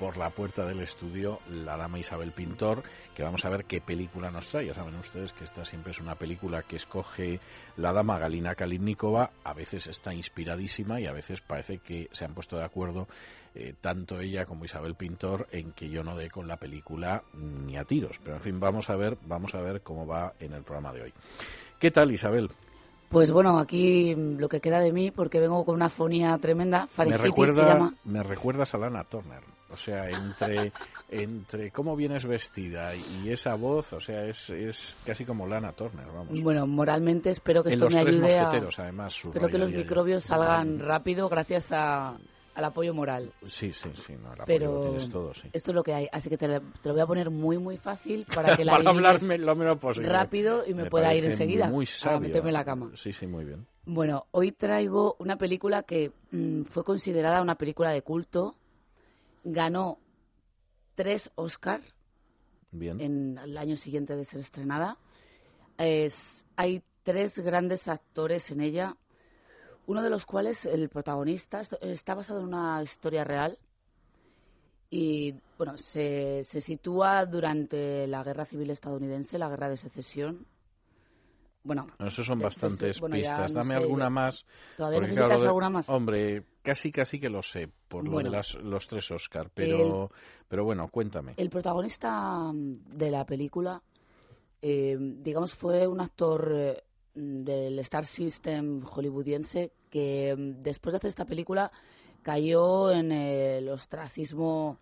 por 0.00 0.16
la 0.16 0.30
puerta 0.30 0.66
del 0.66 0.80
estudio 0.80 1.38
la 1.48 1.76
dama 1.76 2.00
Isabel 2.00 2.32
Pintor, 2.32 2.82
que 3.14 3.22
vamos 3.22 3.44
a 3.44 3.48
ver 3.48 3.64
qué 3.64 3.80
película 3.80 4.30
nos 4.30 4.48
trae. 4.48 4.66
Ya 4.66 4.74
saben 4.74 4.96
ustedes 4.96 5.32
que 5.32 5.44
esta 5.44 5.64
siempre 5.64 5.92
es 5.92 6.00
una 6.00 6.16
película 6.16 6.62
que 6.62 6.76
escoge 6.76 7.40
la 7.76 7.92
dama 7.92 8.18
Galina 8.18 8.56
Kalinnikova, 8.56 9.30
a 9.44 9.54
veces 9.54 9.86
está 9.86 10.12
inspiradísima 10.12 11.00
y 11.00 11.06
a 11.06 11.12
veces 11.12 11.40
parece 11.40 11.78
que 11.78 12.08
se 12.10 12.24
han 12.24 12.34
puesto 12.34 12.56
de 12.56 12.64
acuerdo 12.64 13.06
eh, 13.54 13.72
tanto 13.80 14.20
ella 14.20 14.44
como 14.44 14.64
Isabel 14.64 14.96
Pintor 14.96 15.46
en 15.52 15.72
que 15.72 15.88
yo 15.88 16.02
no 16.02 16.16
dé 16.16 16.28
con 16.28 16.48
la 16.48 16.56
película 16.56 17.22
ni 17.32 17.76
a 17.76 17.84
tiros. 17.84 18.20
Pero 18.22 18.36
en 18.36 18.42
fin, 18.42 18.60
vamos 18.60 18.90
a 18.90 18.96
ver, 18.96 19.16
vamos 19.22 19.54
a 19.54 19.60
ver 19.60 19.82
cómo 19.82 20.06
va 20.06 20.34
en 20.40 20.52
el 20.52 20.64
programa 20.64 20.92
de 20.92 21.02
hoy. 21.02 21.14
¿Qué 21.78 21.90
tal, 21.90 22.10
Isabel? 22.10 22.50
Pues 23.08 23.30
bueno, 23.30 23.58
aquí 23.58 24.14
mm, 24.14 24.38
lo 24.38 24.48
que 24.48 24.60
queda 24.60 24.80
de 24.80 24.92
mí, 24.92 25.10
porque 25.10 25.40
vengo 25.40 25.64
con 25.64 25.74
una 25.74 25.88
fonía 25.88 26.36
tremenda, 26.38 26.82
Me, 26.82 26.88
faringitis 26.88 27.20
se 27.20 27.26
recuerda, 27.28 27.74
llama. 27.74 27.94
me 28.04 28.22
recuerdas 28.22 28.74
a 28.74 28.78
Lana 28.78 29.04
Turner. 29.04 29.42
O 29.68 29.76
sea, 29.76 30.08
entre, 30.08 30.72
entre 31.10 31.70
cómo 31.72 31.96
vienes 31.96 32.24
vestida 32.24 32.94
y 32.94 33.30
esa 33.30 33.54
voz, 33.56 33.92
o 33.92 34.00
sea, 34.00 34.24
es, 34.24 34.50
es 34.50 34.96
casi 35.04 35.24
como 35.24 35.46
Lana 35.46 35.72
Turner, 35.72 36.06
vamos. 36.06 36.40
Bueno, 36.40 36.66
moralmente 36.66 37.30
espero 37.30 37.62
que 37.62 37.70
en 37.70 37.74
esto 37.74 37.86
los 37.86 37.94
me 37.94 38.02
tres 38.02 38.16
ayude 38.16 38.38
a... 38.38 38.42
mosqueteros, 38.44 38.78
además. 38.78 39.20
Espero 39.24 39.48
que 39.48 39.58
los 39.58 39.70
yo. 39.70 39.78
microbios 39.78 40.24
salgan 40.24 40.78
rápido 40.78 41.28
gracias 41.28 41.72
a, 41.72 42.16
al 42.56 42.64
apoyo 42.64 42.92
moral. 42.94 43.32
Sí, 43.46 43.72
sí, 43.72 43.90
sí, 43.94 44.14
no, 44.14 44.32
el 44.32 44.40
apoyo 44.40 44.46
Pero 44.46 44.72
lo 44.72 44.80
tienes 44.80 45.08
todo, 45.08 45.32
sí. 45.34 45.48
esto 45.52 45.70
es 45.70 45.74
lo 45.74 45.82
que 45.82 45.94
hay, 45.94 46.08
así 46.10 46.28
que 46.30 46.38
te, 46.38 46.48
lo- 46.48 46.60
te 46.60 46.88
lo 46.88 46.94
voy 46.94 47.02
a 47.02 47.06
poner 47.06 47.30
muy 47.30 47.58
muy 47.58 47.76
fácil 47.76 48.26
para 48.34 48.56
que 48.56 48.64
la 48.64 48.72
Para 48.78 48.90
hablarme 48.90 49.38
lo 49.38 49.54
menos 49.54 49.78
posible. 49.78 50.08
rápido 50.10 50.66
y 50.66 50.74
me, 50.74 50.86
pueda 50.90 51.14
ir 51.14 51.24
enseguida 51.24 51.68
Muy 51.68 51.84
a 51.84 51.88
sabio. 51.88 52.20
meterme 52.20 52.48
en 52.48 52.54
la 52.54 52.64
cama. 52.64 52.90
Sí, 52.94 53.12
sí, 53.12 53.26
muy 53.26 53.44
bien. 53.44 53.66
Bueno, 53.84 54.26
hoy 54.32 54.50
traigo 54.52 55.14
una 55.20 55.36
película 55.36 55.82
que 55.84 56.10
mm, 56.32 56.62
fue 56.62 56.82
considerada 56.82 57.40
una 57.42 57.54
película 57.56 57.90
de 57.90 58.02
culto, 58.02 58.56
ganó 59.44 59.98
tres 60.94 61.30
Oscar 61.36 61.82
Bien. 62.72 63.00
en 63.00 63.38
el 63.38 63.56
año 63.58 63.76
siguiente 63.76 64.16
de 64.16 64.24
ser 64.24 64.40
estrenada. 64.40 64.96
Es, 65.78 66.44
hay 66.56 66.82
tres 67.02 67.38
grandes 67.38 67.86
actores 67.86 68.50
en 68.50 68.60
ella, 68.60 68.96
uno 69.86 70.02
de 70.02 70.10
los 70.10 70.26
cuales, 70.26 70.66
el 70.66 70.88
protagonista, 70.88 71.60
est- 71.60 71.74
está 71.82 72.14
basado 72.14 72.40
en 72.40 72.46
una 72.46 72.82
historia 72.82 73.24
real 73.24 73.58
y, 74.90 75.34
bueno, 75.58 75.76
se, 75.76 76.42
se 76.44 76.60
sitúa 76.60 77.26
durante 77.26 78.06
la 78.06 78.22
Guerra 78.22 78.44
Civil 78.46 78.70
estadounidense, 78.70 79.38
la 79.38 79.48
Guerra 79.48 79.68
de 79.68 79.76
Secesión. 79.76 80.46
Bueno, 81.64 81.88
Esos 81.98 82.24
son 82.26 82.38
te- 82.38 82.42
te- 82.44 82.46
bastantes 82.46 83.00
bueno, 83.00 83.16
pistas. 83.16 83.52
no 83.52 83.60
Dame 83.60 83.74
sé, 83.74 83.76
alguna 83.76 84.08
más. 84.10 84.46
¿Todavía 84.76 85.00
necesitas 85.00 85.26
claro, 85.28 85.46
alguna 85.48 85.70
más? 85.70 85.88
Hombre, 85.90 86.44
casi 86.62 86.92
casi 86.92 87.18
que 87.18 87.28
lo 87.28 87.42
sé, 87.42 87.68
por 87.88 88.04
lo 88.04 88.12
Bueno. 88.12 88.30
de 88.30 88.36
las, 88.36 88.54
los 88.62 88.86
tres 88.86 89.10
Oscar. 89.10 89.50
Pero, 89.52 90.10
pero 90.48 90.64
bueno, 90.64 90.88
cuéntame. 90.88 91.34
El 91.36 91.50
protagonista 91.50 92.52
mm, 92.52 92.96
de 92.96 93.10
la 93.10 93.26
película, 93.26 93.82
eh, 94.62 94.96
digamos, 95.00 95.54
fue 95.54 95.88
un 95.88 96.00
actor 96.00 96.52
eh, 96.54 96.84
del 97.14 97.76
Star 97.80 98.06
System 98.06 98.84
hollywoodiense 98.84 99.72
que 99.90 100.34
mm, 100.36 100.62
después 100.62 100.92
de 100.92 100.98
hacer 100.98 101.08
esta 101.08 101.24
película 101.24 101.70
cayó 102.22 102.90
en 102.90 103.12
el 103.12 103.68
ostracismo, 103.68 104.78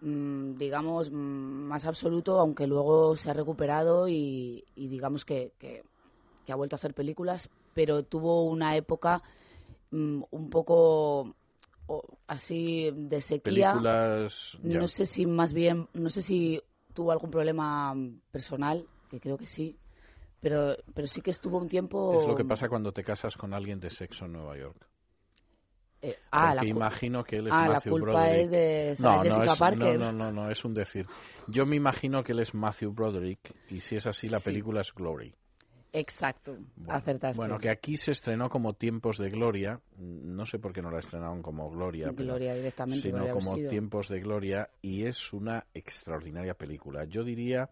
mm, 0.00 0.56
digamos, 0.56 1.10
mm, 1.12 1.16
más 1.16 1.84
absoluto, 1.86 2.38
aunque 2.40 2.66
luego 2.66 3.16
se 3.16 3.30
ha 3.30 3.34
recuperado 3.34 4.08
y, 4.08 4.64
y 4.76 4.88
digamos 4.88 5.24
que, 5.24 5.52
que- 5.58 5.82
que 6.44 6.52
ha 6.52 6.56
vuelto 6.56 6.76
a 6.76 6.78
hacer 6.78 6.94
películas, 6.94 7.50
pero 7.74 8.04
tuvo 8.04 8.44
una 8.44 8.76
época 8.76 9.22
un 9.90 10.50
poco 10.50 11.34
así 12.26 12.90
de 12.94 13.20
sequía. 13.20 13.72
Películas. 13.72 14.18
No 14.62 14.88
sé 14.88 15.06
si 15.06 15.26
más 15.26 15.52
bien, 15.52 15.88
no 15.94 16.08
sé 16.08 16.22
si 16.22 16.60
tuvo 16.94 17.12
algún 17.12 17.30
problema 17.30 17.94
personal, 18.30 18.86
que 19.10 19.20
creo 19.20 19.36
que 19.36 19.46
sí, 19.46 19.76
pero, 20.48 20.76
pero 20.94 21.08
sí 21.08 21.20
que 21.22 21.30
estuvo 21.32 21.58
un 21.58 21.68
tiempo... 21.68 22.20
Es 22.20 22.26
lo 22.28 22.36
que 22.36 22.44
pasa 22.44 22.68
cuando 22.68 22.92
te 22.92 23.02
casas 23.02 23.36
con 23.36 23.52
alguien 23.52 23.80
de 23.80 23.90
sexo 23.90 24.26
en 24.26 24.34
Nueva 24.34 24.56
York. 24.56 24.86
eh, 26.02 26.16
ah, 26.30 26.54
la 26.54 26.60
Porque 26.60 26.70
cu- 26.72 26.76
imagino 26.78 27.24
que 27.24 27.36
él 27.38 27.46
es 27.48 27.52
ah, 27.52 27.62
la 27.66 27.74
Matthew 27.74 27.90
culpa 27.92 28.10
Broderick. 28.12 28.42
es 28.44 28.50
de 28.50 28.88
no, 28.90 28.94
Sarah 28.96 29.16
no, 29.16 29.22
Jessica 29.24 29.52
es, 29.52 29.58
Parker. 29.58 29.98
no, 29.98 30.12
no, 30.12 30.12
no, 30.12 30.32
no, 30.44 30.50
es 30.50 30.64
un 30.64 30.72
decir. 30.74 31.06
Yo 31.48 31.66
me 31.66 31.74
imagino 31.74 32.22
que 32.22 32.30
él 32.30 32.38
es 32.38 32.54
Matthew 32.54 32.92
Broderick 32.92 33.54
y 33.70 33.80
si 33.80 33.96
es 33.96 34.06
así, 34.06 34.28
la 34.28 34.38
Sí. 34.38 34.44
película 34.44 34.82
es 34.82 34.92
Glory. 34.94 35.34
Exacto, 35.92 36.56
Bueno, 36.76 36.92
acertaste. 36.94 37.36
Bueno, 37.38 37.58
que 37.58 37.70
aquí 37.70 37.96
se 37.96 38.12
estrenó 38.12 38.48
como 38.50 38.74
Tiempos 38.74 39.18
de 39.18 39.30
Gloria. 39.30 39.80
No 39.98 40.44
sé 40.46 40.58
por 40.60 40.72
qué 40.72 40.82
no 40.82 40.90
la 40.92 40.98
estrenaron 41.00 41.42
como 41.42 41.70
Gloria, 41.70 42.12
pero- 42.14 42.24
Gloria 42.28 42.54
directamente, 42.54 43.00
sino 43.10 43.26
como. 43.32 43.56
Tiempos 43.66 44.08
de 44.08 44.20
Gloria. 44.20 44.68
Y 44.82 45.04
es 45.06 45.32
una 45.32 45.64
extraordinaria 45.74 46.54
película. 46.54 47.04
Yo 47.04 47.24
diría 47.24 47.70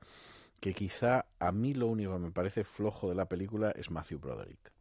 que 0.65 0.73
quizá 0.73 1.27
a 1.39 1.53
mí 1.53 1.75
lo 1.75 1.89
único 1.89 2.15
que 2.15 2.21
me 2.21 2.31
parece 2.31 2.65
flojo 2.65 3.11
de 3.11 3.15
la 3.15 3.27
película 3.27 3.71
es 3.73 3.91
Matthew 3.91 4.19
Broderick. 4.19 4.73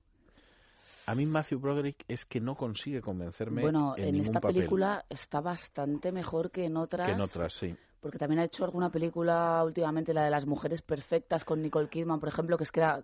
A 1.08 1.14
mí 1.14 1.26
Matthew 1.26 1.60
Broderick 1.60 2.06
es 2.08 2.24
que 2.24 2.40
no 2.40 2.56
consigue 2.56 3.02
convencerme 3.02 3.62
Bueno, 3.62 3.94
en, 3.98 4.06
en, 4.06 4.12
ningún 4.14 4.28
esta 4.28 4.40
papel. 4.40 4.56
película 4.56 5.04
está 5.10 5.42
bastante 5.42 6.14
mejor 6.14 6.52
que 6.52 6.64
en 6.68 6.78
otras. 6.78 7.06
Que 7.06 7.16
en 7.16 7.20
otras, 7.20 7.52
sí. 7.52 7.76
Porque 8.00 8.18
también 8.18 8.40
ha 8.40 8.46
hecho 8.46 8.64
alguna 8.64 8.92
película 8.92 9.62
últimamente, 9.62 10.14
la 10.14 10.24
de 10.24 10.30
las 10.30 10.46
mujeres 10.46 10.82
perfectas 10.82 11.44
con 11.44 11.62
Nicole 11.62 11.90
Kidman, 11.90 12.22
por 12.22 12.30
ejemplo, 12.30 12.58
que 12.58 12.64
es 12.64 12.72
que 12.72 12.80
era 12.80 13.04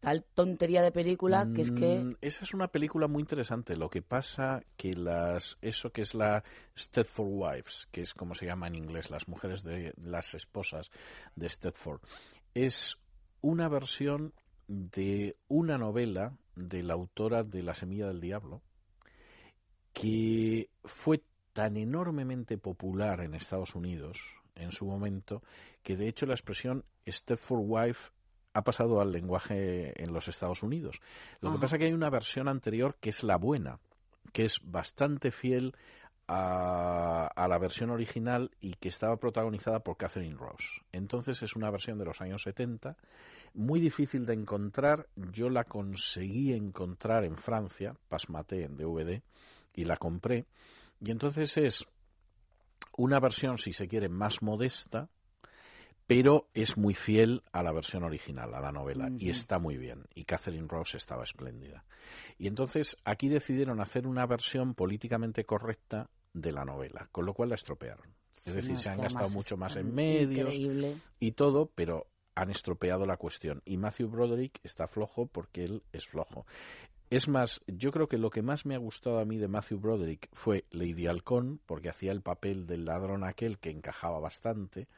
tal 0.00 0.24
tontería 0.34 0.82
de 0.82 0.92
película 0.92 1.48
que 1.54 1.62
es 1.62 1.72
que... 1.72 2.00
Mm, 2.00 2.16
Esa 2.20 2.44
es 2.44 2.54
una 2.54 2.68
película 2.68 3.08
muy 3.08 3.20
interesante. 3.20 3.76
Lo 3.76 3.90
que 3.90 4.02
pasa 4.02 4.62
que 4.76 4.92
las 4.94 5.58
eso 5.60 5.90
que 5.90 6.02
es 6.02 6.14
la 6.14 6.44
Stepford 6.76 7.28
Wives, 7.28 7.88
que 7.90 8.02
es 8.02 8.14
como 8.14 8.34
se 8.34 8.46
llama 8.46 8.68
en 8.68 8.76
inglés, 8.76 9.10
las 9.10 9.28
mujeres 9.28 9.62
de 9.62 9.92
las 9.96 10.34
esposas 10.34 10.90
de 11.34 11.48
Stepford, 11.48 12.00
es 12.54 12.98
una 13.40 13.68
versión 13.68 14.32
de 14.68 15.36
una 15.48 15.78
novela 15.78 16.36
de 16.54 16.82
la 16.82 16.94
autora 16.94 17.42
de 17.42 17.62
La 17.62 17.74
semilla 17.74 18.08
del 18.08 18.20
diablo 18.20 18.62
que 19.92 20.70
fue 20.84 21.22
tan 21.52 21.76
enormemente 21.76 22.58
popular 22.58 23.20
en 23.20 23.34
Estados 23.34 23.74
Unidos 23.74 24.34
en 24.54 24.70
su 24.70 24.86
momento 24.86 25.42
que 25.82 25.96
de 25.96 26.08
hecho 26.08 26.26
la 26.26 26.34
expresión 26.34 26.84
Stepford 27.06 27.62
Wife 27.64 28.10
ha 28.54 28.62
pasado 28.62 29.00
al 29.00 29.12
lenguaje 29.12 30.00
en 30.02 30.12
los 30.12 30.28
Estados 30.28 30.62
Unidos. 30.62 31.00
Lo 31.40 31.52
que 31.52 31.58
pasa 31.58 31.76
es 31.76 31.80
que 31.80 31.86
hay 31.86 31.92
una 31.92 32.10
versión 32.10 32.48
anterior 32.48 32.96
que 33.00 33.10
es 33.10 33.22
la 33.22 33.36
buena, 33.36 33.78
que 34.32 34.44
es 34.44 34.60
bastante 34.62 35.30
fiel 35.30 35.74
a, 36.26 37.26
a 37.26 37.48
la 37.48 37.58
versión 37.58 37.90
original 37.90 38.50
y 38.60 38.74
que 38.74 38.88
estaba 38.88 39.16
protagonizada 39.16 39.80
por 39.80 39.96
Catherine 39.96 40.36
Ross. 40.36 40.82
Entonces 40.92 41.42
es 41.42 41.56
una 41.56 41.70
versión 41.70 41.98
de 41.98 42.04
los 42.04 42.20
años 42.20 42.42
70, 42.42 42.96
muy 43.54 43.80
difícil 43.80 44.26
de 44.26 44.34
encontrar. 44.34 45.06
Yo 45.16 45.48
la 45.48 45.64
conseguí 45.64 46.52
encontrar 46.52 47.24
en 47.24 47.36
Francia, 47.36 47.94
pasmate 48.08 48.64
en 48.64 48.76
DVD, 48.76 49.22
y 49.74 49.84
la 49.84 49.96
compré. 49.96 50.46
Y 51.00 51.12
entonces 51.12 51.56
es 51.56 51.86
una 52.96 53.20
versión, 53.20 53.58
si 53.58 53.72
se 53.72 53.86
quiere, 53.86 54.08
más 54.08 54.42
modesta, 54.42 55.08
pero 56.08 56.48
es 56.54 56.78
muy 56.78 56.94
fiel 56.94 57.42
a 57.52 57.62
la 57.62 57.70
versión 57.70 58.02
original, 58.02 58.54
a 58.54 58.60
la 58.60 58.72
novela, 58.72 59.10
y 59.18 59.28
está 59.28 59.58
muy 59.58 59.76
bien. 59.76 60.06
Y 60.14 60.24
Catherine 60.24 60.66
Ross 60.66 60.94
estaba 60.94 61.22
espléndida. 61.22 61.84
Y 62.38 62.46
entonces 62.46 62.96
aquí 63.04 63.28
decidieron 63.28 63.78
hacer 63.82 64.06
una 64.06 64.24
versión 64.24 64.72
políticamente 64.74 65.44
correcta 65.44 66.08
de 66.32 66.50
la 66.50 66.64
novela, 66.64 67.10
con 67.12 67.26
lo 67.26 67.34
cual 67.34 67.50
la 67.50 67.56
estropearon. 67.56 68.06
Es 68.46 68.54
decir, 68.54 68.72
no, 68.72 68.78
se 68.78 68.88
han 68.88 69.02
gastado 69.02 69.28
mucho 69.28 69.58
más 69.58 69.76
en 69.76 69.94
medios 69.94 70.54
increíble. 70.54 70.96
y 71.20 71.32
todo, 71.32 71.70
pero 71.74 72.06
han 72.34 72.50
estropeado 72.50 73.04
la 73.04 73.18
cuestión. 73.18 73.60
Y 73.66 73.76
Matthew 73.76 74.08
Broderick 74.08 74.60
está 74.62 74.88
flojo 74.88 75.26
porque 75.26 75.64
él 75.64 75.82
es 75.92 76.06
flojo. 76.06 76.46
Es 77.10 77.28
más, 77.28 77.60
yo 77.66 77.90
creo 77.90 78.08
que 78.08 78.16
lo 78.16 78.30
que 78.30 78.40
más 78.40 78.64
me 78.64 78.74
ha 78.74 78.78
gustado 78.78 79.18
a 79.18 79.26
mí 79.26 79.36
de 79.36 79.48
Matthew 79.48 79.78
Broderick 79.78 80.30
fue 80.32 80.64
Lady 80.70 81.06
Halcón, 81.06 81.60
porque 81.66 81.90
hacía 81.90 82.12
el 82.12 82.22
papel 82.22 82.66
del 82.66 82.86
ladrón 82.86 83.24
aquel 83.24 83.58
que 83.58 83.70
encajaba 83.70 84.20
bastante, 84.20 84.88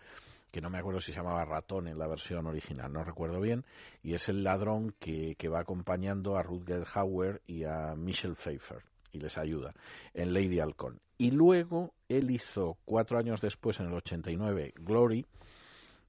que 0.51 0.61
no 0.61 0.71
me 0.71 0.79
acuerdo 0.79 1.01
si 1.01 1.13
se 1.13 1.19
llamaba 1.19 1.45
ratón 1.45 1.89
en 1.89 1.99
la 1.99 2.07
versión 2.07 2.47
original, 2.47 2.93
no 2.93 3.05
recuerdo 3.05 3.41
bien, 3.41 3.65
y 4.03 4.15
es 4.15 4.29
el 4.29 4.43
ladrón 4.43 4.95
que, 4.99 5.35
que 5.37 5.49
va 5.49 5.61
acompañando 5.61 6.37
a 6.37 6.43
Rutger 6.43 6.85
Hauer 6.95 7.43
y 7.47 7.65
a 7.65 7.95
Michelle 7.97 8.35
Pfeiffer 8.35 8.83
y 9.13 9.21
les 9.21 9.39
ayuda 9.39 9.75
en 10.15 10.33
Lady 10.33 10.61
Halcón. 10.61 11.01
Y 11.19 11.33
luego 11.33 11.95
él 12.09 12.31
hizo, 12.31 12.79
cuatro 12.85 13.19
años 13.19 13.41
después, 13.41 13.79
en 13.81 13.87
el 13.87 13.95
89, 13.95 14.75
Glory, 14.77 15.27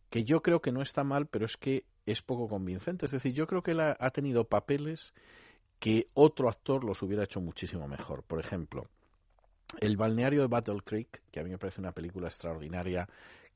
que 0.09 0.23
yo 0.23 0.41
creo 0.41 0.61
que 0.61 0.71
no 0.71 0.81
está 0.81 1.03
mal, 1.03 1.27
pero 1.27 1.45
es 1.45 1.57
que 1.57 1.85
es 2.05 2.21
poco 2.21 2.47
convincente. 2.47 3.05
Es 3.05 3.11
decir, 3.11 3.33
yo 3.33 3.47
creo 3.47 3.61
que 3.61 3.71
él 3.71 3.79
ha, 3.79 3.97
ha 3.99 4.09
tenido 4.11 4.45
papeles 4.45 5.13
que 5.79 6.07
otro 6.13 6.47
actor 6.47 6.83
los 6.83 7.01
hubiera 7.01 7.23
hecho 7.23 7.41
muchísimo 7.41 7.87
mejor. 7.87 8.23
Por 8.23 8.39
ejemplo, 8.39 8.87
El 9.79 9.97
balneario 9.97 10.41
de 10.41 10.47
Battle 10.47 10.81
Creek, 10.83 11.21
que 11.31 11.39
a 11.39 11.43
mí 11.43 11.49
me 11.49 11.57
parece 11.57 11.79
una 11.79 11.93
película 11.93 12.27
extraordinaria 12.27 13.07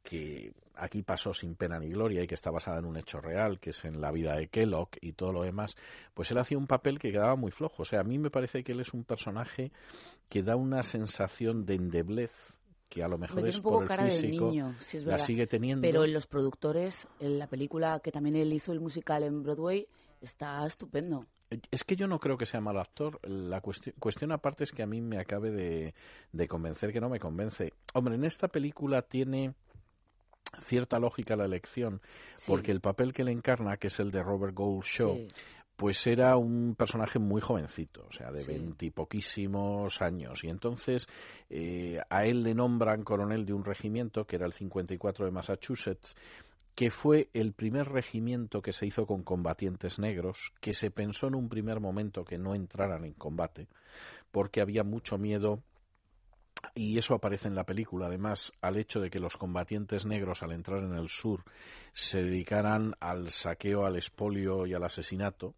que 0.06 0.54
aquí 0.76 1.02
pasó 1.02 1.34
sin 1.34 1.56
pena 1.56 1.80
ni 1.80 1.90
gloria 1.90 2.24
y 2.24 2.28
que 2.28 2.36
está 2.36 2.52
basada 2.52 2.80
en 2.80 2.86
un 2.86 2.96
hecho 2.96 3.20
real, 3.20 3.60
que 3.60 3.72
es 3.72 3.86
en 3.86 4.00
la 4.00 4.12
vida 4.12 4.36
de 4.36 4.48
Kellogg 4.48 4.90
y 5.02 5.14
todo 5.14 5.34
lo 5.34 5.42
demás, 5.44 5.76
pues 6.14 6.32
él 6.32 6.38
hacía 6.38 6.58
un 6.58 6.68
papel 6.68 7.00
que 7.00 7.12
quedaba 7.12 7.36
muy 7.36 7.52
flojo. 7.52 7.82
O 7.82 7.86
sea, 7.86 8.02
a 8.02 8.04
mí 8.04 8.18
me 8.18 8.30
parece 8.30 8.64
que 8.64 8.72
él 8.72 8.80
es 8.80 8.94
un 8.94 9.04
personaje 9.04 9.72
que 10.30 10.44
da 10.44 10.56
una 10.56 10.84
sensación 10.84 11.66
de 11.66 11.76
endeblez 11.76 12.32
que 12.88 13.04
a 13.04 13.08
lo 13.08 13.18
mejor 13.18 13.48
es 13.48 13.58
un 13.58 13.64
poco 13.64 13.76
por 13.78 13.84
el 13.84 13.90
cara 13.90 14.04
de 14.04 14.12
físico, 14.12 14.52
niño, 14.52 14.76
sí 14.80 14.98
es 14.98 15.06
la 15.06 15.18
sigue 15.18 15.48
teniendo. 15.48 15.82
Pero 15.82 16.06
en 16.06 16.14
los 16.14 16.28
productores, 16.28 17.08
en 17.20 17.40
la 17.40 17.48
película 17.48 18.00
que 18.00 18.12
también 18.12 18.36
él 18.36 18.54
hizo 18.54 18.72
el 18.72 18.80
musical 18.80 19.24
en 19.24 19.42
Broadway, 19.42 19.88
está 20.22 20.66
estupendo. 20.68 21.26
Es 21.72 21.84
que 21.84 21.96
yo 21.96 22.08
no 22.08 22.20
creo 22.20 22.38
que 22.38 22.46
sea 22.46 22.62
mal 22.62 22.78
actor. 22.78 23.20
La 23.28 23.60
cuestión, 23.62 23.96
cuestión 24.00 24.32
aparte 24.32 24.64
es 24.64 24.72
que 24.72 24.84
a 24.84 24.88
mí 24.88 25.02
me 25.02 25.20
acabe 25.20 25.52
de, 25.52 25.94
de 26.32 26.48
convencer 26.48 26.94
que 26.94 27.02
no 27.02 27.10
me 27.10 27.20
convence. 27.20 27.74
Hombre, 27.94 28.16
en 28.16 28.24
esta 28.24 28.48
película 28.48 29.02
tiene 29.02 29.56
cierta 30.62 31.00
lógica 31.00 31.36
la 31.36 31.46
elección, 31.46 32.02
Sí. 32.36 32.46
porque 32.52 32.72
el 32.72 32.82
papel 32.82 33.14
que 33.14 33.24
le 33.24 33.32
encarna, 33.32 33.78
que 33.78 33.88
es 33.88 34.00
el 34.00 34.12
de 34.12 34.24
Robert 34.24 34.56
Gould 34.56 34.84
Shaw, 34.84 35.16
Sí. 35.16 35.28
pues 35.76 36.08
era 36.08 36.38
un 36.38 36.76
personaje 36.78 37.20
muy 37.20 37.42
jovencito, 37.42 38.06
o 38.08 38.12
sea, 38.14 38.32
de 38.32 38.44
Sí. 38.44 38.48
veintipoquísimos 38.48 40.02
años. 40.02 40.44
Y 40.44 40.50
entonces 40.50 41.08
eh, 41.50 42.00
a 42.10 42.26
él 42.26 42.44
le 42.44 42.54
nombran 42.56 43.04
coronel 43.04 43.46
de 43.46 43.54
un 43.54 43.64
regimiento, 43.66 44.26
que 44.26 44.38
era 44.38 44.46
el 44.46 44.54
54 44.54 45.26
de 45.26 45.32
Massachusetts, 45.32 46.16
que 46.76 46.92
fue 46.92 47.30
el 47.34 47.54
primer 47.54 47.88
regimiento 47.90 48.62
que 48.62 48.74
se 48.74 48.86
hizo 48.86 49.06
con 49.06 49.24
combatientes 49.24 49.98
negros, 50.00 50.52
que 50.60 50.74
se 50.74 50.92
pensó 50.92 51.28
en 51.28 51.36
un 51.36 51.48
primer 51.50 51.80
momento 51.80 52.26
que 52.26 52.38
no 52.38 52.54
entraran 52.54 53.06
en 53.06 53.14
combate, 53.14 53.68
porque 54.32 54.60
había 54.62 54.84
mucho 54.84 55.18
miedo 55.18 55.62
y 56.74 56.98
eso 56.98 57.14
aparece 57.14 57.48
en 57.48 57.56
la 57.56 57.66
película, 57.66 58.08
además, 58.08 58.52
al 58.62 58.78
hecho 58.78 59.00
de 59.00 59.10
que 59.10 59.20
los 59.20 59.38
combatientes 59.38 60.06
negros 60.06 60.44
al 60.44 60.52
entrar 60.52 60.84
en 60.84 60.96
el 60.96 61.10
sur 61.10 61.44
se 61.94 62.24
dedicaran 62.24 62.96
al 63.00 63.30
saqueo, 63.32 63.86
al 63.86 63.96
expolio 63.96 64.66
y 64.66 64.74
al 64.74 64.84
asesinato 64.84 65.56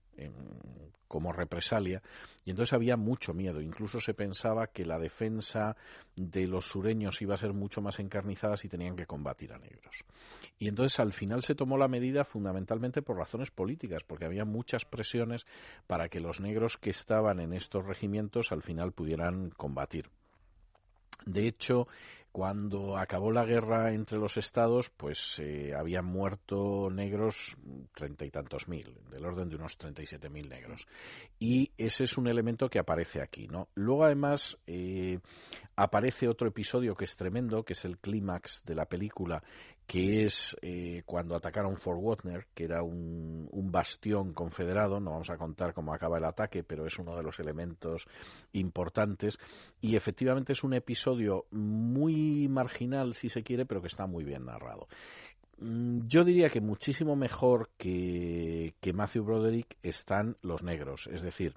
como 1.08 1.32
represalia, 1.32 2.02
y 2.44 2.50
entonces 2.50 2.74
había 2.74 2.98
mucho 2.98 3.34
miedo. 3.34 3.62
Incluso 3.62 4.00
se 4.00 4.14
pensaba 4.14 4.68
que 4.68 4.86
la 4.86 5.00
defensa 5.00 5.76
de 6.16 6.48
los 6.48 6.70
sureños 6.70 7.22
iba 7.22 7.36
a 7.36 7.38
ser 7.38 7.54
mucho 7.54 7.82
más 7.82 8.00
encarnizada 8.00 8.58
si 8.58 8.68
tenían 8.68 8.96
que 8.96 9.06
combatir 9.06 9.54
a 9.54 9.58
negros. 9.58 10.04
Y 10.58 10.68
entonces 10.68 11.00
al 11.00 11.14
final 11.14 11.44
se 11.44 11.56
tomó 11.56 11.78
la 11.78 11.88
medida 11.88 12.24
fundamentalmente 12.24 13.02
por 13.02 13.18
razones 13.18 13.52
políticas, 13.52 14.04
porque 14.04 14.26
había 14.26 14.46
muchas 14.46 14.86
presiones 14.86 15.46
para 15.88 16.10
que 16.10 16.20
los 16.20 16.42
negros 16.42 16.78
que 16.78 16.90
estaban 16.90 17.40
en 17.40 17.54
estos 17.54 17.86
regimientos 17.86 18.52
al 18.52 18.64
final 18.64 18.92
pudieran 18.92 19.50
combatir. 19.52 20.10
De 21.26 21.48
hecho, 21.48 21.88
cuando 22.32 22.98
acabó 22.98 23.32
la 23.32 23.46
guerra 23.46 23.94
entre 23.94 24.20
los 24.20 24.38
estados, 24.38 24.92
pues 24.96 25.40
eh, 25.40 25.74
habían 25.76 26.06
muerto 26.06 26.88
negros 26.92 27.58
treinta 27.96 28.26
y 28.26 28.30
tantos 28.30 28.68
mil, 28.68 28.94
del 29.10 29.26
orden 29.26 29.50
de 29.50 29.56
unos 29.56 29.78
treinta 29.78 30.04
y 30.04 30.06
siete 30.06 30.30
mil 30.30 30.48
negros. 30.48 30.86
Y 31.40 31.72
ese 31.78 32.04
es 32.04 32.16
un 32.16 32.28
elemento 32.28 32.70
que 32.70 32.78
aparece 32.78 33.22
aquí, 33.22 33.48
¿no? 33.48 33.70
Luego, 33.74 34.06
además, 34.06 34.58
eh, 34.68 35.20
aparece 35.76 36.28
otro 36.28 36.48
episodio 36.48 36.96
que 36.96 37.06
es 37.06 37.16
tremendo, 37.16 37.64
que 37.64 37.74
es 37.74 37.86
el 37.86 37.98
clímax 37.98 38.62
de 38.66 38.76
la 38.76 38.86
película, 38.86 39.42
que 39.88 40.26
es 40.26 40.56
eh, 40.62 41.02
cuando 41.06 41.34
atacaron 41.34 41.78
Fort 41.78 42.02
Wagner, 42.02 42.48
que 42.54 42.66
era 42.66 42.84
un, 42.84 43.48
un 43.50 43.72
bastión 43.72 44.34
confederado, 44.34 45.00
no 45.00 45.12
vamos 45.12 45.30
a 45.30 45.38
contar 45.38 45.74
cómo 45.74 45.94
acaba 45.94 46.18
el 46.18 46.26
ataque, 46.26 46.62
pero 46.62 46.86
es 46.86 47.00
uno 47.00 47.16
de 47.16 47.24
los 47.24 47.40
elementos 47.40 48.06
importantes, 48.52 49.40
y 49.80 49.96
efectivamente 49.96 50.52
es 50.52 50.64
un 50.64 50.74
episodio 50.74 51.46
muy 51.52 52.50
marginal, 52.50 53.14
si 53.14 53.30
se 53.30 53.44
quiere, 53.44 53.66
pero 53.66 53.82
que 53.82 53.88
está 53.88 54.06
muy 54.08 54.26
bien 54.26 54.46
narrado. 54.46 54.88
Mm, 55.60 56.06
Yo 56.06 56.26
diría 56.26 56.50
que 56.50 56.60
muchísimo 56.60 57.16
mejor 57.16 57.70
que, 57.78 58.76
que 58.82 58.92
Matthew 58.92 59.24
Broderick 59.24 59.78
están 59.84 60.36
los 60.42 60.64
negros, 60.64 61.08
es 61.08 61.22
decir, 61.22 61.56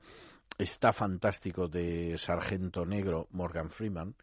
está 0.57 0.93
fantástico 0.93 1.67
de 1.67 2.17
sargento 2.17 2.87
negro 2.87 3.27
Morgan 3.33 3.71
Freeman, 3.71 4.15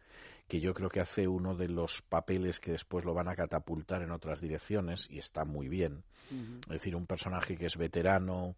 que 0.48 0.60
yo 0.60 0.72
creo 0.74 0.88
que 0.88 1.00
hace 1.00 1.28
uno 1.28 1.54
de 1.54 1.68
los 1.68 2.02
papeles 2.02 2.58
que 2.58 2.72
después 2.72 3.04
lo 3.04 3.12
van 3.12 3.28
a 3.28 3.36
catapultar 3.36 4.02
en 4.02 4.10
otras 4.10 4.40
direcciones 4.40 5.06
y 5.10 5.18
está 5.18 5.44
muy 5.44 5.68
bien. 5.68 6.02
Es 6.62 6.68
decir, 6.68 6.96
un 6.96 7.06
personaje 7.06 7.56
que 7.56 7.66
es 7.66 7.76
veterano, 7.76 8.56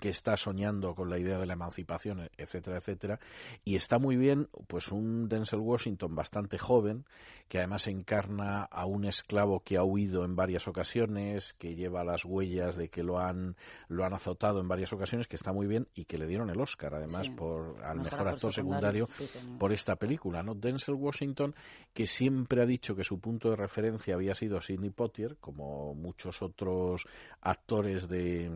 que 0.00 0.08
está 0.10 0.36
soñando 0.36 0.94
con 0.94 1.08
la 1.10 1.18
idea 1.18 1.38
de 1.38 1.46
la 1.46 1.54
emancipación, 1.54 2.28
etcétera, 2.36 2.78
etcétera, 2.78 3.18
y 3.64 3.76
está 3.76 3.98
muy 3.98 4.16
bien, 4.16 4.48
pues 4.66 4.92
un 4.92 5.28
Denzel 5.28 5.60
Washington 5.60 6.14
bastante 6.14 6.58
joven, 6.58 7.04
que 7.48 7.58
además 7.58 7.86
encarna 7.88 8.62
a 8.62 8.86
un 8.86 9.04
esclavo 9.04 9.60
que 9.60 9.76
ha 9.76 9.82
huido 9.82 10.24
en 10.24 10.36
varias 10.36 10.68
ocasiones, 10.68 11.54
que 11.54 11.74
lleva 11.74 12.04
las 12.04 12.24
huellas 12.24 12.76
de 12.76 12.88
que 12.88 13.02
lo 13.02 13.18
han 13.18 13.56
lo 13.88 14.04
han 14.04 14.12
azotado 14.14 14.60
en 14.60 14.68
varias 14.68 14.92
ocasiones, 14.92 15.26
que 15.26 15.36
está 15.36 15.52
muy 15.52 15.66
bien 15.66 15.88
y 15.94 16.04
que 16.04 16.18
le 16.18 16.26
dieron 16.26 16.50
el 16.50 16.60
Oscar 16.60 16.94
además 16.94 17.26
Sí. 17.26 17.32
por 17.32 17.82
al 17.82 18.00
Mejor 18.00 18.28
actor 18.28 18.52
secundario, 18.52 19.06
secundario, 19.06 19.06
sí, 19.06 19.26
señor. 19.26 19.58
por 19.58 19.72
esta 19.72 19.96
película, 19.96 20.42
¿no? 20.42 20.54
Denzel 20.54 20.94
Washington, 20.94 21.54
que 21.92 22.06
siempre 22.06 22.62
ha 22.62 22.66
dicho 22.66 22.94
que 22.94 23.04
su 23.04 23.18
punto 23.18 23.50
de 23.50 23.56
referencia 23.56 24.14
había 24.14 24.34
sido 24.34 24.60
Sidney 24.60 24.90
Poitier, 24.90 25.36
como 25.40 25.94
muchos 25.94 26.42
otros 26.42 27.04
actores 27.40 28.08
de 28.08 28.50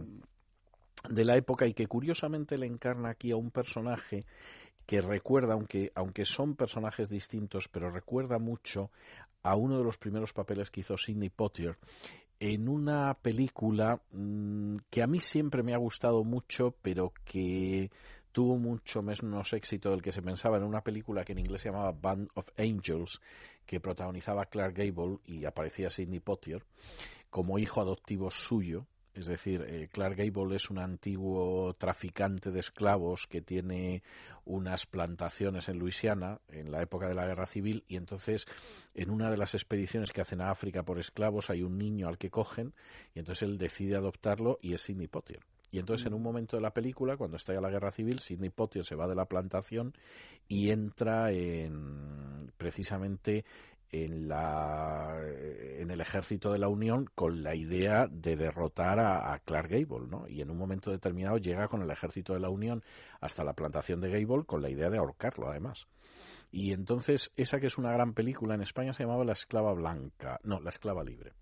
de 1.09 1.25
la 1.25 1.37
época 1.37 1.67
y 1.67 1.75
que 1.75 1.87
curiosamente 1.87 2.59
le 2.59 2.67
encarna 2.67 3.11
aquí 3.11 3.31
a 3.31 3.37
un 3.37 3.51
personaje 3.51 4.25
que 4.87 5.01
recuerda, 5.01 5.55
aunque, 5.55 5.93
aunque 5.95 6.25
son 6.25 6.57
personajes 6.57 7.09
distintos, 7.09 7.69
pero 7.69 7.91
recuerda 7.91 8.39
mucho 8.39 8.91
a 9.43 9.57
uno 9.57 9.79
de 9.79 9.85
los 9.85 9.99
primeros 9.99 10.33
papeles 10.33 10.71
que 10.71 10.81
hizo 10.81 10.97
Sidney 10.97 11.31
Poitier 11.31 11.77
en 12.41 12.69
una 12.69 13.15
película 13.15 14.01
mm, 14.13 14.77
que 14.91 15.03
a 15.03 15.07
mí 15.07 15.21
siempre 15.21 15.63
me 15.63 15.75
ha 15.75 15.79
gustado 15.79 16.25
mucho, 16.25 16.75
pero 16.83 17.13
que 17.25 17.91
tuvo 18.33 18.59
mucho 18.59 19.01
menos 19.01 19.53
éxito 19.53 19.91
del 19.91 20.03
que 20.03 20.13
se 20.13 20.21
pensaba 20.21 20.57
en 20.57 20.65
una 20.65 20.83
película 20.83 21.25
que 21.25 21.33
en 21.33 21.39
inglés 21.39 21.63
se 21.63 21.71
llamaba 21.71 21.93
Band 21.93 22.29
of 22.35 22.49
Angels, 22.59 23.21
que 23.65 23.81
protagonizaba 23.81 24.47
Clark 24.47 24.75
Gable 24.77 25.19
y 25.25 25.45
aparecía 25.45 25.89
Sidney 25.89 26.21
Poitier 26.21 26.65
como 27.31 27.59
hijo 27.59 27.81
adoptivo 27.81 28.31
suyo. 28.31 28.87
Es 29.15 29.27
decir, 29.27 29.65
eh, 29.69 29.89
Clark 29.93 30.17
Gable 30.17 30.57
es 30.57 30.71
un 30.71 30.79
antiguo 30.79 31.73
traficante 31.75 32.51
de 32.51 32.59
esclavos 32.59 33.29
que 33.29 33.41
tiene 33.41 34.03
unas 34.45 34.87
plantaciones 34.87 35.69
en 35.69 35.79
Luisiana 35.79 36.41
en 36.49 36.73
la 36.73 36.83
época 36.83 37.09
de 37.09 37.15
la 37.15 37.25
Guerra 37.25 37.47
Civil 37.47 37.85
y 37.87 37.97
entonces 37.97 38.47
en 38.93 39.11
una 39.11 39.31
de 39.31 39.37
las 39.37 39.55
expediciones 39.55 40.11
que 40.11 40.21
hacen 40.21 40.41
a 40.41 40.51
África 40.51 40.83
por 40.83 40.99
esclavos 40.99 41.49
hay 41.49 41.63
un 41.63 41.79
niño 41.79 42.09
al 42.09 42.19
que 42.19 42.31
cogen 42.31 42.75
y 43.15 43.21
entonces 43.21 43.49
él 43.49 43.57
decide 43.57 43.95
adoptarlo 43.95 44.59
y 44.61 44.75
es 44.75 44.83
Sidney 44.83 45.07
Poitier. 45.07 45.41
Y 45.71 45.81
entonces 45.81 46.07
en 46.07 46.15
un 46.15 46.23
momento 46.23 46.57
de 46.57 46.63
la 46.63 46.73
película, 46.73 47.17
cuando 47.17 47.37
estalla 47.37 47.61
la 47.61 47.71
guerra 47.71 47.91
civil, 47.91 48.21
Sidney 48.21 48.51
Poitier 48.51 48.85
se 48.85 48.95
va 48.95 49.09
de 49.09 49.17
la 49.17 49.27
plantación 49.27 49.93
y 50.47 50.71
entra 50.71 51.33
en 51.33 52.53
precisamente 52.57 53.45
en 54.03 54.27
la 54.27 55.17
en 55.79 55.89
el 55.93 56.01
ejército 56.01 56.53
de 56.53 56.59
la 56.59 56.67
Unión 56.67 57.09
con 57.15 57.45
la 57.45 57.55
idea 57.55 58.09
de 58.09 58.35
derrotar 58.35 58.99
a, 58.99 59.39
Clark 59.45 59.69
Gable, 59.71 60.09
¿no? 60.09 60.27
Y 60.27 60.41
en 60.41 60.51
un 60.51 60.59
momento 60.59 60.91
determinado 60.91 61.39
llega 61.39 61.69
con 61.69 61.81
el 61.81 61.91
ejército 61.91 62.33
de 62.33 62.41
la 62.41 62.49
Unión 62.49 62.83
hasta 63.21 63.45
la 63.45 63.53
plantación 63.53 64.01
de 64.01 64.11
Gable 64.11 64.47
con 64.47 64.63
la 64.63 64.71
idea 64.71 64.91
de 64.91 64.99
ahorcarlo, 64.99 65.49
además. 65.49 65.87
Y 66.51 66.73
entonces 66.73 67.31
esa 67.37 67.61
que 67.61 67.67
es 67.67 67.79
una 67.79 67.93
gran 67.93 68.15
película 68.15 68.57
en 68.57 68.63
España 68.63 68.93
se 68.93 69.05
llamaba 69.05 69.25
La 69.25 69.33
esclava 69.33 69.73
blanca, 69.73 70.41
no, 70.43 70.61
La 70.61 70.71
esclava 70.71 71.05
libre. 71.05 71.33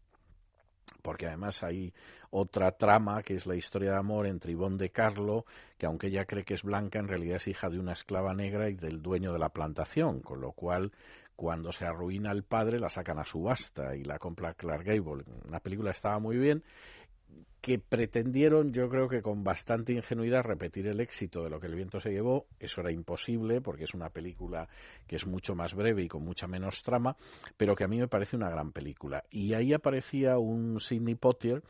porque 1.01 1.27
además 1.27 1.62
hay 1.62 1.95
otra 2.31 2.73
trama 2.73 3.23
que 3.23 3.35
es 3.35 3.47
la 3.47 3.57
historia 3.57 3.93
de 3.93 3.99
amor 3.99 4.27
entre 4.27 4.53
Ivonne 4.53 4.77
de 4.77 4.91
Carlo, 4.91 5.47
que 5.79 5.87
aunque 5.87 6.09
ella 6.09 6.27
cree 6.27 6.45
que 6.45 6.55
es 6.55 6.62
blanca, 6.62 6.99
en 6.99 7.09
realidad 7.09 7.37
es 7.37 7.49
hija 7.49 7.70
de 7.70 7.79
una 7.79 7.93
esclava 7.93 8.35
negra 8.35 8.69
y 8.69 8.74
del 8.74 9.03
dueño 9.03 9.33
de 9.33 9.39
la 9.39 9.51
plantación, 9.51 10.20
con 10.20 10.41
lo 10.41 10.53
cual 10.53 10.93
cuando 11.36 11.72
se 11.72 11.84
arruina 11.84 12.30
el 12.30 12.42
padre 12.44 12.78
la 12.78 12.88
sacan 12.88 13.18
a 13.18 13.24
subasta 13.24 13.96
y 13.96 14.04
la 14.04 14.18
compra 14.18 14.54
Clark 14.54 14.84
Gable. 14.84 15.24
La 15.50 15.60
película 15.60 15.90
estaba 15.90 16.18
muy 16.18 16.36
bien 16.36 16.62
que 17.62 17.78
pretendieron, 17.78 18.72
yo 18.72 18.88
creo 18.88 19.09
que 19.09 19.22
con 19.22 19.44
bastante 19.44 19.92
ingenuidad, 19.92 20.42
repetir 20.42 20.88
el 20.88 20.98
éxito 20.98 21.44
de 21.44 21.50
lo 21.50 21.60
que 21.60 21.68
el 21.68 21.76
viento 21.76 22.00
se 22.00 22.10
llevó. 22.10 22.46
Eso 22.59 22.80
era 22.80 22.90
imposible 22.90 23.60
porque 23.60 23.84
es 23.84 23.94
una 23.94 24.10
película 24.10 24.68
que 25.06 25.14
es 25.14 25.28
mucho 25.28 25.54
más 25.54 25.72
breve 25.72 26.02
y 26.02 26.09
con 26.09 26.24
mucha 26.24 26.48
menos 26.48 26.82
trama, 26.82 27.16
pero 27.56 27.76
que 27.76 27.84
a 27.84 27.88
mí 27.88 28.00
me 28.00 28.09
parece 28.09 28.34
una 28.34 28.50
gran 28.50 28.72
película. 28.72 29.22
Y 29.30 29.54
ahí 29.54 29.72
aparecía 29.72 30.38
un 30.38 30.80
Sidney 30.80 31.14
Poitier 31.14 31.62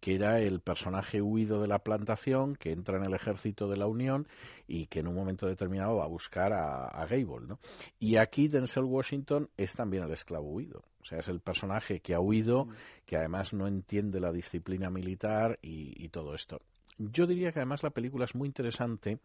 que 0.00 0.14
era 0.14 0.40
el 0.40 0.60
personaje 0.60 1.20
huido 1.20 1.60
de 1.60 1.68
la 1.68 1.80
plantación, 1.80 2.56
que 2.56 2.72
entra 2.72 2.96
en 2.96 3.04
el 3.04 3.14
ejército 3.14 3.68
de 3.68 3.76
la 3.76 3.86
Unión 3.86 4.26
y 4.66 4.86
que 4.86 5.00
en 5.00 5.08
un 5.08 5.14
momento 5.14 5.46
determinado 5.46 5.96
va 5.96 6.04
a 6.04 6.08
buscar 6.08 6.52
a, 6.52 6.88
a 6.88 7.06
Gable. 7.06 7.46
¿no? 7.46 7.58
Y 7.98 8.16
aquí 8.16 8.48
Denzel 8.48 8.84
Washington 8.84 9.50
es 9.56 9.74
también 9.74 10.04
el 10.04 10.12
esclavo 10.12 10.50
huido. 10.50 10.82
O 11.00 11.04
sea, 11.04 11.18
es 11.18 11.28
el 11.28 11.40
personaje 11.40 12.00
que 12.00 12.14
ha 12.14 12.20
huido, 12.20 12.68
que 13.06 13.16
además 13.16 13.52
no 13.52 13.66
entiende 13.66 14.20
la 14.20 14.32
disciplina 14.32 14.90
militar 14.90 15.58
y, 15.62 15.92
y 16.02 16.08
todo 16.08 16.34
esto. 16.34 16.60
Yo 16.98 17.26
diría 17.26 17.52
que 17.52 17.60
además 17.60 17.82
la 17.82 17.90
película 17.90 18.24
es 18.24 18.34
muy 18.34 18.46
interesante 18.46 19.18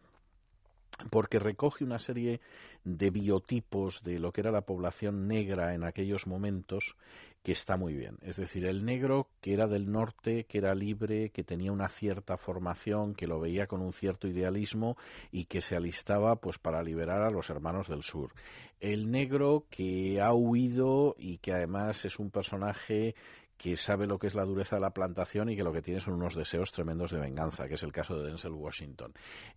porque 1.10 1.38
recoge 1.38 1.84
una 1.84 1.98
serie 1.98 2.40
de 2.84 3.10
biotipos 3.10 4.02
de 4.02 4.18
lo 4.18 4.32
que 4.32 4.40
era 4.40 4.50
la 4.50 4.62
población 4.62 5.28
negra 5.28 5.74
en 5.74 5.84
aquellos 5.84 6.26
momentos 6.26 6.96
que 7.42 7.52
está 7.52 7.76
muy 7.76 7.94
bien. 7.94 8.18
Es 8.22 8.36
decir, 8.36 8.64
el 8.66 8.84
negro 8.84 9.28
que 9.40 9.52
era 9.52 9.68
del 9.68 9.90
norte, 9.92 10.44
que 10.44 10.58
era 10.58 10.74
libre, 10.74 11.30
que 11.30 11.44
tenía 11.44 11.70
una 11.70 11.88
cierta 11.88 12.36
formación, 12.36 13.14
que 13.14 13.28
lo 13.28 13.38
veía 13.38 13.68
con 13.68 13.82
un 13.82 13.92
cierto 13.92 14.26
idealismo 14.26 14.96
y 15.30 15.44
que 15.44 15.60
se 15.60 15.76
alistaba 15.76 16.36
pues 16.36 16.58
para 16.58 16.82
liberar 16.82 17.22
a 17.22 17.30
los 17.30 17.48
hermanos 17.50 17.86
del 17.86 18.02
sur. 18.02 18.32
El 18.80 19.12
negro 19.12 19.66
que 19.70 20.20
ha 20.20 20.34
huido 20.34 21.14
y 21.18 21.38
que 21.38 21.52
además 21.52 22.04
es 22.04 22.18
un 22.18 22.30
personaje 22.30 23.14
que 23.56 23.76
sabe 23.76 24.06
lo 24.06 24.18
que 24.18 24.26
es 24.26 24.34
la 24.34 24.44
dureza 24.44 24.76
de 24.76 24.82
la 24.82 24.90
plantación 24.90 25.48
y 25.48 25.56
que 25.56 25.64
lo 25.64 25.72
que 25.72 25.82
tiene 25.82 26.00
son 26.00 26.14
unos 26.14 26.34
deseos 26.34 26.72
tremendos 26.72 27.10
de 27.10 27.18
venganza, 27.18 27.68
que 27.68 27.74
es 27.74 27.82
el 27.82 27.92
caso 27.92 28.18
de 28.18 28.28
Denzel 28.28 28.52
Washington. 28.52 29.12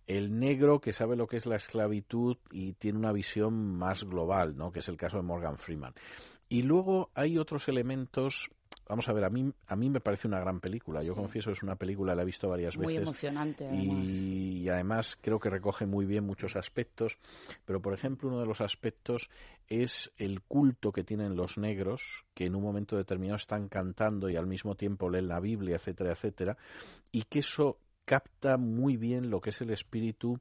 El 0.06 0.38
negro 0.38 0.80
que 0.80 0.92
sabe 0.92 1.16
lo 1.16 1.26
que 1.26 1.36
es 1.36 1.46
la 1.46 1.56
esclavitud 1.56 2.36
y 2.50 2.72
tiene 2.74 2.98
una 2.98 3.12
visión 3.12 3.54
más 3.76 4.04
global, 4.04 4.56
¿no? 4.56 4.72
que 4.72 4.78
es 4.78 4.88
el 4.88 4.96
caso 4.96 5.18
de 5.18 5.22
Morgan 5.22 5.58
Freeman. 5.58 5.94
Y 6.50 6.62
luego 6.64 7.10
hay 7.14 7.38
otros 7.38 7.68
elementos 7.68 8.50
Vamos 8.90 9.08
a 9.08 9.12
ver, 9.12 9.24
a 9.24 9.30
mí, 9.30 9.52
a 9.68 9.76
mí 9.76 9.88
me 9.88 10.00
parece 10.00 10.26
una 10.26 10.40
gran 10.40 10.58
película. 10.58 11.00
Yo 11.04 11.14
confieso, 11.14 11.52
es 11.52 11.62
una 11.62 11.76
película, 11.76 12.12
la 12.16 12.22
he 12.22 12.24
visto 12.24 12.48
varias 12.48 12.76
Muy 12.76 12.88
veces. 12.88 13.02
emocionante, 13.02 13.68
además. 13.68 14.08
Y, 14.08 14.58
y 14.62 14.68
además 14.68 15.16
creo 15.20 15.38
que 15.38 15.48
recoge 15.48 15.86
muy 15.86 16.06
bien 16.06 16.24
muchos 16.24 16.56
aspectos. 16.56 17.16
Pero, 17.64 17.80
por 17.80 17.94
ejemplo, 17.94 18.28
uno 18.28 18.40
de 18.40 18.46
los 18.46 18.60
aspectos 18.60 19.30
es 19.68 20.10
el 20.16 20.42
culto 20.42 20.90
que 20.90 21.04
tienen 21.04 21.36
los 21.36 21.56
negros, 21.56 22.24
que 22.34 22.46
en 22.46 22.56
un 22.56 22.64
momento 22.64 22.96
determinado 22.96 23.36
están 23.36 23.68
cantando 23.68 24.28
y 24.28 24.34
al 24.34 24.48
mismo 24.48 24.74
tiempo 24.74 25.08
leen 25.08 25.28
la 25.28 25.38
Biblia, 25.38 25.76
etcétera, 25.76 26.10
etcétera. 26.10 26.56
Y 27.12 27.22
que 27.22 27.38
eso 27.38 27.78
capta 28.04 28.56
muy 28.56 28.96
bien 28.96 29.30
lo 29.30 29.40
que 29.40 29.50
es 29.50 29.60
el 29.60 29.70
espíritu 29.70 30.40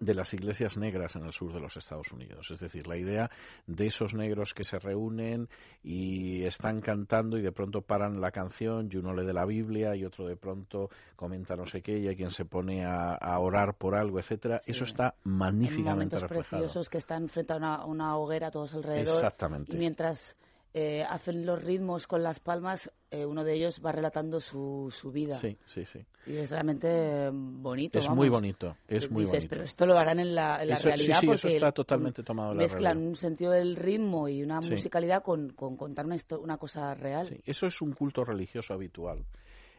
de 0.00 0.14
las 0.14 0.32
iglesias 0.34 0.76
negras 0.76 1.16
en 1.16 1.24
el 1.24 1.32
sur 1.32 1.52
de 1.52 1.60
los 1.60 1.76
Estados 1.76 2.12
Unidos. 2.12 2.50
Es 2.50 2.58
decir, 2.58 2.86
la 2.86 2.96
idea 2.96 3.30
de 3.66 3.86
esos 3.86 4.14
negros 4.14 4.54
que 4.54 4.64
se 4.64 4.78
reúnen 4.78 5.48
y 5.82 6.42
están 6.44 6.80
cantando 6.80 7.38
y 7.38 7.42
de 7.42 7.52
pronto 7.52 7.82
paran 7.82 8.20
la 8.20 8.30
canción 8.30 8.88
y 8.92 8.96
uno 8.96 9.14
lee 9.14 9.24
de 9.26 9.32
la 9.32 9.44
Biblia 9.46 9.94
y 9.96 10.04
otro 10.04 10.26
de 10.26 10.36
pronto 10.36 10.90
comenta 11.16 11.56
no 11.56 11.66
sé 11.66 11.82
qué 11.82 11.98
y 11.98 12.08
hay 12.08 12.16
quien 12.16 12.30
se 12.30 12.44
pone 12.44 12.84
a, 12.84 13.14
a 13.14 13.38
orar 13.38 13.74
por 13.76 13.94
algo, 13.94 14.18
etcétera. 14.18 14.58
Sí. 14.60 14.72
Eso 14.72 14.84
está 14.84 15.14
En 15.24 15.32
magníficamente 15.32 16.16
momentos 16.16 16.22
reflejado. 16.22 16.62
preciosos 16.62 16.88
que 16.88 16.98
están 16.98 17.28
frente 17.28 17.52
a 17.52 17.56
una, 17.56 17.84
una 17.84 18.16
hoguera 18.16 18.50
todos 18.50 18.74
alrededor. 18.74 19.14
Exactamente. 19.16 19.74
Y 19.74 19.78
mientras 19.78 20.36
eh, 20.72 21.04
hacen 21.08 21.46
los 21.46 21.62
ritmos 21.62 22.06
con 22.06 22.22
las 22.22 22.40
palmas, 22.40 22.90
eh, 23.14 23.26
uno 23.26 23.44
de 23.44 23.54
ellos 23.54 23.80
va 23.84 23.92
relatando 23.92 24.40
su, 24.40 24.88
su 24.90 25.10
vida. 25.12 25.38
Sí, 25.38 25.56
sí, 25.66 25.84
sí. 25.86 26.00
Y 26.26 26.36
es 26.36 26.50
realmente 26.50 27.30
bonito. 27.32 27.98
Es 27.98 28.04
vamos. 28.06 28.16
muy 28.18 28.28
bonito, 28.28 28.76
es 28.88 29.10
muy 29.10 29.22
Dices, 29.24 29.40
bonito. 29.40 29.50
pero 29.50 29.62
esto 29.64 29.86
lo 29.86 29.96
harán 29.98 30.18
en 30.20 30.34
la, 30.34 30.62
en 30.62 30.68
la 30.68 30.74
Eso- 30.74 30.82
sí, 30.82 30.88
realidad 30.88 31.18
sí, 31.20 31.26
eso 31.26 31.42
porque 31.42 31.56
está 31.56 31.72
totalmente 31.72 32.22
tomado 32.22 32.50
de 32.50 32.56
la 32.56 32.62
mezclan 32.62 32.82
realidad. 32.82 33.08
un 33.08 33.16
sentido 33.16 33.52
del 33.52 33.76
ritmo 33.76 34.28
y 34.28 34.42
una 34.42 34.60
Sí. 34.62 34.70
musicalidad 34.70 35.22
con, 35.22 35.50
con 35.50 35.76
contar 35.76 36.06
una, 36.06 36.16
una 36.40 36.56
cosa 36.58 36.94
real. 36.94 37.26
Sí, 37.26 37.40
eso 37.44 37.66
es 37.66 37.80
un 37.82 37.92
culto 37.92 38.24
religioso 38.24 38.74
habitual 38.74 39.24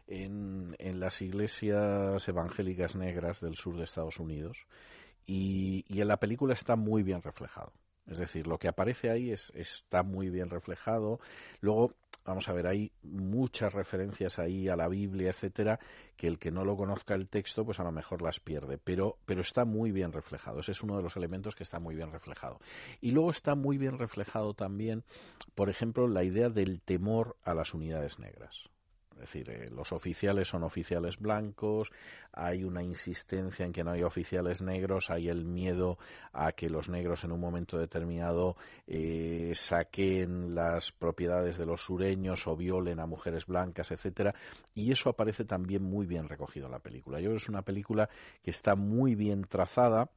en, 0.06 0.74
en 0.78 1.00
las 1.00 1.20
iglesias 1.22 2.28
evangélicas 2.28 2.94
negras 2.96 3.40
del 3.40 3.56
sur 3.56 3.76
de 3.76 3.84
Estados 3.84 4.18
Unidos 4.20 4.58
y, 5.26 5.84
y 5.88 6.00
en 6.00 6.08
la 6.08 6.18
película 6.18 6.54
está 6.54 6.76
muy 6.76 7.02
bien 7.02 7.22
reflejado. 7.22 7.72
Es 8.06 8.18
decir, 8.18 8.46
lo 8.46 8.58
que 8.58 8.68
aparece 8.68 9.10
ahí 9.10 9.32
es, 9.32 9.52
está 9.54 10.02
muy 10.02 10.30
bien 10.30 10.48
reflejado. 10.48 11.18
Luego, 11.60 11.92
vamos 12.24 12.48
a 12.48 12.52
ver, 12.52 12.66
hay 12.66 12.92
muchas 13.02 13.72
referencias 13.72 14.38
ahí 14.38 14.68
a 14.68 14.76
la 14.76 14.88
Biblia, 14.88 15.30
etcétera, 15.30 15.80
que 16.16 16.28
el 16.28 16.38
que 16.38 16.52
no 16.52 16.64
lo 16.64 16.76
conozca 16.76 17.14
el 17.14 17.28
texto, 17.28 17.64
pues 17.64 17.80
a 17.80 17.84
lo 17.84 17.92
mejor 17.92 18.22
las 18.22 18.38
pierde. 18.38 18.78
Pero, 18.78 19.18
pero 19.26 19.40
está 19.40 19.64
muy 19.64 19.90
bien 19.90 20.12
reflejado. 20.12 20.60
Ese 20.60 20.72
es 20.72 20.82
uno 20.82 20.96
de 20.96 21.02
los 21.02 21.16
elementos 21.16 21.56
que 21.56 21.64
está 21.64 21.80
muy 21.80 21.96
bien 21.96 22.12
reflejado. 22.12 22.60
Y 23.00 23.10
luego 23.10 23.30
está 23.30 23.54
muy 23.54 23.76
bien 23.76 23.98
reflejado 23.98 24.54
también, 24.54 25.02
por 25.54 25.68
ejemplo, 25.68 26.06
la 26.06 26.22
idea 26.22 26.48
del 26.48 26.80
temor 26.80 27.36
a 27.42 27.54
las 27.54 27.74
unidades 27.74 28.18
negras. 28.18 28.70
Es 29.16 29.32
decir, 29.32 29.50
eh, 29.50 29.70
los 29.70 29.92
oficiales 29.92 30.48
son 30.48 30.62
oficiales 30.62 31.18
blancos, 31.18 31.90
hay 32.32 32.64
una 32.64 32.82
insistencia 32.82 33.64
en 33.64 33.72
que 33.72 33.82
no 33.82 33.92
hay 33.92 34.02
oficiales 34.02 34.60
negros, 34.60 35.08
hay 35.10 35.28
el 35.28 35.46
miedo 35.46 35.98
a 36.32 36.52
que 36.52 36.68
los 36.68 36.90
negros 36.90 37.24
en 37.24 37.32
un 37.32 37.40
momento 37.40 37.78
determinado 37.78 38.56
eh, 38.86 39.52
saquen 39.54 40.54
las 40.54 40.92
propiedades 40.92 41.56
de 41.56 41.64
los 41.64 41.80
sureños 41.80 42.46
o 42.46 42.56
violen 42.56 43.00
a 43.00 43.06
mujeres 43.06 43.46
blancas, 43.46 43.90
etcétera, 43.90 44.34
y 44.74 44.92
eso 44.92 45.08
aparece 45.08 45.44
también 45.44 45.82
muy 45.82 46.06
bien 46.06 46.28
recogido 46.28 46.66
en 46.66 46.72
la 46.72 46.80
película. 46.80 47.18
Yo 47.18 47.26
creo 47.26 47.36
que 47.36 47.42
es 47.42 47.48
una 47.48 47.62
película 47.62 48.08
que 48.42 48.50
está 48.50 48.74
muy 48.74 49.14
bien 49.14 49.44
trazada, 49.44 50.10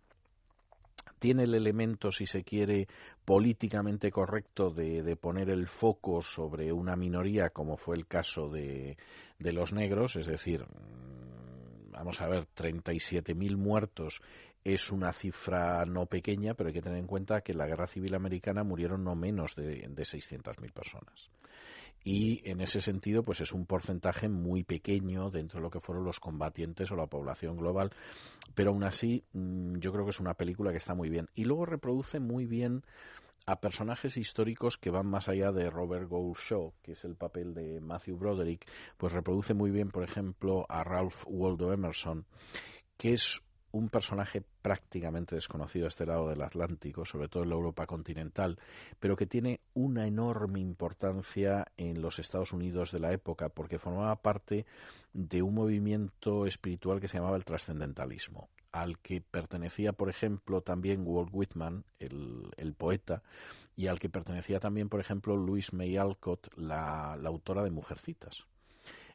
tiene 1.19 1.43
el 1.43 1.53
elemento, 1.53 2.11
si 2.11 2.25
se 2.25 2.43
quiere, 2.43 2.87
políticamente 3.25 4.11
correcto 4.11 4.71
de, 4.71 5.15
poner 5.15 5.49
el 5.49 5.67
foco 5.67 6.21
sobre 6.21 6.71
una 6.71 6.95
minoría, 6.95 7.49
como 7.49 7.77
fue 7.77 7.95
el 7.95 8.07
caso 8.07 8.49
de, 8.49 8.97
de 9.37 9.51
los 9.51 9.73
negros, 9.73 10.15
es 10.15 10.25
decir, 10.27 10.61
mm, 10.61 11.91
vamos 11.91 12.21
a 12.21 12.27
ver, 12.27 12.47
37.000 12.55 13.57
muertos 13.57 14.21
es 14.63 14.91
una 14.91 15.13
cifra 15.13 15.85
no 15.85 16.05
pequeña, 16.05 16.53
pero 16.53 16.67
hay 16.67 16.73
que 16.73 16.81
tener 16.81 16.99
en 16.99 17.07
cuenta 17.07 17.41
que 17.41 17.53
en 17.53 17.59
la 17.59 17.67
Guerra 17.67 17.87
Civil 17.87 18.15
Americana 18.15 18.63
murieron 18.63 19.03
no 19.03 19.15
menos 19.15 19.55
de, 19.55 19.87
de 19.87 20.03
600.000 20.03 20.71
personas 20.71 21.29
y 22.03 22.41
en 22.49 22.61
ese 22.61 22.81
sentido 22.81 23.23
pues 23.23 23.41
es 23.41 23.51
un 23.51 23.65
porcentaje 23.65 24.29
muy 24.29 24.63
pequeño 24.63 25.29
dentro 25.29 25.59
de 25.59 25.63
lo 25.63 25.69
que 25.69 25.79
fueron 25.79 26.05
los 26.05 26.19
combatientes 26.19 26.91
o 26.91 26.95
la 26.95 27.07
población 27.07 27.57
global. 27.57 27.91
Pero 28.55 28.71
aún 28.71 28.83
así 28.83 29.23
mm, 29.33 29.77
yo 29.77 29.91
creo 29.91 30.05
que 30.05 30.11
es 30.11 30.19
una 30.19 30.33
película 30.33 30.71
que 30.71 30.77
está 30.77 30.95
muy 30.95 31.09
bien. 31.09 31.29
Y 31.35 31.45
luego 31.45 31.65
reproduce 31.65 32.19
muy 32.19 32.45
bien 32.45 32.83
a 33.45 33.59
personajes 33.59 34.15
históricos 34.15 34.77
que 34.77 34.91
van 34.91 35.07
más 35.07 35.27
allá 35.27 35.51
de 35.51 35.69
Robert 35.71 36.07
Gould 36.07 36.37
Shaw, 36.37 36.73
que 36.83 36.91
es 36.91 37.03
el 37.03 37.15
papel 37.15 37.55
de 37.55 37.79
Matthew 37.81 38.17
Broderick, 38.17 38.69
pues 38.95 39.11
reproduce 39.11 39.55
muy 39.55 39.71
bien, 39.71 39.89
por 39.89 40.03
ejemplo, 40.03 40.67
a 40.69 40.83
Ralph 40.83 41.23
Waldo 41.25 41.73
Emerson, 41.73 42.25
que 42.95 43.13
es 43.13 43.41
un 43.71 43.89
personaje 43.89 44.43
prácticamente 44.61 45.35
desconocido 45.35 45.85
a 45.85 45.89
este 45.89 46.05
lado 46.05 46.29
del 46.29 46.41
Atlántico, 46.41 47.05
sobre 47.05 47.27
todo 47.27 47.43
en 47.43 47.49
la 47.49 47.55
Europa 47.55 47.85
continental, 47.85 48.57
pero 48.99 49.15
que 49.15 49.25
tiene 49.25 49.59
una 49.73 50.07
enorme 50.07 50.59
importancia 50.59 51.67
en 51.77 52.01
los 52.01 52.19
Estados 52.19 52.53
Unidos 52.53 52.91
de 52.91 52.99
la 52.99 53.11
época, 53.11 53.49
porque 53.49 53.79
formaba 53.79 54.15
parte 54.21 54.65
de 55.13 55.41
un 55.41 55.53
movimiento 55.53 56.45
espiritual 56.45 56.99
que 56.99 57.07
se 57.07 57.17
llamaba 57.17 57.37
el 57.37 57.45
trascendentalismo, 57.45 58.49
al 58.71 58.99
que 58.99 59.21
pertenecía, 59.21 59.93
por 59.93 60.09
ejemplo, 60.09 60.61
también 60.61 61.03
Walt 61.05 61.29
Whitman, 61.31 61.85
el, 61.99 62.73
poeta, 62.77 63.23
y 63.75 63.87
al 63.87 63.99
que 63.99 64.09
pertenecía 64.09 64.59
también, 64.59 64.89
por 64.89 64.99
ejemplo, 64.99 65.37
Louise 65.37 65.75
May 65.75 65.97
Alcott, 65.97 66.47
la 66.55 67.13
autora 67.13 67.63
de 67.63 67.71
Mujercitas. 67.71 68.45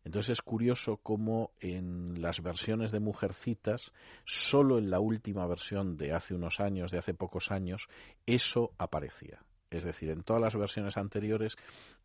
Entonces 0.05 0.31
es 0.31 0.43
curioso 0.43 0.99
cómo 0.99 1.53
en 1.61 2.21
las 2.21 2.43
versiones 2.43 2.93
de 2.93 3.01
Mujercitas, 3.01 3.93
solo 4.25 4.79
en 4.79 4.91
la 4.91 5.01
última 5.01 5.47
versión 5.47 5.97
de 5.97 6.13
hace 6.13 6.35
unos 6.35 6.61
años, 6.61 6.91
de 6.91 6.99
hace 6.99 7.15
pocos 7.15 7.51
años, 7.51 7.89
eso 8.27 8.73
aparecía. 8.79 9.43
Es 9.71 9.83
decir, 9.83 10.11
en 10.11 10.23
todas 10.23 10.41
las 10.41 10.55
versiones 10.55 10.97
anteriores, 10.97 11.57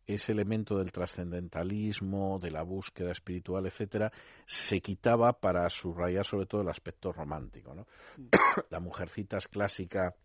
ese 0.06 0.32
elemento 0.32 0.78
del 0.78 0.90
trascendentalismo, 0.90 2.38
de 2.40 2.50
la 2.50 2.62
búsqueda 2.62 3.12
espiritual, 3.12 3.66
etcétera, 3.66 4.10
se 4.46 4.80
quitaba 4.80 5.34
para 5.34 5.68
subrayar 5.68 6.24
sobre 6.24 6.46
todo 6.46 6.62
el 6.62 6.68
aspecto 6.68 7.12
romántico. 7.12 7.74
¿no? 7.74 7.86
la 8.70 8.80
Mujercitas 8.80 9.46
clásica 9.46 10.16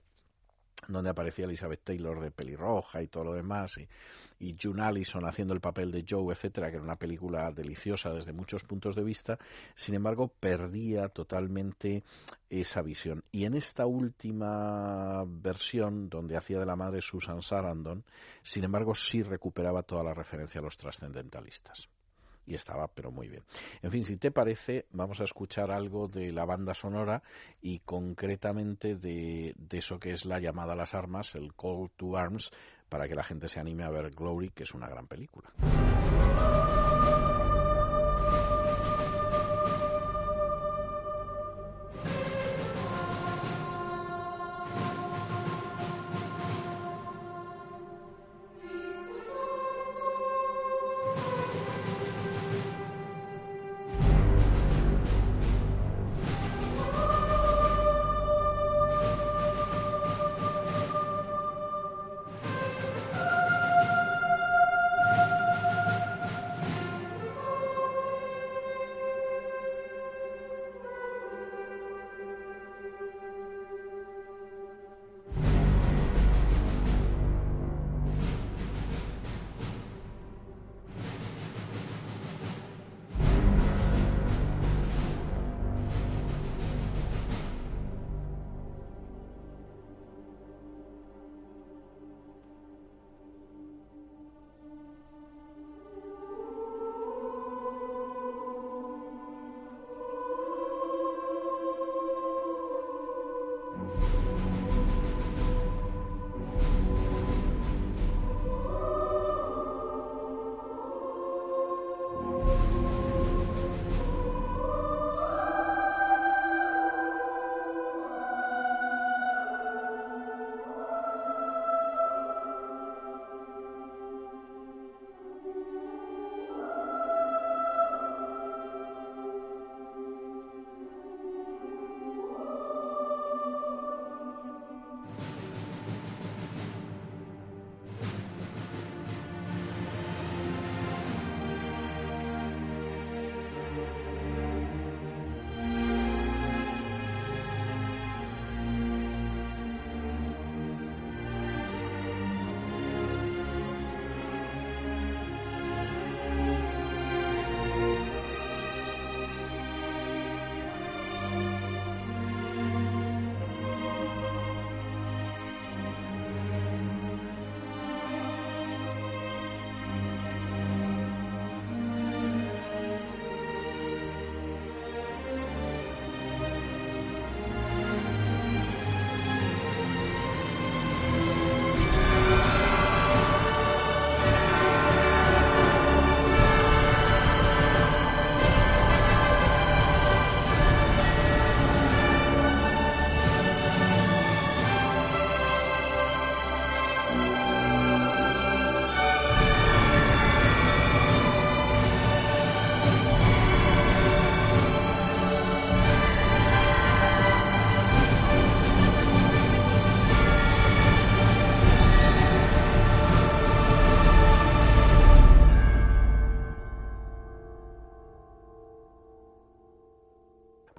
donde 0.87 1.09
aparecía 1.09 1.45
Elizabeth 1.45 1.83
Taylor 1.83 2.19
de 2.19 2.31
pelirroja 2.31 3.01
y 3.01 3.07
todo 3.07 3.25
lo 3.25 3.33
demás, 3.33 3.77
y, 3.77 3.87
y 4.39 4.55
June 4.61 4.83
Allison 4.83 5.25
haciendo 5.25 5.53
el 5.53 5.61
papel 5.61 5.91
de 5.91 6.05
Joe, 6.07 6.33
etcétera, 6.33 6.69
que 6.69 6.75
era 6.75 6.83
una 6.83 6.97
película 6.97 7.51
deliciosa 7.51 8.11
desde 8.11 8.33
muchos 8.33 8.63
puntos 8.63 8.95
de 8.95 9.03
vista, 9.03 9.37
sin 9.75 9.95
embargo, 9.95 10.27
perdía 10.27 11.09
totalmente 11.09 12.03
esa 12.49 12.81
visión. 12.81 13.23
Y 13.31 13.45
en 13.45 13.55
esta 13.55 13.85
última 13.85 15.23
versión, 15.25 16.09
donde 16.09 16.37
hacía 16.37 16.59
de 16.59 16.65
la 16.65 16.75
madre 16.75 17.01
Susan 17.01 17.41
Sarandon, 17.41 18.03
sin 18.43 18.63
embargo, 18.63 18.93
sí 18.93 19.23
recuperaba 19.23 19.83
toda 19.83 20.03
la 20.03 20.13
referencia 20.13 20.59
a 20.59 20.63
los 20.63 20.77
trascendentalistas 20.77 21.89
y 22.45 22.55
estaba 22.55 22.87
pero 22.87 23.11
muy 23.11 23.27
bien. 23.27 23.43
En 23.81 23.91
fin, 23.91 24.05
si 24.05 24.17
te 24.17 24.31
parece, 24.31 24.85
vamos 24.91 25.19
a 25.21 25.23
escuchar 25.23 25.71
algo 25.71 26.07
de 26.07 26.31
la 26.31 26.45
banda 26.45 26.73
sonora 26.73 27.23
y 27.61 27.79
concretamente 27.79 28.95
de, 28.95 29.55
eso 29.71 29.99
que 29.99 30.11
es 30.11 30.25
la 30.25 30.39
llamada 30.39 30.73
a 30.73 30.75
las 30.75 30.93
armas, 30.93 31.35
el 31.35 31.53
Call 31.53 31.89
to 31.95 32.17
Arms, 32.17 32.51
para 32.89 33.07
que 33.07 33.15
la 33.15 33.23
gente 33.23 33.47
se 33.47 33.59
anime 33.59 33.83
a 33.83 33.89
ver 33.89 34.11
Glory, 34.11 34.49
que 34.49 34.63
es 34.63 34.73
una 34.73 34.87
gran 34.87 35.07
película. 35.07 35.51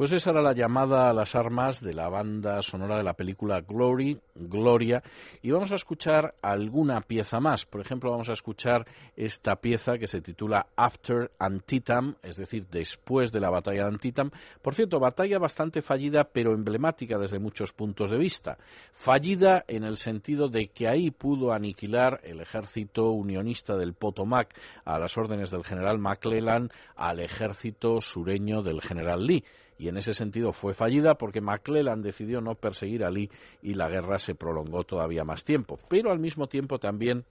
Pues 0.06 0.22
esa 0.22 0.30
era 0.30 0.40
la 0.40 0.52
llamada 0.52 1.10
a 1.10 1.12
las 1.12 1.34
armas 1.34 1.80
de 1.80 1.92
la 1.92 2.08
banda 2.08 2.62
sonora 2.62 2.96
de 2.96 3.02
la 3.02 3.14
película 3.14 3.62
Glory, 3.62 4.16
Gloria, 4.36 5.02
y 5.42 5.50
vamos 5.50 5.72
a 5.72 5.74
escuchar 5.74 6.36
alguna 6.42 7.00
pieza 7.00 7.40
más. 7.40 7.66
Por 7.66 7.80
ejemplo, 7.80 8.12
vamos 8.12 8.28
a 8.28 8.34
escuchar 8.34 8.86
esta 9.16 9.56
pieza 9.56 9.98
que 9.98 10.06
se 10.06 10.20
titula 10.20 10.68
After 10.76 11.32
Antietam, 11.40 12.14
es 12.22 12.36
decir, 12.36 12.68
después 12.70 13.32
de 13.32 13.40
la 13.40 13.50
batalla 13.50 13.82
de 13.82 13.88
Antietam. 13.88 14.30
Por 14.62 14.76
cierto, 14.76 15.00
batalla 15.00 15.40
bastante 15.40 15.82
fallida, 15.82 16.22
pero 16.22 16.52
emblemática 16.52 17.18
desde 17.18 17.40
muchos 17.40 17.72
puntos 17.72 18.08
de 18.08 18.18
vista. 18.18 18.58
Fallida 18.92 19.64
en 19.66 19.82
el 19.82 19.96
sentido 19.96 20.48
de 20.48 20.68
que 20.68 20.86
ahí 20.86 21.10
pudo 21.10 21.52
aniquilar 21.52 22.20
el 22.22 22.40
ejército 22.40 23.10
unionista 23.10 23.76
del 23.76 23.94
Potomac 23.94 24.56
a 24.84 25.00
las 25.00 25.18
órdenes 25.18 25.50
del 25.50 25.64
general 25.64 25.98
McClellan 25.98 26.70
al 26.94 27.18
ejército 27.18 28.00
sureño 28.00 28.62
del 28.62 28.80
general 28.80 29.26
Lee 29.26 29.42
y 29.78 29.88
en 29.88 29.96
ese 29.96 30.14
sentido 30.14 30.52
fue 30.52 30.74
fallida 30.74 31.14
porque 31.14 31.40
McClellan 31.40 32.02
decidió 32.02 32.40
no 32.40 32.54
perseguir 32.54 33.04
a 33.04 33.10
Lee 33.10 33.30
y 33.62 33.74
la 33.74 33.88
guerra 33.88 34.18
se 34.18 34.34
prolongó 34.34 34.84
todavía 34.84 35.24
más 35.24 35.44
tiempo. 35.44 35.78
Pero 35.88 36.10
al 36.10 36.18
mismo 36.18 36.46
tiempo 36.46 36.78
también 36.78 37.24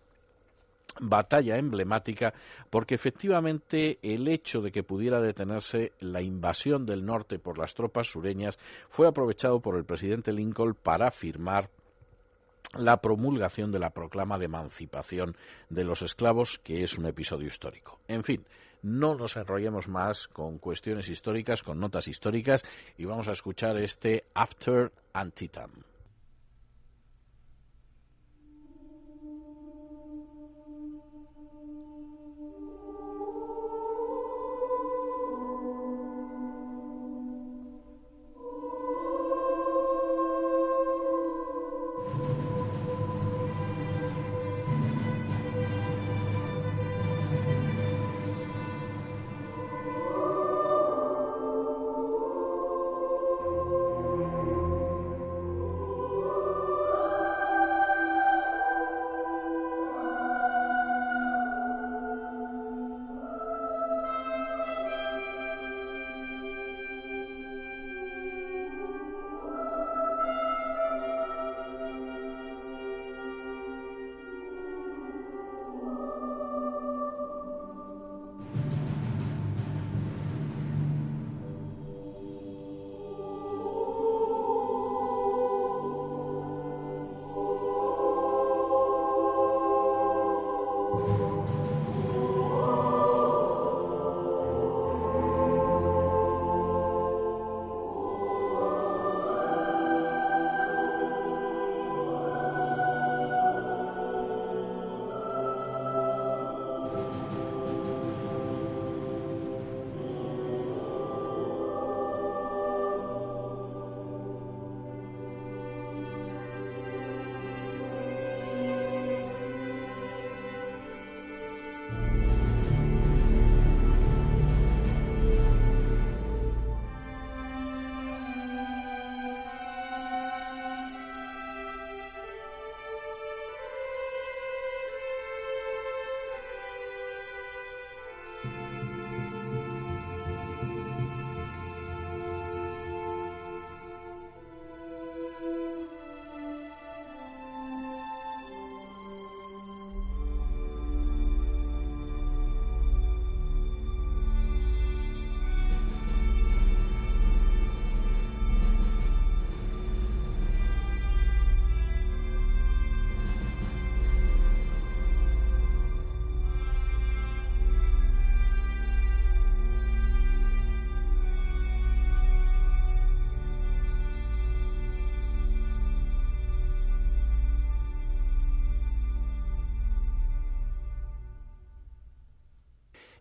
batalla 0.99 1.57
emblemática 1.57 2.34
porque 2.69 2.95
efectivamente 2.95 3.99
el 4.01 4.27
hecho 4.27 4.61
de 4.61 4.72
que 4.72 4.84
pudiera 4.84 5.19
detenerse 5.19 5.91
la 5.99 6.22
invasión 6.22 6.85
del 6.85 7.05
norte 7.05 7.39
por 7.39 7.57
las 7.57 7.73
tropas 7.73 8.07
sureñas 8.07 8.57
fue 8.89 9.07
aprovechado 9.07 9.59
por 9.59 9.77
el 9.77 9.85
presidente 9.85 10.31
Lincoln 10.31 10.76
para 10.81 11.11
firmar 11.11 11.69
la 12.77 12.97
promulgación 12.97 13.72
de 13.72 13.80
la 13.80 13.91
proclama 13.91 14.38
de 14.38 14.45
emancipación 14.45 15.35
de 15.69 15.84
los 15.84 16.01
esclavos, 16.01 16.59
que 16.63 16.84
es 16.84 16.97
un 16.97 17.05
episodio 17.05 17.47
histórico. 17.47 17.99
En 18.07 18.23
fin, 18.23 18.43
no 18.86 19.16
nos 19.16 19.36
enrollemos 19.36 19.88
más 19.88 20.28
con 20.28 20.60
cuestiones 20.60 21.10
históricas, 21.10 21.64
con 21.64 21.80
notas 21.80 22.07
históricas, 22.07 22.64
y 22.98 23.06
vamos 23.06 23.28
a 23.28 23.32
escuchar 23.32 23.78
este 23.78 24.26
After 24.36 24.91
Antietam. 25.12 25.72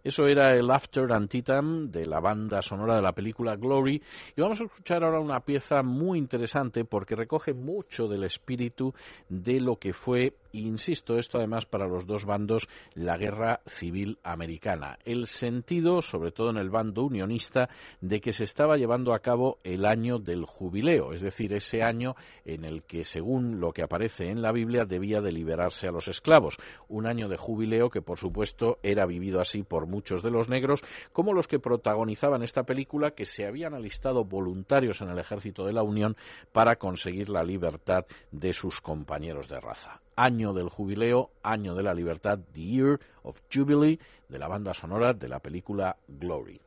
Eso 0.04 0.26
era 0.26 0.54
el 0.54 0.70
After 0.70 1.10
Antietam 1.10 1.90
de 1.90 2.04
la 2.04 2.20
banda 2.20 2.60
sonora 2.60 2.96
de 2.96 3.00
la 3.00 3.14
película 3.14 3.56
Glory. 3.56 4.02
Y 4.36 4.40
vamos 4.42 4.60
a 4.60 4.64
escuchar 4.64 5.02
ahora 5.02 5.18
una 5.18 5.40
pieza 5.40 5.82
muy 5.82 6.18
interesante 6.18 6.84
porque 6.84 7.16
recoge 7.16 7.54
mucho 7.54 8.06
del 8.06 8.24
espíritu 8.24 8.92
de 9.30 9.60
lo 9.60 9.76
que 9.76 9.94
fue, 9.94 10.34
insisto, 10.60 11.18
esto 11.18 11.38
además 11.38 11.66
para 11.66 11.86
los 11.86 12.06
dos 12.06 12.24
bandos, 12.24 12.68
la 12.94 13.16
guerra 13.16 13.60
civil 13.66 14.18
americana. 14.22 14.98
El 15.04 15.26
sentido, 15.26 16.02
sobre 16.02 16.32
todo 16.32 16.50
en 16.50 16.56
el 16.56 16.70
bando 16.70 17.04
unionista, 17.04 17.68
de 18.00 18.20
que 18.20 18.32
se 18.32 18.44
estaba 18.44 18.76
llevando 18.76 19.14
a 19.14 19.20
cabo 19.20 19.58
el 19.64 19.84
año 19.84 20.18
del 20.18 20.44
jubileo, 20.44 21.12
es 21.12 21.20
decir, 21.20 21.52
ese 21.52 21.82
año 21.82 22.14
en 22.44 22.64
el 22.64 22.82
que, 22.82 23.04
según 23.04 23.60
lo 23.60 23.72
que 23.72 23.82
aparece 23.82 24.30
en 24.30 24.42
la 24.42 24.52
Biblia, 24.52 24.84
debía 24.84 25.20
de 25.20 25.32
liberarse 25.32 25.88
a 25.88 25.92
los 25.92 26.08
esclavos. 26.08 26.58
Un 26.88 27.06
año 27.06 27.28
de 27.28 27.36
jubileo 27.36 27.90
que, 27.90 28.02
por 28.02 28.18
supuesto, 28.18 28.78
era 28.82 29.06
vivido 29.06 29.40
así 29.40 29.62
por 29.62 29.86
muchos 29.86 30.22
de 30.22 30.30
los 30.30 30.48
negros, 30.48 30.82
como 31.12 31.32
los 31.32 31.48
que 31.48 31.58
protagonizaban 31.58 32.42
esta 32.42 32.64
película, 32.64 33.12
que 33.12 33.24
se 33.24 33.46
habían 33.46 33.74
alistado 33.74 34.24
voluntarios 34.24 35.00
en 35.00 35.08
el 35.08 35.18
ejército 35.18 35.66
de 35.66 35.72
la 35.72 35.82
Unión 35.82 36.16
para 36.52 36.76
conseguir 36.76 37.30
la 37.30 37.44
libertad 37.44 38.04
de 38.30 38.52
sus 38.52 38.80
compañeros 38.80 39.48
de 39.48 39.60
raza. 39.60 40.00
Año 40.16 40.52
del 40.52 40.68
jubileo, 40.68 41.30
año 41.42 41.74
de 41.74 41.82
la 41.82 41.94
libertad, 41.94 42.38
The 42.52 42.60
Year 42.60 43.00
of 43.22 43.40
Jubilee, 43.52 43.98
de 44.28 44.38
la 44.38 44.48
banda 44.48 44.74
sonora 44.74 45.12
de 45.12 45.28
la 45.28 45.40
película 45.40 45.96
Glory. 46.08 46.60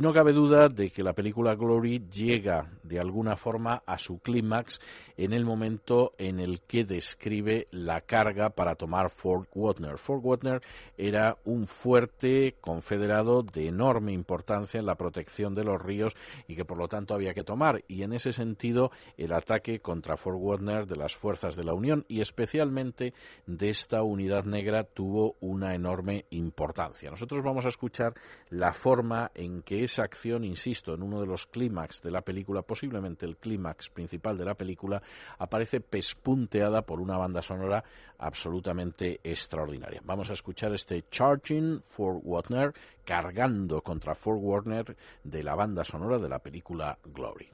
Y 0.00 0.02
no 0.02 0.14
cabe 0.14 0.32
duda 0.32 0.70
de 0.70 0.88
que 0.88 1.02
la 1.02 1.12
película 1.12 1.54
Glory 1.54 2.02
llega 2.10 2.66
de 2.90 2.98
alguna 2.98 3.36
forma 3.36 3.84
a 3.86 3.98
su 3.98 4.18
clímax 4.18 4.80
en 5.16 5.32
el 5.32 5.44
momento 5.44 6.12
en 6.18 6.40
el 6.40 6.60
que 6.62 6.84
describe 6.84 7.68
la 7.70 8.00
carga 8.00 8.50
para 8.50 8.74
tomar 8.74 9.10
Fort 9.10 9.48
Wagner. 9.54 9.96
Fort 9.96 10.24
Wagner 10.24 10.60
era 10.98 11.38
un 11.44 11.68
fuerte 11.68 12.56
confederado 12.60 13.44
de 13.44 13.68
enorme 13.68 14.12
importancia 14.12 14.80
en 14.80 14.86
la 14.86 14.96
protección 14.96 15.54
de 15.54 15.62
los 15.62 15.80
ríos 15.80 16.16
y 16.48 16.56
que 16.56 16.64
por 16.64 16.78
lo 16.78 16.88
tanto 16.88 17.14
había 17.14 17.32
que 17.32 17.44
tomar. 17.44 17.84
Y 17.86 18.02
en 18.02 18.12
ese 18.12 18.32
sentido, 18.32 18.90
el 19.16 19.32
ataque 19.32 19.78
contra 19.78 20.16
Fort 20.16 20.40
Wagner 20.40 20.86
de 20.86 20.96
las 20.96 21.14
fuerzas 21.14 21.54
de 21.54 21.62
la 21.62 21.74
Unión 21.74 22.04
y 22.08 22.20
especialmente 22.20 23.14
de 23.46 23.68
esta 23.68 24.02
unidad 24.02 24.44
negra 24.44 24.82
tuvo 24.82 25.36
una 25.38 25.76
enorme 25.76 26.24
importancia. 26.30 27.08
Nosotros 27.08 27.44
vamos 27.44 27.66
a 27.66 27.68
escuchar 27.68 28.14
la 28.48 28.72
forma 28.72 29.30
en 29.34 29.62
que 29.62 29.84
esa 29.84 30.02
acción, 30.02 30.42
insisto, 30.42 30.92
en 30.92 31.04
uno 31.04 31.20
de 31.20 31.26
los 31.26 31.46
clímax 31.46 32.02
de 32.02 32.10
la 32.10 32.22
película, 32.22 32.62
posiblemente 32.80 33.26
el 33.26 33.36
clímax 33.36 33.90
principal 33.90 34.38
de 34.38 34.46
la 34.46 34.54
película, 34.54 35.02
aparece 35.38 35.80
pespunteada 35.80 36.80
por 36.80 36.98
una 36.98 37.18
banda 37.18 37.42
sonora 37.42 37.84
absolutamente 38.18 39.20
extraordinaria. 39.22 40.00
Vamos 40.02 40.30
a 40.30 40.32
escuchar 40.32 40.72
este 40.72 41.04
Charging 41.10 41.82
Fort 41.84 42.22
Wagner, 42.24 42.72
cargando 43.04 43.82
contra 43.82 44.14
Fort 44.14 44.40
Wagner 44.42 44.96
de 45.22 45.42
la 45.42 45.54
banda 45.54 45.84
sonora 45.84 46.16
de 46.16 46.28
la 46.30 46.38
película 46.38 46.96
Glory. 47.04 47.50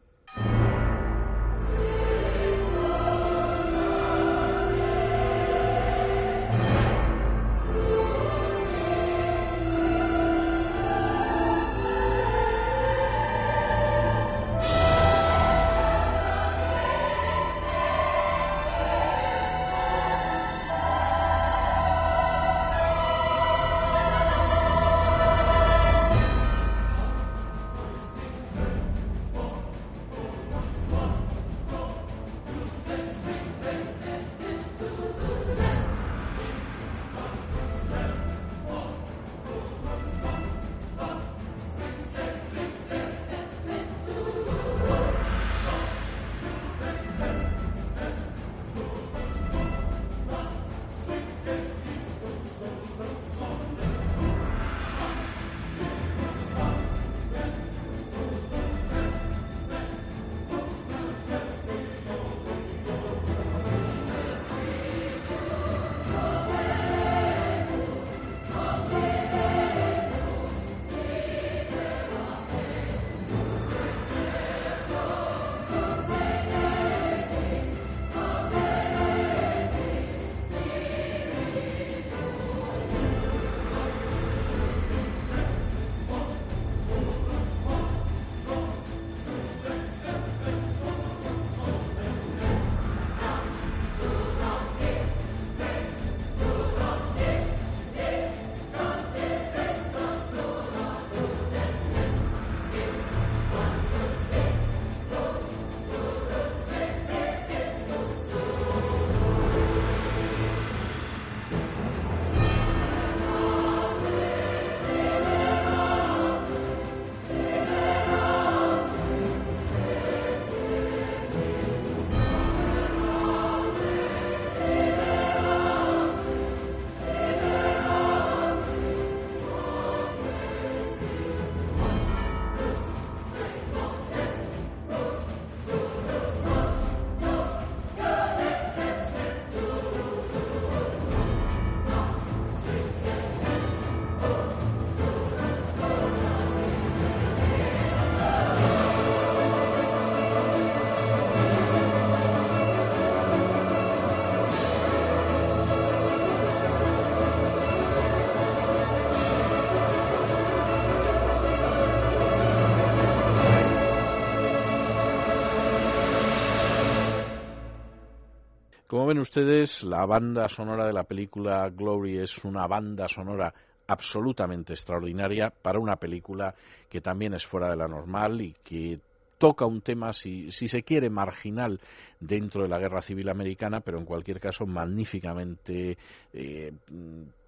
Como 169.07 169.15
ven 169.15 169.23
ustedes, 169.23 169.85
la 169.85 170.05
banda 170.05 170.49
sonora 170.49 170.85
de 170.85 170.93
la 170.93 171.05
película 171.05 171.71
Glory 171.71 172.19
es 172.19 172.45
una 172.45 172.67
banda 172.67 173.07
sonora 173.07 173.55
absolutamente 173.87 174.73
extraordinaria 174.73 175.49
para 175.49 175.79
una 175.79 175.95
película 175.95 176.53
que 176.89 177.01
también 177.01 177.33
es 177.33 177.47
fuera 177.47 177.71
de 177.71 177.77
la 177.77 177.87
normal 177.87 178.41
y 178.41 178.57
que 178.65 178.99
toca 179.39 179.65
un 179.65 179.81
tema, 179.81 180.13
si, 180.13 180.51
si 180.51 180.67
se 180.67 180.83
quiere, 180.83 181.09
marginal 181.09 181.79
dentro 182.19 182.65
de 182.65 182.69
la 182.69 182.81
guerra 182.81 183.01
civil 183.01 183.29
americana, 183.29 183.79
pero 183.79 183.99
en 183.99 184.07
cualquier 184.07 184.41
caso 184.41 184.67
magníficamente 184.67 185.97
eh, 186.33 186.73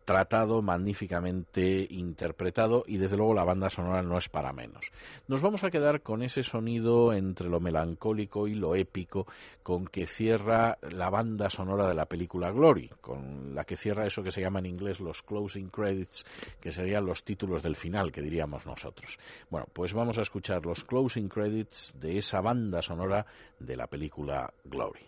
tratado, 0.08 0.62
magníficamente 0.62 1.86
interpretado 1.90 2.82
y 2.86 2.96
desde 2.96 3.18
luego 3.18 3.34
la 3.34 3.44
banda 3.44 3.68
sonora 3.68 4.00
no 4.00 4.16
es 4.16 4.30
para 4.30 4.54
menos. 4.54 4.90
Nos 5.26 5.42
vamos 5.42 5.64
a 5.64 5.70
quedar 5.70 6.00
con 6.00 6.22
ese 6.22 6.42
sonido 6.42 7.12
entre 7.12 7.50
lo 7.50 7.60
melancólico 7.60 8.48
y 8.48 8.54
lo 8.54 8.74
épico 8.74 9.26
con 9.62 9.86
que 9.86 10.06
cierra 10.06 10.78
la 10.80 11.10
banda 11.10 11.50
sonora 11.50 11.86
de 11.86 11.94
la 11.94 12.06
película 12.06 12.50
Glory, 12.50 12.88
con 13.02 13.54
la 13.54 13.64
que 13.64 13.76
cierra 13.76 14.06
eso 14.06 14.22
que 14.22 14.30
se 14.30 14.40
llama 14.40 14.60
en 14.60 14.66
inglés 14.66 14.98
los 14.98 15.20
closing 15.20 15.68
credits, 15.68 16.24
que 16.58 16.72
serían 16.72 17.04
los 17.04 17.22
títulos 17.22 17.62
del 17.62 17.76
final, 17.76 18.10
que 18.10 18.22
diríamos 18.22 18.64
nosotros. 18.64 19.18
Bueno, 19.50 19.66
pues 19.74 19.92
vamos 19.92 20.16
a 20.16 20.22
escuchar 20.22 20.64
los 20.64 20.84
closing 20.84 21.28
credits 21.28 21.92
de 22.00 22.16
esa 22.16 22.40
banda 22.40 22.80
sonora 22.80 23.26
de 23.58 23.76
la 23.76 23.86
película 23.88 24.54
Glory. 24.64 25.04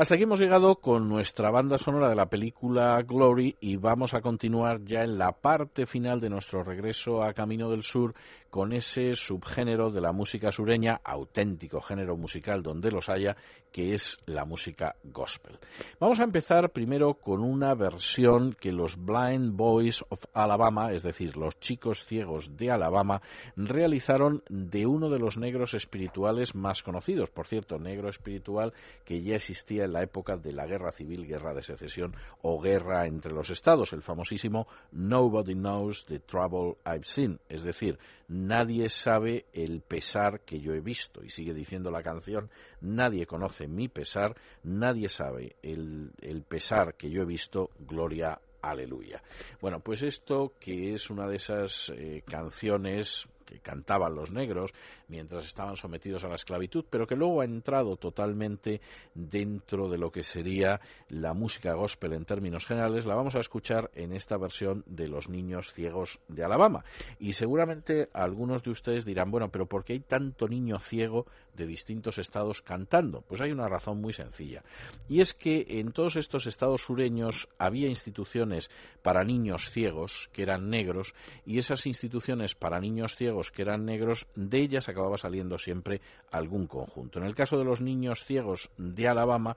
Hasta 0.00 0.14
aquí 0.14 0.22
hemos 0.22 0.40
llegado 0.40 0.76
con 0.76 1.10
nuestra 1.10 1.50
banda 1.50 1.76
sonora 1.76 2.08
de 2.08 2.14
la 2.14 2.30
película 2.30 3.02
Glory 3.02 3.54
y 3.60 3.76
vamos 3.76 4.14
a 4.14 4.22
continuar 4.22 4.82
ya 4.82 5.04
en 5.04 5.18
la 5.18 5.32
parte 5.32 5.84
final 5.84 6.22
de 6.22 6.30
nuestro 6.30 6.64
regreso 6.64 7.22
a 7.22 7.34
Camino 7.34 7.68
del 7.68 7.82
Sur 7.82 8.14
con 8.48 8.72
ese 8.72 9.14
subgénero 9.14 9.90
de 9.90 10.00
la 10.00 10.12
música 10.12 10.50
sureña, 10.50 11.00
auténtico 11.04 11.80
género 11.80 12.16
musical 12.16 12.62
donde 12.62 12.90
los 12.90 13.08
haya, 13.08 13.36
que 13.70 13.94
es 13.94 14.18
la 14.26 14.44
música 14.44 14.96
gospel. 15.04 15.58
Vamos 16.00 16.18
a 16.18 16.24
empezar 16.24 16.70
primero 16.70 17.14
con 17.14 17.44
una 17.44 17.74
versión 17.74 18.56
que 18.58 18.72
los 18.72 18.96
Blind 18.96 19.54
Boys 19.54 20.04
of 20.08 20.24
Alabama, 20.32 20.92
es 20.92 21.04
decir, 21.04 21.36
los 21.36 21.60
chicos 21.60 22.04
ciegos 22.04 22.56
de 22.56 22.72
Alabama, 22.72 23.22
realizaron 23.54 24.42
de 24.48 24.84
uno 24.84 25.08
de 25.10 25.20
los 25.20 25.38
negros 25.38 25.74
espirituales 25.74 26.56
más 26.56 26.82
conocidos. 26.82 27.30
Por 27.30 27.46
cierto, 27.46 27.78
negro 27.78 28.08
espiritual 28.08 28.72
que 29.04 29.22
ya 29.22 29.36
existía 29.36 29.84
en 29.84 29.89
la 29.92 30.02
época 30.02 30.36
de 30.36 30.52
la 30.52 30.66
guerra 30.66 30.92
civil, 30.92 31.26
guerra 31.26 31.54
de 31.54 31.62
secesión 31.62 32.14
o 32.42 32.60
guerra 32.60 33.06
entre 33.06 33.32
los 33.32 33.50
estados, 33.50 33.92
el 33.92 34.02
famosísimo 34.02 34.66
Nobody 34.92 35.54
Knows 35.54 36.04
the 36.06 36.20
Trouble 36.20 36.76
I've 36.84 37.04
Seen, 37.04 37.40
es 37.48 37.62
decir, 37.62 37.98
nadie 38.28 38.88
sabe 38.88 39.46
el 39.52 39.80
pesar 39.82 40.40
que 40.40 40.60
yo 40.60 40.72
he 40.72 40.80
visto. 40.80 41.22
Y 41.24 41.30
sigue 41.30 41.52
diciendo 41.52 41.90
la 41.90 42.02
canción, 42.02 42.50
nadie 42.80 43.26
conoce 43.26 43.68
mi 43.68 43.88
pesar, 43.88 44.36
nadie 44.62 45.08
sabe 45.08 45.56
el, 45.62 46.12
el 46.20 46.42
pesar 46.42 46.94
que 46.94 47.10
yo 47.10 47.22
he 47.22 47.26
visto, 47.26 47.70
gloria, 47.78 48.40
aleluya. 48.62 49.22
Bueno, 49.60 49.80
pues 49.80 50.02
esto 50.02 50.54
que 50.60 50.92
es 50.92 51.10
una 51.10 51.26
de 51.26 51.36
esas 51.36 51.92
eh, 51.94 52.22
canciones 52.26 53.28
que 53.50 53.58
cantaban 53.58 54.14
los 54.14 54.30
negros 54.30 54.72
mientras 55.08 55.44
estaban 55.44 55.76
sometidos 55.76 56.24
a 56.24 56.28
la 56.28 56.36
esclavitud, 56.36 56.84
pero 56.88 57.06
que 57.06 57.16
luego 57.16 57.40
ha 57.40 57.44
entrado 57.44 57.96
totalmente 57.96 58.80
dentro 59.14 59.88
de 59.88 59.98
lo 59.98 60.12
que 60.12 60.22
sería 60.22 60.80
la 61.08 61.34
música 61.34 61.74
gospel 61.74 62.12
en 62.12 62.24
términos 62.24 62.66
generales, 62.66 63.06
la 63.06 63.16
vamos 63.16 63.34
a 63.34 63.40
escuchar 63.40 63.90
en 63.94 64.12
esta 64.12 64.36
versión 64.36 64.84
de 64.86 65.08
Los 65.08 65.28
Niños 65.28 65.72
Ciegos 65.72 66.20
de 66.28 66.44
Alabama. 66.44 66.84
Y 67.18 67.32
seguramente 67.32 68.08
algunos 68.12 68.62
de 68.62 68.70
ustedes 68.70 69.04
dirán, 69.04 69.30
bueno, 69.30 69.50
pero 69.50 69.66
¿por 69.66 69.84
qué 69.84 69.94
hay 69.94 70.00
tanto 70.00 70.48
niño 70.48 70.78
ciego 70.78 71.26
de 71.60 71.66
distintos 71.66 72.18
estados 72.18 72.62
cantando? 72.62 73.20
Pues 73.20 73.40
hay 73.40 73.52
una 73.52 73.68
razón 73.68 74.00
muy 74.00 74.12
sencilla. 74.12 74.62
Y 75.08 75.20
es 75.20 75.34
que 75.34 75.66
en 75.68 75.92
todos 75.92 76.16
estos 76.16 76.46
estados 76.46 76.82
sureños 76.82 77.48
había 77.58 77.88
instituciones 77.88 78.70
para 79.02 79.24
niños 79.24 79.70
ciegos 79.70 80.30
que 80.32 80.42
eran 80.42 80.70
negros 80.70 81.14
y 81.44 81.58
esas 81.58 81.86
instituciones 81.86 82.54
para 82.54 82.80
niños 82.80 83.16
ciegos 83.16 83.50
que 83.50 83.62
eran 83.62 83.84
negros, 83.84 84.26
de 84.34 84.58
ellas 84.58 84.88
acababa 84.88 85.18
saliendo 85.18 85.58
siempre 85.58 86.00
algún 86.30 86.66
conjunto. 86.66 87.18
En 87.18 87.26
el 87.26 87.34
caso 87.34 87.58
de 87.58 87.64
los 87.64 87.80
niños 87.80 88.24
ciegos 88.24 88.70
de 88.78 89.08
Alabama, 89.08 89.56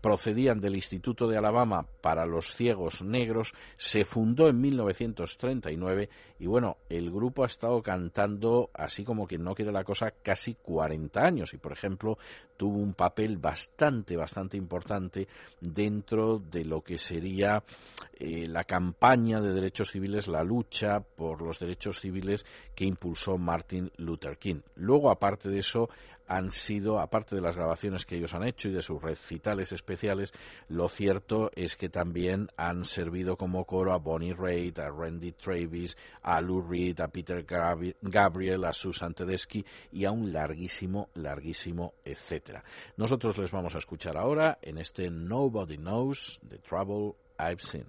procedían 0.00 0.60
del 0.60 0.76
Instituto 0.76 1.26
de 1.26 1.36
Alabama 1.36 1.86
para 2.00 2.24
los 2.26 2.54
ciegos 2.54 3.02
negros, 3.02 3.52
se 3.76 4.04
fundó 4.04 4.48
en 4.48 4.60
1939 4.60 6.08
y 6.38 6.46
bueno, 6.46 6.76
el 6.88 7.10
grupo 7.10 7.42
ha 7.42 7.46
estado 7.46 7.82
cantando, 7.82 8.70
así 8.74 9.04
como 9.04 9.26
quien 9.26 9.42
no 9.42 9.54
quiere 9.54 9.72
la 9.72 9.84
cosa, 9.84 10.12
casi 10.22 10.54
40 10.54 11.20
años 11.20 11.31
y 11.36 11.58
por 11.58 11.72
ejemplo 11.72 12.18
tuvo 12.56 12.78
un 12.78 12.94
papel 12.94 13.38
bastante, 13.38 14.16
bastante 14.16 14.56
importante 14.56 15.26
dentro 15.60 16.38
de 16.38 16.64
lo 16.64 16.82
que 16.82 16.98
sería 16.98 17.62
eh, 18.18 18.46
la 18.46 18.64
campaña 18.64 19.40
de 19.40 19.52
derechos 19.52 19.90
civiles, 19.90 20.28
la 20.28 20.44
lucha 20.44 21.00
por 21.00 21.42
los 21.42 21.58
derechos 21.58 22.00
civiles 22.00 22.44
que 22.74 22.84
impulsó 22.84 23.38
Martin 23.38 23.90
Luther 23.96 24.36
King. 24.36 24.60
Luego, 24.76 25.10
aparte 25.10 25.48
de 25.48 25.58
eso, 25.58 25.88
han 26.26 26.50
sido, 26.50 27.00
aparte 27.00 27.34
de 27.34 27.42
las 27.42 27.56
grabaciones 27.56 28.04
que 28.04 28.16
ellos 28.16 28.34
han 28.34 28.44
hecho 28.44 28.68
y 28.68 28.72
de 28.72 28.82
sus 28.82 29.00
recitales 29.00 29.72
especiales, 29.72 30.32
lo 30.68 30.88
cierto 30.88 31.50
es 31.54 31.76
que 31.76 31.88
también 31.88 32.48
han 32.56 32.84
servido 32.84 33.36
como 33.36 33.64
coro 33.64 33.92
a 33.92 33.98
Bonnie 33.98 34.34
Raitt, 34.34 34.78
a 34.78 34.90
Randy 34.90 35.32
Travis, 35.32 35.96
a 36.22 36.40
Lou 36.40 36.62
Reed, 36.62 37.00
a 37.00 37.08
Peter 37.08 37.44
Gabriel, 37.44 38.64
a 38.64 38.72
Susan 38.72 39.14
Tedeschi 39.14 39.64
y 39.92 40.04
a 40.04 40.10
un 40.10 40.32
larguísimo, 40.32 41.08
larguísimo 41.14 41.94
etcétera. 42.04 42.64
Nosotros 42.96 43.38
les 43.38 43.50
vamos 43.50 43.74
a 43.74 43.78
escuchar 43.78 44.16
ahora 44.16 44.58
en 44.62 44.78
este 44.78 45.10
Nobody 45.10 45.76
Knows 45.76 46.40
the 46.48 46.58
Trouble 46.58 47.14
I've 47.38 47.62
Seen. 47.62 47.86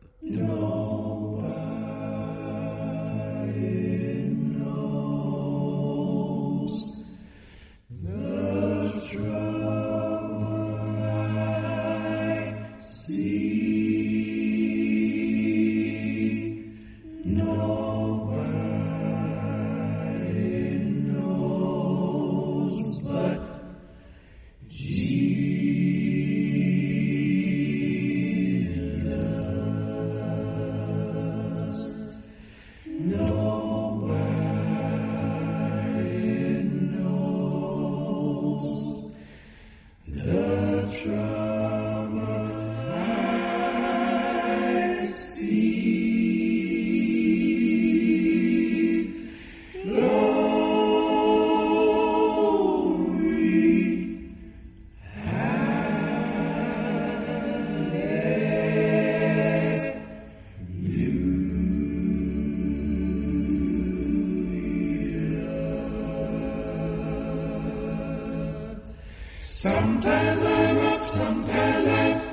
Sometimes 69.63 70.43
I'm 70.43 70.77
up, 70.87 71.01
sometimes 71.01 71.87
I'm 71.87 72.32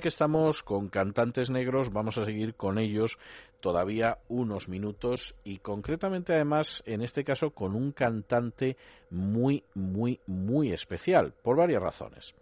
que 0.00 0.08
estamos 0.08 0.62
con 0.62 0.88
cantantes 0.88 1.50
negros, 1.50 1.92
vamos 1.92 2.18
a 2.18 2.24
seguir 2.24 2.54
con 2.54 2.78
ellos 2.78 3.18
todavía 3.60 4.18
unos 4.28 4.68
minutos 4.68 5.34
y 5.44 5.58
concretamente 5.58 6.34
además 6.34 6.82
en 6.86 7.02
este 7.02 7.24
caso 7.24 7.50
con 7.50 7.74
un 7.74 7.92
cantante 7.92 8.76
muy, 9.10 9.64
muy, 9.74 10.20
muy 10.26 10.72
especial, 10.72 11.32
por 11.42 11.56
varias 11.56 11.82
razones. 11.82 12.34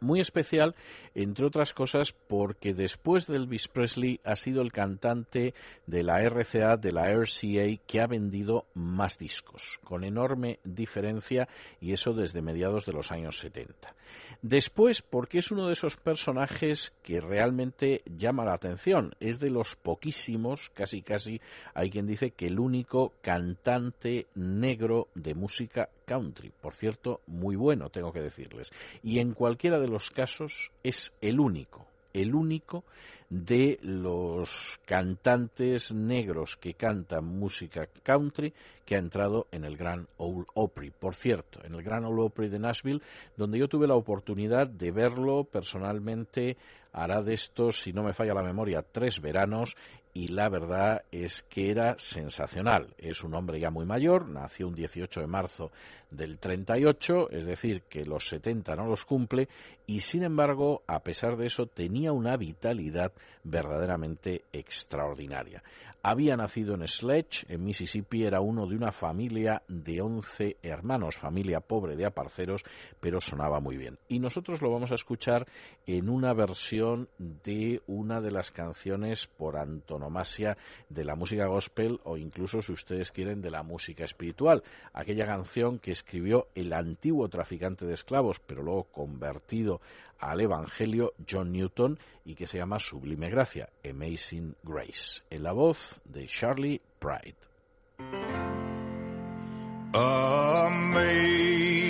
Muy 0.00 0.20
especial, 0.20 0.74
entre 1.14 1.46
otras 1.46 1.72
cosas, 1.72 2.12
porque 2.12 2.74
después 2.74 3.26
de 3.26 3.36
Elvis 3.36 3.68
Presley 3.68 4.20
ha 4.24 4.36
sido 4.36 4.60
el 4.60 4.70
cantante 4.70 5.54
de 5.86 6.02
la 6.02 6.20
RCA, 6.20 6.76
de 6.76 6.92
la 6.92 7.10
RCA, 7.10 7.80
que 7.86 8.00
ha 8.00 8.06
vendido 8.06 8.66
más 8.74 9.16
discos, 9.16 9.80
con 9.84 10.04
enorme 10.04 10.58
diferencia, 10.64 11.48
y 11.80 11.92
eso 11.92 12.12
desde 12.12 12.42
mediados 12.42 12.84
de 12.84 12.92
los 12.92 13.10
años 13.10 13.38
70. 13.38 13.94
Después, 14.42 15.02
porque 15.02 15.38
es 15.38 15.50
uno 15.50 15.66
de 15.66 15.72
esos 15.72 15.96
personajes 15.96 16.92
que 17.02 17.20
realmente 17.20 18.02
llama 18.06 18.44
la 18.44 18.54
atención. 18.54 19.14
Es 19.20 19.40
de 19.40 19.50
los 19.50 19.76
poquísimos, 19.76 20.70
casi 20.74 21.02
casi, 21.02 21.40
hay 21.74 21.90
quien 21.90 22.06
dice 22.06 22.30
que 22.30 22.46
el 22.46 22.58
único 22.58 23.12
cantante 23.22 24.26
negro 24.34 25.08
de 25.14 25.34
música 25.34 25.88
country. 26.04 26.52
Por 26.60 26.74
cierto, 26.74 27.20
muy 27.26 27.56
bueno, 27.56 27.90
tengo 27.90 28.12
que 28.12 28.22
decirles. 28.22 28.70
Y 29.02 29.18
en 29.18 29.32
cualquiera 29.32 29.78
de 29.78 29.88
los 29.88 30.10
casos 30.10 30.70
es 30.82 31.12
el 31.20 31.40
único, 31.40 31.86
el 32.16 32.34
único 32.34 32.84
de 33.28 33.78
los 33.82 34.80
cantantes 34.86 35.92
negros 35.92 36.56
que 36.56 36.74
cantan 36.74 37.24
música 37.24 37.88
country 38.02 38.54
que 38.84 38.94
ha 38.94 38.98
entrado 38.98 39.48
en 39.50 39.64
el 39.64 39.76
Gran 39.76 40.06
Ole 40.16 40.46
Opry. 40.54 40.90
Por 40.90 41.14
cierto, 41.14 41.60
en 41.64 41.74
el 41.74 41.82
Gran 41.82 42.04
Ole 42.04 42.22
Opry 42.22 42.48
de 42.48 42.58
Nashville, 42.58 43.02
donde 43.36 43.58
yo 43.58 43.68
tuve 43.68 43.86
la 43.86 43.96
oportunidad 43.96 44.68
de 44.68 44.90
verlo 44.92 45.44
personalmente, 45.44 46.56
hará 46.92 47.20
de 47.22 47.34
estos, 47.34 47.82
si 47.82 47.92
no 47.92 48.02
me 48.02 48.14
falla 48.14 48.32
la 48.32 48.42
memoria, 48.42 48.82
tres 48.82 49.20
veranos 49.20 49.76
y 50.16 50.28
la 50.28 50.48
verdad 50.48 51.02
es 51.12 51.42
que 51.42 51.70
era 51.70 51.94
sensacional. 51.98 52.94
Es 52.96 53.22
un 53.22 53.34
hombre 53.34 53.60
ya 53.60 53.68
muy 53.68 53.84
mayor, 53.84 54.26
nació 54.26 54.66
un 54.66 54.74
18 54.74 55.20
de 55.20 55.26
marzo 55.26 55.72
del 56.10 56.38
38, 56.38 57.28
es 57.32 57.44
decir, 57.44 57.82
que 57.82 58.02
los 58.06 58.26
70 58.26 58.76
no 58.76 58.86
los 58.86 59.04
cumple, 59.04 59.50
y 59.86 60.00
sin 60.00 60.22
embargo, 60.22 60.82
a 60.86 61.00
pesar 61.00 61.36
de 61.36 61.44
eso, 61.44 61.66
tenía 61.66 62.12
una 62.12 62.38
vitalidad 62.38 63.12
verdaderamente 63.44 64.44
extraordinaria. 64.54 65.62
Había 66.08 66.36
nacido 66.36 66.74
en 66.74 66.86
Sledge, 66.86 67.46
en 67.48 67.64
Mississippi, 67.64 68.22
era 68.22 68.40
uno 68.40 68.68
de 68.68 68.76
una 68.76 68.92
familia 68.92 69.64
de 69.66 70.00
11 70.00 70.58
hermanos, 70.62 71.16
familia 71.16 71.58
pobre 71.58 71.96
de 71.96 72.06
aparceros, 72.06 72.62
pero 73.00 73.20
sonaba 73.20 73.58
muy 73.58 73.76
bien. 73.76 73.98
Y 74.06 74.20
nosotros 74.20 74.62
lo 74.62 74.70
vamos 74.70 74.92
a 74.92 74.94
escuchar 74.94 75.48
en 75.84 76.08
una 76.08 76.32
versión 76.32 77.08
de 77.18 77.82
una 77.88 78.20
de 78.20 78.30
las 78.30 78.52
canciones 78.52 79.26
por 79.26 79.56
antonomasia 79.56 80.56
de 80.88 81.04
la 81.04 81.16
música 81.16 81.46
gospel 81.46 81.98
o 82.04 82.16
incluso, 82.16 82.62
si 82.62 82.70
ustedes 82.70 83.10
quieren, 83.10 83.42
de 83.42 83.50
la 83.50 83.64
música 83.64 84.04
espiritual. 84.04 84.62
Aquella 84.92 85.26
canción 85.26 85.80
que 85.80 85.90
escribió 85.90 86.46
el 86.54 86.72
antiguo 86.72 87.28
traficante 87.28 87.84
de 87.84 87.94
esclavos, 87.94 88.38
pero 88.38 88.62
luego 88.62 88.84
convertido 88.84 89.80
al 90.18 90.40
Evangelio 90.40 91.14
John 91.28 91.52
Newton 91.52 91.98
y 92.24 92.34
que 92.34 92.46
se 92.46 92.58
llama 92.58 92.78
Sublime 92.78 93.28
Gracia, 93.28 93.68
Amazing 93.84 94.54
Grace, 94.62 95.22
en 95.30 95.42
la 95.42 95.52
voz 95.52 95.95
de 96.10 96.26
Charlie 96.26 96.80
Pride. 97.00 97.34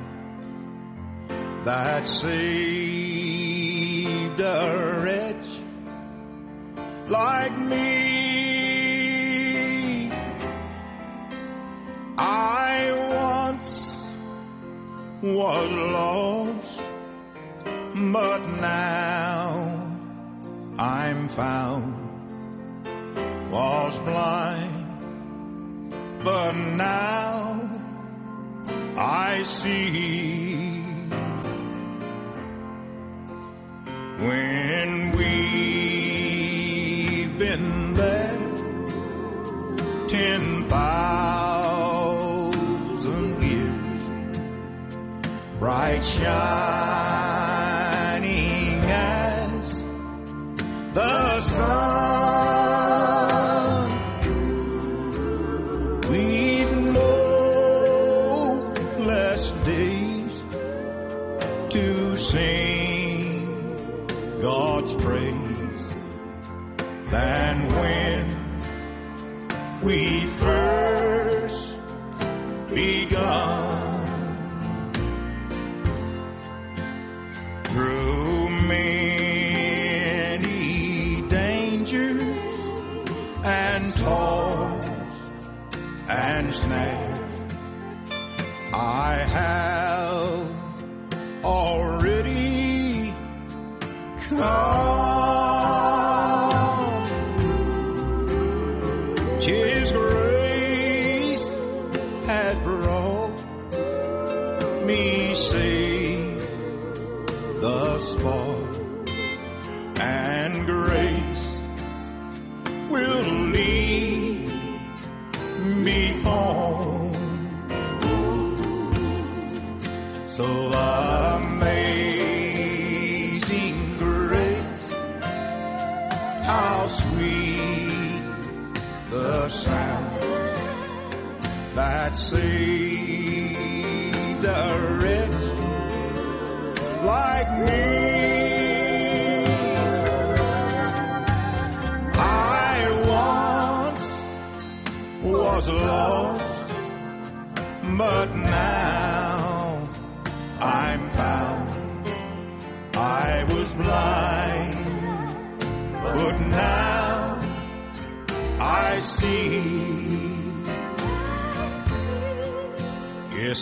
that 1.64 2.04
saved 2.04 2.34
a 4.40 5.00
wretch 5.02 5.62
like 7.08 7.56
me. 7.58 7.94
I 12.18 12.53
was 15.24 15.72
lost, 15.72 16.82
but 18.12 18.46
now 18.46 19.96
I'm 20.78 21.28
found. 21.30 21.94
Was 23.50 23.98
blind, 24.00 24.84
but 26.22 26.52
now 26.52 27.70
I 28.96 29.42
see. 29.44 30.82
When 34.18 35.12
we've 35.16 35.28
been 37.38 37.94
there 37.94 38.38
ten 40.08 40.68
thousand 40.68 41.23
bright 45.84 46.02
shining 46.02 46.24
as 48.88 49.84
the 50.94 51.40
sun. 51.40 51.93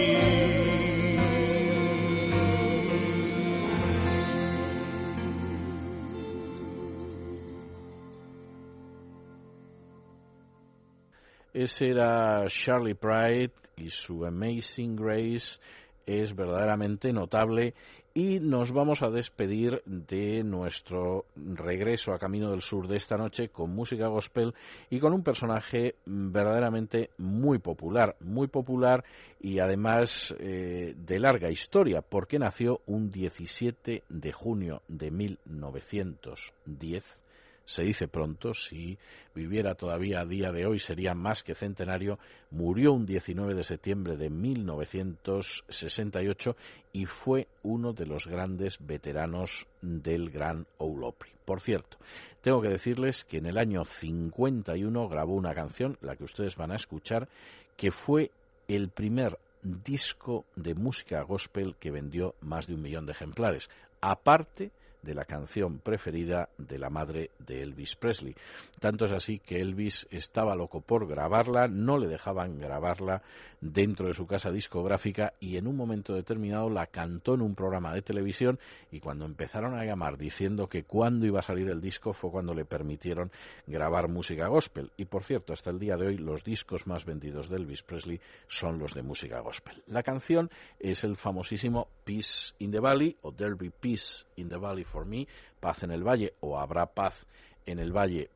Ese 11.53 11.81
era 11.87 12.45
Charlie 12.47 12.93
Pride 12.93 13.51
y 13.75 13.89
su 13.89 14.25
Amazing 14.25 14.95
Grace 14.95 15.59
es 16.05 16.33
verdaderamente 16.35 17.11
notable 17.11 17.73
y 18.13 18.39
nos 18.39 18.71
vamos 18.71 19.01
a 19.01 19.09
despedir 19.09 19.81
de 19.85 20.43
nuestro 20.43 21.25
regreso 21.35 22.13
a 22.13 22.19
Camino 22.19 22.51
del 22.51 22.61
Sur 22.61 22.87
de 22.87 22.97
esta 22.97 23.17
noche 23.17 23.49
con 23.49 23.73
música 23.73 24.05
gospel 24.07 24.53
y 24.89 24.99
con 24.99 25.13
un 25.13 25.23
personaje 25.23 25.95
verdaderamente 26.05 27.11
muy 27.17 27.57
popular, 27.59 28.15
muy 28.19 28.47
popular 28.47 29.03
y 29.39 29.59
además 29.59 30.35
eh, 30.39 30.95
de 30.97 31.19
larga 31.19 31.51
historia, 31.51 32.01
porque 32.01 32.39
nació 32.39 32.81
un 32.85 33.11
17 33.11 34.03
de 34.09 34.31
junio 34.31 34.81
de 34.87 35.11
1910 35.11 37.23
se 37.69 37.83
dice 37.83 38.07
pronto, 38.07 38.55
si 38.55 38.97
viviera 39.35 39.75
todavía 39.75 40.21
a 40.21 40.25
día 40.25 40.51
de 40.51 40.65
hoy 40.65 40.79
sería 40.79 41.13
más 41.13 41.43
que 41.43 41.53
centenario, 41.53 42.17
murió 42.49 42.93
un 42.93 43.05
19 43.05 43.53
de 43.53 43.63
septiembre 43.63 44.17
de 44.17 44.31
1968 44.31 46.55
y 46.93 47.05
fue 47.05 47.47
uno 47.61 47.93
de 47.93 48.07
los 48.07 48.25
grandes 48.25 48.79
veteranos 48.79 49.67
del 49.83 50.31
Gran 50.31 50.65
Ole 50.79 51.05
Opry. 51.05 51.29
Por 51.45 51.61
cierto, 51.61 51.97
tengo 52.41 52.59
que 52.59 52.69
decirles 52.69 53.23
que 53.23 53.37
en 53.37 53.45
el 53.45 53.59
año 53.59 53.85
51 53.85 55.07
grabó 55.07 55.35
una 55.35 55.53
canción, 55.53 55.95
la 56.01 56.15
que 56.15 56.23
ustedes 56.23 56.55
van 56.55 56.71
a 56.71 56.75
escuchar, 56.75 57.29
que 57.77 57.91
fue 57.91 58.31
el 58.67 58.89
primer 58.89 59.37
disco 59.61 60.45
de 60.55 60.73
música 60.73 61.21
gospel 61.21 61.75
que 61.79 61.91
vendió 61.91 62.33
más 62.41 62.65
de 62.65 62.73
un 62.73 62.81
millón 62.81 63.05
de 63.05 63.11
ejemplares, 63.11 63.69
aparte 64.01 64.71
de 65.01 65.13
la 65.13 65.25
canción 65.25 65.79
preferida 65.79 66.49
de 66.57 66.77
la 66.77 66.89
madre 66.89 67.31
de 67.39 67.61
Elvis 67.61 67.95
Presley. 67.95 68.35
Tanto 68.79 69.05
es 69.05 69.11
así 69.11 69.39
que 69.39 69.59
Elvis 69.59 70.07
estaba 70.11 70.55
loco 70.55 70.81
por 70.81 71.07
grabarla, 71.07 71.67
no 71.67 71.97
le 71.97 72.07
dejaban 72.07 72.59
grabarla 72.59 73.21
dentro 73.61 74.07
de 74.07 74.13
su 74.13 74.25
casa 74.25 74.51
discográfica 74.51 75.33
y 75.39 75.57
en 75.57 75.67
un 75.67 75.75
momento 75.75 76.13
determinado 76.13 76.69
la 76.69 76.87
cantó 76.87 77.33
en 77.33 77.41
un 77.41 77.55
programa 77.55 77.93
de 77.93 78.01
televisión 78.01 78.59
y 78.91 78.99
cuando 78.99 79.25
empezaron 79.25 79.77
a 79.77 79.85
llamar 79.85 80.17
diciendo 80.17 80.67
que 80.67 80.83
cuándo 80.83 81.25
iba 81.25 81.39
a 81.39 81.43
salir 81.43 81.69
el 81.69 81.81
disco 81.81 82.13
fue 82.13 82.31
cuando 82.31 82.53
le 82.53 82.65
permitieron 82.65 83.31
grabar 83.67 84.07
música 84.07 84.47
gospel. 84.47 84.91
Y 84.97 85.05
por 85.05 85.23
cierto, 85.23 85.53
hasta 85.53 85.69
el 85.69 85.79
día 85.79 85.97
de 85.97 86.07
hoy 86.07 86.17
los 86.17 86.43
discos 86.43 86.87
más 86.87 87.05
vendidos 87.05 87.49
de 87.49 87.57
Elvis 87.57 87.83
Presley 87.83 88.19
son 88.47 88.79
los 88.79 88.93
de 88.93 89.03
música 89.03 89.39
gospel. 89.39 89.83
La 89.87 90.03
canción 90.03 90.49
es 90.79 91.03
el 91.03 91.17
famosísimo 91.17 91.87
Peace 92.03 92.53
in 92.59 92.71
the 92.71 92.79
Valley 92.79 93.17
o 93.21 93.31
There 93.31 93.55
Be 93.55 93.71
Peace 93.71 94.25
in 94.37 94.49
the 94.49 94.57
Valley 94.57 94.83
for 94.89 95.05
Me, 95.05 95.27
paz 95.59 95.83
en 95.83 95.91
el 95.91 96.03
valle 96.03 96.33
o 96.41 96.57
habrá 96.57 96.87
paz 96.87 97.27
en 97.65 97.79
el 97.79 97.95
valle 97.95 98.29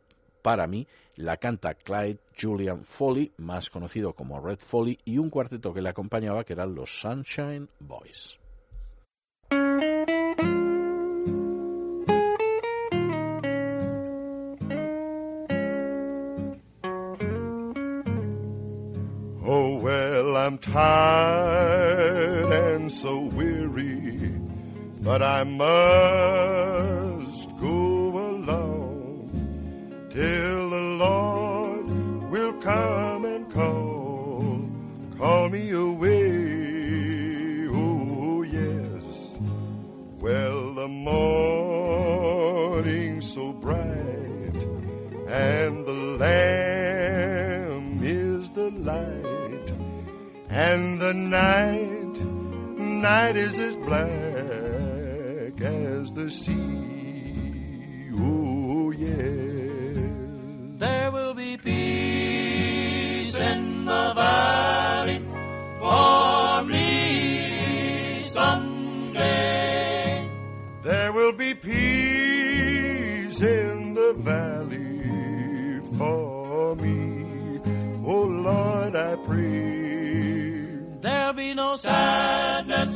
para 0.43 0.67
mí, 0.67 0.88
la 1.15 1.38
canta 1.38 1.73
Clyde 1.73 2.19
Julian 2.39 2.84
Foley, 2.84 3.31
más 3.38 3.69
conocido 3.69 4.13
como 4.13 4.39
Red 4.39 4.59
Foley, 4.59 4.99
y 5.05 5.17
un 5.17 5.30
cuarteto 5.30 5.73
que 5.73 5.81
le 5.81 5.89
acompañaba 5.89 6.43
que 6.43 6.53
eran 6.53 6.75
los 6.75 7.01
Sunshine 7.01 7.69
Boys. 7.80 8.38
Oh, 19.45 19.75
well, 19.81 20.38
I'm 20.38 20.57
tired 20.57 22.51
and 22.51 22.91
so 22.91 23.19
weary, 23.19 24.12
but 25.03 25.21
I 25.21 25.43
must 25.43 25.67
go 27.59 28.17
along 28.31 29.30
till 30.13 30.69
the 30.69 30.81
Lord 30.97 32.31
will 32.31 32.53
come 32.53 33.25
and 33.25 33.51
call, 33.51 34.65
call 35.17 35.49
me 35.49 35.71
away. 35.71 37.67
Oh, 37.67 38.43
yes. 38.43 39.03
Well, 40.21 40.73
the 40.73 40.88
morning's 40.88 42.13
so 43.34 43.51
bright 43.51 44.63
and 45.27 45.85
the 45.85 46.17
Lamb 46.17 48.01
is 48.01 48.49
the 48.51 48.71
light 48.71 49.73
and 50.47 51.01
the 51.01 51.13
night, 51.13 52.21
night 52.80 53.35
is 53.35 53.59
as 53.59 53.75
black 53.75 54.32
as 56.03 56.11
the 56.11 56.30
sea. 56.30 58.09
Oh, 58.19 58.91
yeah. 58.91 60.11
There 60.84 61.09
will 61.11 61.34
be 61.34 61.55
peace 61.57 63.38
in 63.38 63.85
the 63.85 64.13
valley 64.13 65.19
for 65.80 66.63
me 66.65 68.21
someday. 68.25 70.30
There 70.84 71.13
will 71.13 71.31
be 71.31 71.53
peace 71.53 73.39
in 73.41 73.93
the 73.93 74.13
valley 74.17 75.80
for 75.97 76.75
me. 76.75 77.61
Oh, 78.05 78.23
Lord, 78.49 78.93
I 78.95 79.15
pray. 79.27 80.67
There'll 80.99 81.34
be 81.34 81.53
no 81.53 81.77
sadness, 81.77 82.93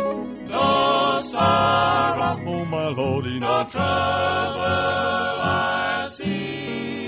no 0.57 1.19
sorrow, 1.21 2.41
Oh, 2.45 2.65
my 2.65 2.88
Lordy, 2.88 3.39
no 3.39 3.63
trouble 3.65 4.61
I 5.41 6.07
see. 6.09 7.07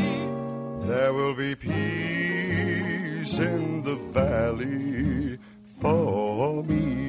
There 0.88 1.14
will 1.14 1.36
be 1.36 1.56
peace 1.56 3.34
in 3.34 3.84
the 3.84 3.96
valley 3.96 5.40
for 5.82 6.64
me. 6.64 7.09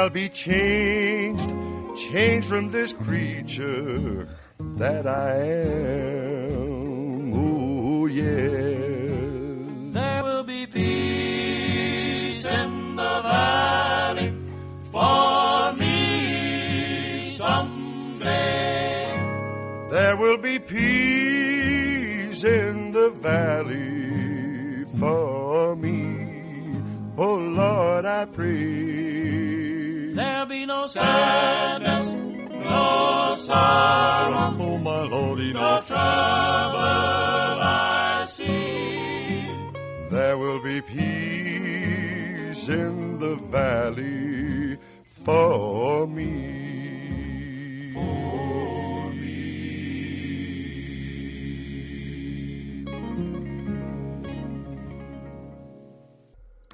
I'll 0.00 0.08
be 0.08 0.30
changed, 0.30 1.52
changed 1.94 2.48
from 2.48 2.70
this 2.70 2.94
creature 2.94 4.26
that 4.78 5.06
I 5.06 5.34
am. 6.46 7.34
Oh, 7.34 8.06
yeah. 8.06 8.32
There 9.92 10.24
will 10.24 10.42
be 10.44 10.66
peace 10.66 12.46
in 12.46 12.96
the 12.96 13.20
valley 13.20 14.32
for 14.90 15.74
me 15.74 17.34
someday. 17.36 19.12
There 19.90 20.16
will 20.16 20.38
be 20.38 20.58
peace 20.60 22.42
in 22.42 22.92
the 22.92 23.10
valley 23.10 24.86
for 24.98 25.76
me. 25.76 26.72
Oh 27.18 27.34
Lord, 27.34 28.06
I 28.06 28.24
pray. 28.24 28.99
Sadness, 30.92 32.14
no 32.50 33.36
sorrow, 33.36 34.56
Oh 34.58 34.76
my 34.78 35.02
Lordy, 35.02 35.52
no 35.52 35.82
trouble 35.86 35.98
I 37.62 38.26
see. 38.28 39.46
There 40.10 40.36
will 40.36 40.60
be 40.60 40.80
peace 40.80 42.66
in 42.66 43.18
the 43.20 43.36
valley 43.36 44.78
for 45.04 46.08
me. 46.08 47.92
For 47.94 48.79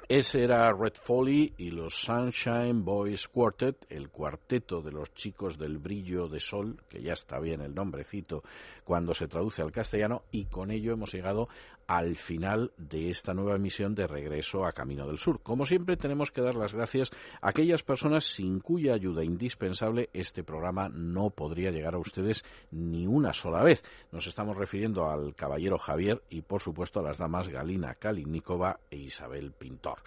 Ese 0.09 0.41
era 0.41 0.71
Red 0.71 0.93
Foley 1.03 1.53
y 1.57 1.69
los 1.69 1.93
Sunshine 1.93 2.85
Boys 2.85 3.27
Quartet, 3.27 3.85
el 3.89 4.07
cuarteto 4.07 4.81
de 4.81 4.93
los 4.93 5.13
chicos 5.13 5.57
del 5.57 5.79
brillo 5.79 6.29
de 6.29 6.39
sol, 6.39 6.81
que 6.87 7.01
ya 7.01 7.11
está 7.11 7.41
bien 7.41 7.59
el 7.59 7.75
nombrecito 7.75 8.41
cuando 8.85 9.13
se 9.13 9.27
traduce 9.27 9.61
al 9.61 9.73
castellano, 9.73 10.23
y 10.31 10.45
con 10.45 10.71
ello 10.71 10.93
hemos 10.93 11.13
llegado 11.13 11.49
al 11.87 12.17
final 12.17 12.73
de 12.77 13.09
esta 13.09 13.33
nueva 13.33 13.55
emisión 13.55 13.95
de 13.95 14.07
Regreso 14.07 14.65
a 14.65 14.73
Camino 14.73 15.07
del 15.07 15.17
Sur. 15.17 15.41
Como 15.41 15.65
siempre, 15.65 15.97
tenemos 15.97 16.31
que 16.31 16.41
dar 16.41 16.55
las 16.55 16.73
gracias 16.73 17.11
a 17.41 17.49
aquellas 17.49 17.81
personas 17.81 18.25
sin 18.25 18.59
cuya 18.59 18.93
ayuda 18.93 19.23
indispensable 19.23 20.09
este 20.13 20.43
programa 20.43 20.89
no 20.89 21.29
podría 21.29 21.71
llegar 21.71 21.95
a 21.95 21.99
ustedes 21.99 22.43
ni 22.71 23.07
una 23.07 23.33
sola 23.33 23.63
vez. 23.63 23.83
Nos 24.11 24.27
estamos 24.27 24.57
refiriendo 24.57 25.09
al 25.09 25.33
caballero 25.33 25.77
Javier 25.77 26.21
y, 26.29 26.41
por 26.41 26.61
supuesto, 26.61 26.99
a 26.99 27.03
las 27.03 27.17
damas 27.17 27.47
Galina 27.47 27.95
Kalinikova 27.95 28.81
e 28.91 28.97
Isabel 28.97 29.51
Pintor. 29.51 29.99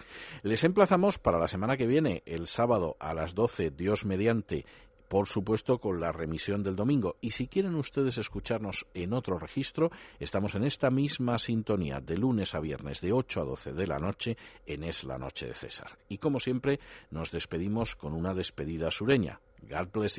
Les 0.43 0.63
emplazamos 0.63 1.17
para 1.17 1.39
la 1.39 1.47
semana 1.47 1.77
que 1.77 1.87
viene, 1.87 2.21
el 2.25 2.47
sábado 2.47 2.95
a 2.99 3.13
las 3.13 3.33
12, 3.33 3.71
Dios 3.71 4.05
mediante, 4.05 4.65
por 5.11 5.27
supuesto 5.27 5.77
con 5.77 5.99
la 5.99 6.13
remisión 6.13 6.63
del 6.63 6.77
domingo. 6.77 7.17
Y 7.19 7.31
si 7.31 7.47
quieren 7.47 7.75
ustedes 7.75 8.17
escucharnos 8.17 8.87
en 8.93 9.11
otro 9.11 9.37
registro, 9.37 9.91
estamos 10.21 10.55
en 10.55 10.63
esta 10.63 10.89
misma 10.89 11.37
sintonía 11.37 11.99
de 11.99 12.17
lunes 12.17 12.55
a 12.55 12.61
viernes 12.61 13.01
de 13.01 13.11
8 13.11 13.41
a 13.41 13.43
12 13.43 13.73
de 13.73 13.87
la 13.87 13.99
noche 13.99 14.37
en 14.65 14.85
Es 14.85 15.03
la 15.03 15.17
Noche 15.17 15.47
de 15.47 15.53
César. 15.53 15.97
Y 16.07 16.19
como 16.19 16.39
siempre, 16.39 16.79
nos 17.09 17.29
despedimos 17.29 17.97
con 17.97 18.13
una 18.13 18.33
despedida 18.33 18.89
sureña. 18.89 19.41
God 19.63 19.89
bless. 19.91 20.17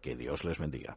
Que 0.00 0.14
Dios 0.14 0.44
les 0.44 0.60
bendiga. 0.60 0.96